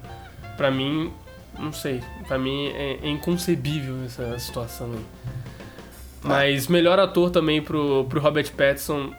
[0.57, 1.13] Pra mim,
[1.57, 2.03] não sei.
[2.27, 5.05] Pra mim é, é inconcebível essa situação aí.
[6.25, 9.13] Mas melhor ator também pro, pro Robert Pattinson.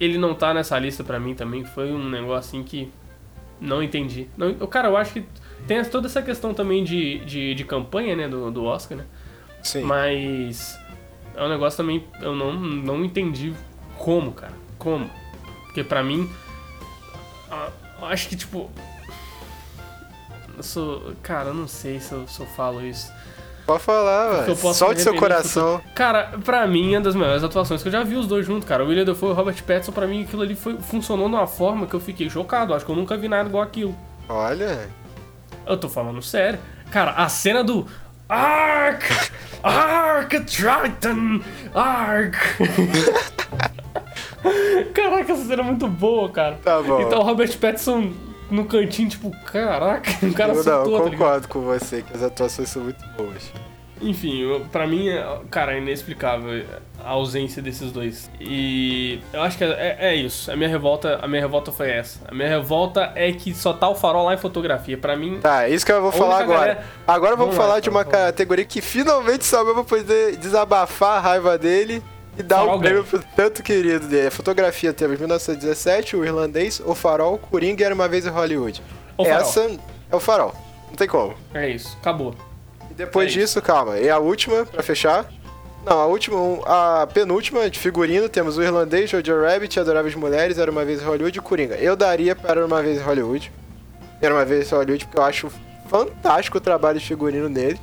[0.00, 1.64] Ele não tá nessa lista pra mim também.
[1.64, 2.90] Foi um negócio assim que
[3.60, 4.28] não entendi.
[4.36, 5.24] Não, cara, eu acho que
[5.66, 9.04] tem toda essa questão também de, de, de campanha, né, do, do Oscar, né?
[9.62, 9.82] Sim.
[9.82, 10.78] Mas
[11.34, 13.54] é um negócio também eu não, não entendi
[13.98, 14.52] como, cara.
[14.78, 15.08] Como?
[15.66, 16.28] Porque pra mim,
[18.00, 18.70] eu acho que tipo.
[20.56, 21.14] Eu sou.
[21.22, 23.10] Cara, eu não sei se eu, se eu falo isso.
[23.66, 24.74] Pode falar, Porque velho.
[24.74, 25.80] Solte seu coração.
[25.94, 28.68] Cara, pra mim, é uma das melhores atuações que eu já vi os dois juntos,
[28.68, 28.84] cara.
[28.84, 31.46] O William Dafoe e o Robert Pattinson, pra mim, aquilo ali foi, funcionou de uma
[31.46, 32.74] forma que eu fiquei chocado.
[32.74, 33.96] Acho que eu nunca vi nada igual aquilo.
[34.28, 34.88] Olha.
[35.66, 36.58] Eu tô falando sério.
[36.90, 37.86] Cara, a cena do
[38.28, 39.02] Ark!
[39.62, 41.40] Ark Triton!
[41.74, 42.36] Ark!
[44.94, 46.58] Caraca, essa cena é muito boa, cara.
[46.62, 47.00] Tá bom.
[47.00, 48.12] Então o Robert Pattinson
[48.54, 51.10] no cantinho, tipo, caraca, o cara eu não, soltou, tá ligado?
[51.18, 53.50] concordo com você que as atuações são muito boas.
[54.02, 56.64] Enfim, eu- pra mim, é- cara, é inexplicável
[57.02, 58.28] a ausência desses dois.
[58.40, 60.50] E eu acho que é, é isso.
[60.50, 62.18] A minha revolta, a minha revolta foi essa.
[62.28, 64.98] A minha revolta é que só tá o farol lá em fotografia.
[64.98, 66.58] Pra mim, Tá, isso que eu vou falar agora.
[66.74, 68.26] galera- Agora vamos Vamos lá, falar de então, uma vamos lá.
[68.26, 72.02] categoria que finalmente Samuel vai poder desabafar a raiva dele
[72.38, 74.26] e Farol o prêmio pro tanto querido dele.
[74.28, 78.82] A fotografia temos 1917, o irlandês, o farol, Coringa era uma vez em Hollywood.
[79.16, 79.40] O Farol.
[79.40, 79.70] Essa
[80.10, 80.54] é o farol.
[80.88, 81.34] Não tem como.
[81.52, 81.96] é isso.
[82.00, 82.34] Acabou.
[82.90, 83.38] E depois É isso.
[83.38, 83.98] disso, calma.
[83.98, 85.26] E a última, pra fechar.
[85.84, 86.38] Não, a última,
[87.02, 91.04] a penúltima de figurino, temos o irlandês, Jojo Rabbit, Adoráveis Mulheres, Era Uma Vez em
[91.04, 91.74] Hollywood e Coringa.
[91.76, 93.52] Eu daria para Era Uma Vez em Hollywood.
[94.20, 95.50] Era Uma Vez em Hollywood porque eu acho
[95.88, 97.78] fantástico o trabalho de figurino nele.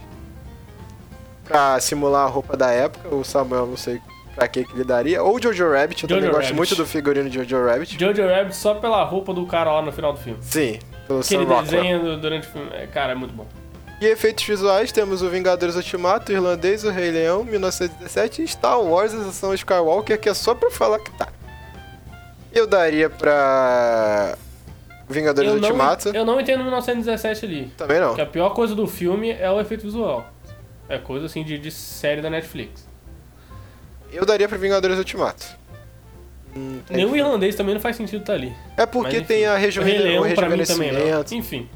[1.43, 3.13] Pra simular a roupa da época.
[3.13, 4.01] O Samuel, não sei
[4.41, 5.21] pra que que ele daria.
[5.23, 6.57] Ou Jojo Rabbit, eu Jojo também gosto Rabbit.
[6.57, 7.97] muito do figurino de Jojo Rabbit.
[7.99, 10.39] Jojo Rabbit só pela roupa do cara lá no final do filme.
[10.41, 12.69] Sim, pelo Que ele desenha du- durante o filme.
[12.73, 13.45] É, cara, é muito bom.
[14.01, 18.81] E efeitos visuais, temos o Vingadores Ultimato, o Irlandês, o Rei Leão, 1917 e Star
[18.81, 21.27] Wars, Ascensão Skywalker, que é só pra falar que tá.
[22.51, 24.35] Eu daria pra
[25.07, 26.09] Vingadores Eu não, Ultimato.
[26.09, 27.71] eu não entendo 1917 ali.
[27.77, 28.07] Também não.
[28.07, 30.25] Porque a pior coisa do filme é o efeito visual.
[30.89, 32.89] É coisa assim de, de série da Netflix.
[34.11, 35.45] Eu daria pra Vingadores Ultimato.
[36.55, 38.53] Hum, Nem o irlandês também não faz sentido estar ali.
[38.75, 39.97] É porque Mas, tem a O Rei rejuven...
[39.99, 41.35] Leão o mim também rejuvenescimento.
[41.35, 41.69] Enfim.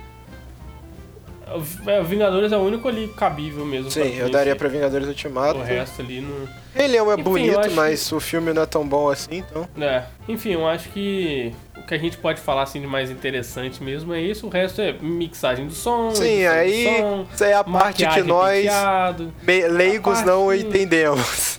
[1.85, 3.89] É, Vingadores é o único ali cabível mesmo.
[3.91, 4.59] Sim, eu daria assim.
[4.59, 5.59] pra Vingadores Ultimato.
[5.59, 6.47] O resto ali não.
[6.73, 9.67] Rei Leão é Enfim, bonito, mas o filme não é tão bom assim, então.
[9.79, 10.03] É.
[10.27, 14.11] Enfim, eu acho que o que a gente pode falar assim de mais interessante mesmo
[14.13, 14.47] é isso.
[14.47, 16.13] O resto é mixagem do som.
[16.15, 18.65] Sim, do aí som, é a parte que nós
[19.45, 21.54] leigos parte não que- entendemos.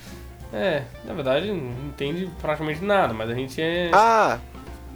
[0.52, 3.90] É, na verdade não entende praticamente nada, mas a gente é.
[3.92, 4.38] Ah,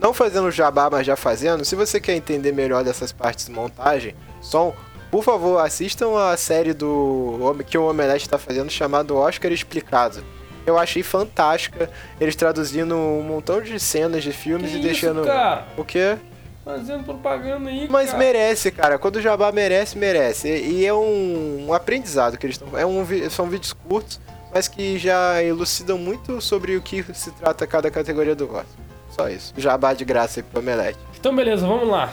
[0.00, 4.14] não fazendo jabá, mas já fazendo, se você quer entender melhor dessas partes de montagem,
[4.40, 4.74] som,
[5.10, 10.22] por favor, assistam a série do que o Omelete está fazendo chamado Oscar Explicado.
[10.64, 11.90] Eu achei fantástica,
[12.20, 15.24] eles traduzindo um montão de cenas de filmes Que e isso, deixando.
[15.24, 15.66] cara?
[15.76, 16.16] O quê?
[16.64, 18.18] Fazendo propaganda aí, Mas cara.
[18.18, 18.98] merece, cara.
[18.98, 20.48] Quando o Jabá merece, merece.
[20.48, 22.78] E, e é um, um aprendizado que eles estão.
[22.78, 24.20] É um, são vídeos curtos,
[24.52, 28.64] mas que já elucidam muito sobre o que se trata cada categoria do Oscar.
[29.10, 29.52] Só isso.
[29.56, 30.98] Jabá de graça aí pro Omelete.
[31.18, 32.12] Então, beleza, vamos lá.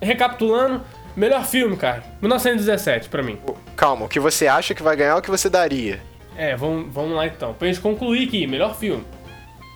[0.00, 0.82] Recapitulando,
[1.16, 2.02] melhor filme, cara.
[2.20, 3.38] 1917, pra mim.
[3.74, 6.00] Calma, o que você acha que vai ganhar, o que você daria?
[6.36, 7.54] É, vamos, vamos lá então.
[7.54, 9.04] Pra gente concluir aqui, melhor filme.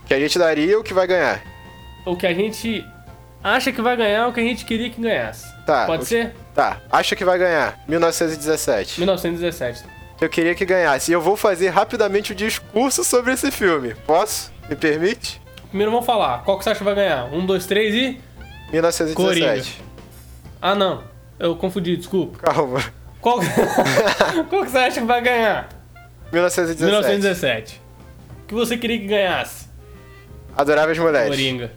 [0.03, 1.41] O que a gente daria, o que vai ganhar.
[2.05, 2.85] O que a gente
[3.43, 5.45] acha que vai ganhar, o que a gente queria que ganhasse.
[5.65, 5.85] Tá.
[5.85, 6.33] Pode o- ser?
[6.53, 7.79] Tá, acha que vai ganhar.
[7.87, 8.99] 1917.
[8.99, 9.83] 1917.
[10.21, 11.09] Eu queria que ganhasse.
[11.09, 13.95] E eu vou fazer rapidamente o discurso sobre esse filme.
[14.05, 14.53] Posso?
[14.69, 15.41] Me permite?
[15.69, 17.25] Primeiro vamos falar, qual que você acha que vai ganhar?
[17.33, 18.21] Um, dois, três e.
[18.71, 19.81] 1917.
[20.61, 21.03] Ah, não.
[21.39, 22.37] Eu confundi, desculpa.
[22.37, 22.83] Calma.
[23.19, 23.39] Qual,
[24.47, 25.69] qual que você acha que vai ganhar?
[26.31, 26.83] 1917.
[26.83, 27.81] 1917.
[28.43, 29.67] O que você queria que ganhasse?
[30.55, 31.29] Adoráveis Mulheres.
[31.29, 31.71] Coringa.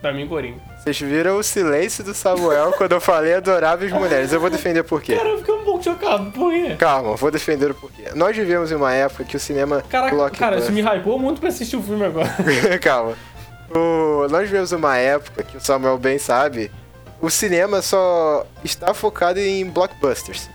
[0.00, 0.71] Pra mim, Coringa.
[0.82, 4.32] Vocês viram o silêncio do Samuel quando eu falei Adoráveis Mulheres.
[4.32, 5.14] Eu vou defender por quê.
[5.16, 6.30] Cara, eu fiquei um pouco chocado.
[6.32, 6.74] Por quê?
[6.76, 8.06] Calma, vou defender o porquê.
[8.16, 9.82] Nós vivemos em uma época que o cinema.
[9.88, 12.28] Caraca, cara, isso me hypou muito pra assistir o filme agora.
[12.82, 13.14] Calma.
[13.70, 16.70] O- Nós vivemos uma época que o Samuel bem sabe.
[17.20, 20.50] O cinema só está focado em blockbusters.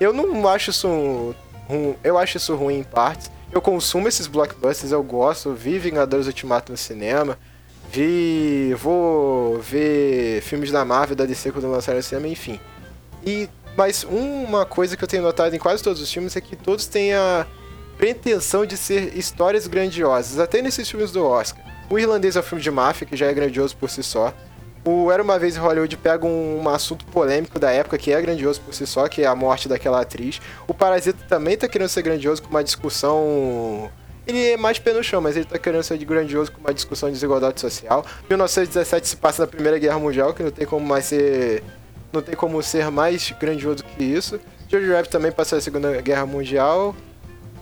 [0.00, 1.34] Eu não acho isso
[1.68, 1.94] ruim.
[2.02, 3.30] Eu acho isso ruim em partes.
[3.52, 5.52] Eu consumo esses blockbusters, eu gosto.
[5.52, 7.38] Vi Vingadores Ultimato no cinema.
[7.90, 8.74] Vi.
[8.74, 12.60] Vou ver filmes da Marvel, da DC quando lançaram no cinema, enfim.
[13.24, 16.54] E, mas uma coisa que eu tenho notado em quase todos os filmes é que
[16.56, 17.46] todos têm a
[17.96, 21.64] pretensão de ser histórias grandiosas, até nesses filmes do Oscar.
[21.90, 24.32] O Irlandês é um filme de máfia, que já é grandioso por si só.
[24.84, 28.22] O Era Uma Vez em Hollywood pega um, um assunto polêmico da época, que é
[28.22, 30.40] grandioso por si só, que é a morte daquela atriz.
[30.66, 33.90] O Parasita também tá querendo ser grandioso com uma discussão...
[34.28, 37.08] Ele é mais pé no chão, mas ele tá querendo ser grandioso com uma discussão
[37.08, 38.04] de desigualdade social.
[38.28, 41.64] 1917 se passa na Primeira Guerra Mundial, que não tem como mais ser...
[42.12, 44.38] Não tem como ser mais grandioso que isso.
[44.68, 46.94] Jojo Rabbit também passa na Segunda Guerra Mundial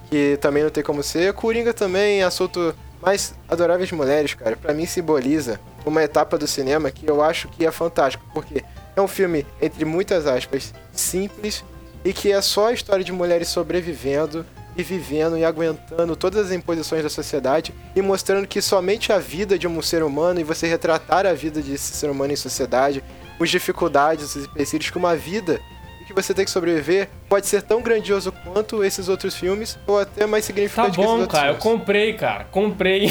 [0.08, 1.32] que também não tem como ser.
[1.34, 4.56] Coringa também, assunto mais adoráveis mulheres, cara.
[4.56, 8.64] Pra mim simboliza uma etapa do cinema que eu acho que é fantástico, porque
[8.94, 11.64] é um filme entre muitas aspas simples
[12.04, 14.44] e que é só a história de mulheres sobrevivendo
[14.76, 19.58] e vivendo e aguentando todas as imposições da sociedade e mostrando que somente a vida
[19.58, 23.02] de um ser humano e você retratar a vida desse ser humano em sociedade,
[23.40, 25.60] as dificuldades, os empecilhos que uma vida
[26.06, 30.24] que você tem que sobreviver pode ser tão grandioso quanto esses outros filmes ou até
[30.24, 31.78] mais Tá que esses bom, outros cara, eu filmes.
[31.80, 32.44] comprei, cara.
[32.44, 33.10] Comprei.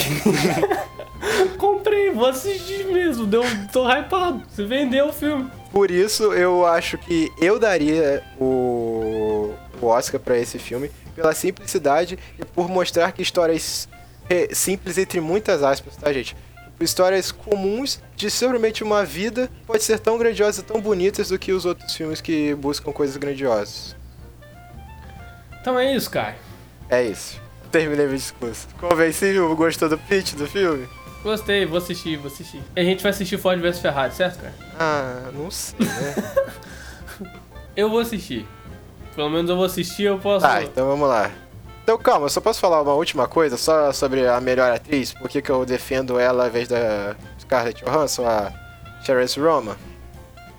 [1.59, 3.25] comprei, vou assistir mesmo.
[3.25, 4.41] Deu, tô hypado.
[4.47, 5.49] Você vendeu o filme.
[5.71, 12.19] Por isso, eu acho que eu daria o, o Oscar pra esse filme pela simplicidade
[12.37, 13.87] e por mostrar que histórias
[14.29, 16.35] é, simples entre muitas aspas, tá, gente?
[16.79, 21.53] Histórias comuns de simplesmente uma vida pode ser tão grandiosas e tão bonitas do que
[21.53, 23.95] os outros filmes que buscam coisas grandiosas.
[25.61, 26.35] Então é isso, cara.
[26.89, 27.39] É isso.
[27.71, 28.67] Terminei meu discurso.
[28.77, 29.55] Convencido?
[29.55, 30.87] Gostou do pitch do filme?
[31.23, 32.61] Gostei, vou assistir, vou assistir.
[32.75, 34.53] A gente vai assistir Ford vs Ferrari, certo, cara?
[34.77, 37.33] Ah, não sei, né?
[37.75, 38.45] Eu vou assistir.
[39.15, 40.45] Pelo menos eu vou assistir, eu posso.
[40.45, 41.31] Tá, então vamos lá.
[41.83, 45.29] Então calma, eu só posso falar uma última coisa só sobre a melhor atriz, por
[45.29, 48.51] que que eu defendo ela ao invés da Scarlett Johansson, a
[49.05, 49.77] Charlize Roma.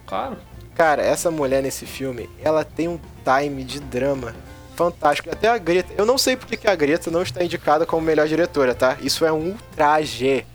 [0.06, 0.36] Claro.
[0.74, 4.34] Cara, essa mulher nesse filme, ela tem um time de drama
[4.76, 5.30] fantástico.
[5.30, 8.28] Até a Greta, eu não sei porque que a Greta não está indicada como melhor
[8.28, 8.96] diretora, tá?
[9.00, 10.46] Isso é um ultraje.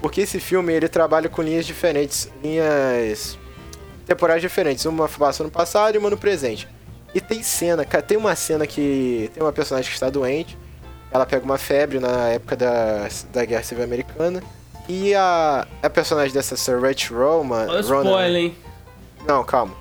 [0.00, 3.38] Porque esse filme, ele trabalha com linhas diferentes, linhas
[4.04, 4.84] temporais diferentes.
[4.84, 6.68] Uma passa no passado e uma no presente.
[7.14, 10.56] E tem cena, cara, tem uma cena que tem uma personagem que está doente,
[11.10, 14.42] ela pega uma febre na época da, da Guerra Civil Americana,
[14.88, 17.66] e a, a personagem dessa Saoirse Roman...
[17.68, 18.56] Olha o spoiler, hein?
[19.26, 19.74] não, calma.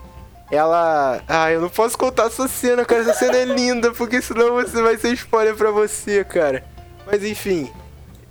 [0.51, 1.21] Ela.
[1.29, 3.01] Ah, eu não posso contar essa cena, cara.
[3.03, 6.61] Essa cena é linda, porque senão você vai ser spoiler pra você, cara.
[7.07, 7.71] Mas enfim,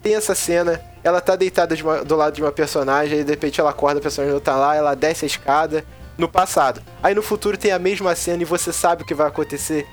[0.03, 0.79] tem essa cena.
[1.03, 4.01] Ela tá deitada de uma- do lado de uma personagem, e de repente ela acorda,
[4.01, 5.83] a personagem não tá lá, ela desce a escada
[6.21, 6.83] no passado.
[7.03, 9.87] Aí no futuro tem a mesma cena e você sabe o que vai acontecer.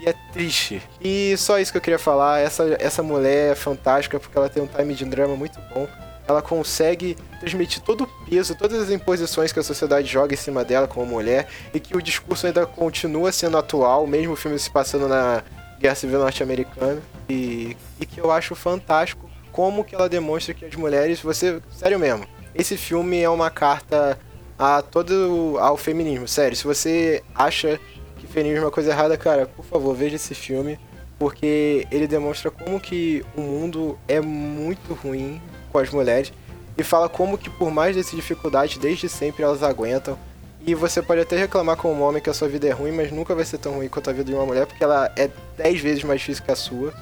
[0.00, 0.80] E é triste.
[1.00, 2.40] E só isso que eu queria falar.
[2.40, 5.86] Essa, essa mulher é fantástica porque ela tem um time de drama muito bom.
[6.26, 10.64] Ela consegue transmitir todo o peso, todas as imposições que a sociedade joga em cima
[10.64, 14.70] dela como mulher e que o discurso ainda continua sendo atual, mesmo o filme se
[14.70, 15.42] passando na
[15.78, 17.02] Guerra Civil Norte-Americana.
[17.28, 21.98] E, e que eu acho fantástico como que ela demonstra que as mulheres, você, sério
[21.98, 24.18] mesmo, esse filme é uma carta
[24.58, 26.56] a todo ao feminismo, sério.
[26.56, 27.80] Se você acha
[28.16, 30.78] que feminismo é uma coisa errada, cara, por favor, veja esse filme,
[31.18, 35.40] porque ele demonstra como que o mundo é muito ruim
[35.72, 36.32] com as mulheres
[36.76, 40.18] e fala como que por mais dessa dificuldade, desde sempre elas aguentam.
[40.66, 43.34] E você pode até reclamar como homem que a sua vida é ruim, mas nunca
[43.34, 45.28] vai ser tão ruim quanto a vida de uma mulher, porque ela é
[45.58, 46.92] 10 vezes mais difícil que a sua.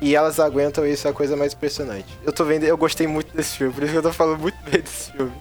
[0.00, 2.06] E elas aguentam isso, é a coisa mais impressionante.
[2.24, 4.56] Eu tô vendo, eu gostei muito desse filme, por isso que eu tô falando muito
[4.64, 5.32] bem desse filme.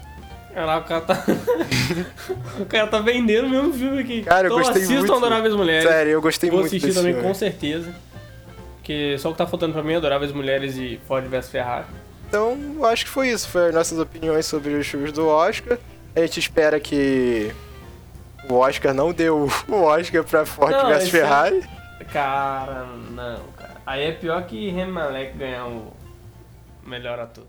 [0.54, 1.26] Caraca, o cara tá.
[2.60, 4.24] o cara tá vendendo o mesmo filme aqui.
[4.24, 5.14] Cara, eu então gostei assistam muito.
[5.16, 5.90] Adoráveis Mulheres.
[5.90, 7.28] Sério, eu gostei Vou muito assistir desse também filme.
[7.28, 7.94] com certeza.
[8.78, 11.86] Porque só o que tá faltando pra mim é Adoráveis Mulheres e Ford vs Ferrari.
[12.28, 13.48] Então, eu acho que foi isso.
[13.48, 15.78] Foi as nossas opiniões sobre os filmes do Oscar.
[16.16, 17.52] A gente espera que
[18.50, 21.64] o Oscar não deu o Oscar pra Ford Não, vs Ferrari.
[22.12, 23.76] Cara, não, cara.
[23.86, 25.94] Aí é pior que Remy Malek ganhar o
[26.86, 27.46] melhor ator.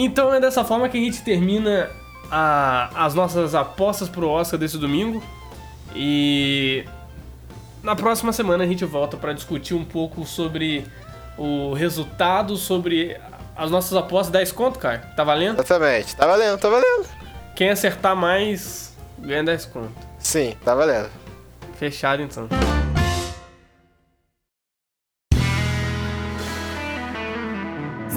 [0.00, 1.90] Então é dessa forma que a gente termina
[2.30, 5.20] a- as nossas apostas pro Oscar desse domingo.
[5.94, 6.84] E
[7.82, 10.84] na próxima semana a gente volta para discutir um pouco sobre
[11.36, 13.16] o resultado, sobre
[13.56, 14.30] as nossas apostas.
[14.30, 14.98] 10 conto, cara?
[15.16, 15.56] Tá valendo?
[15.60, 16.14] Exatamente.
[16.14, 17.06] Tá valendo, tá valendo.
[17.56, 19.90] Quem acertar mais ganha 10 conto.
[20.18, 21.10] Sim, tá valendo.
[21.76, 22.48] Fechado então.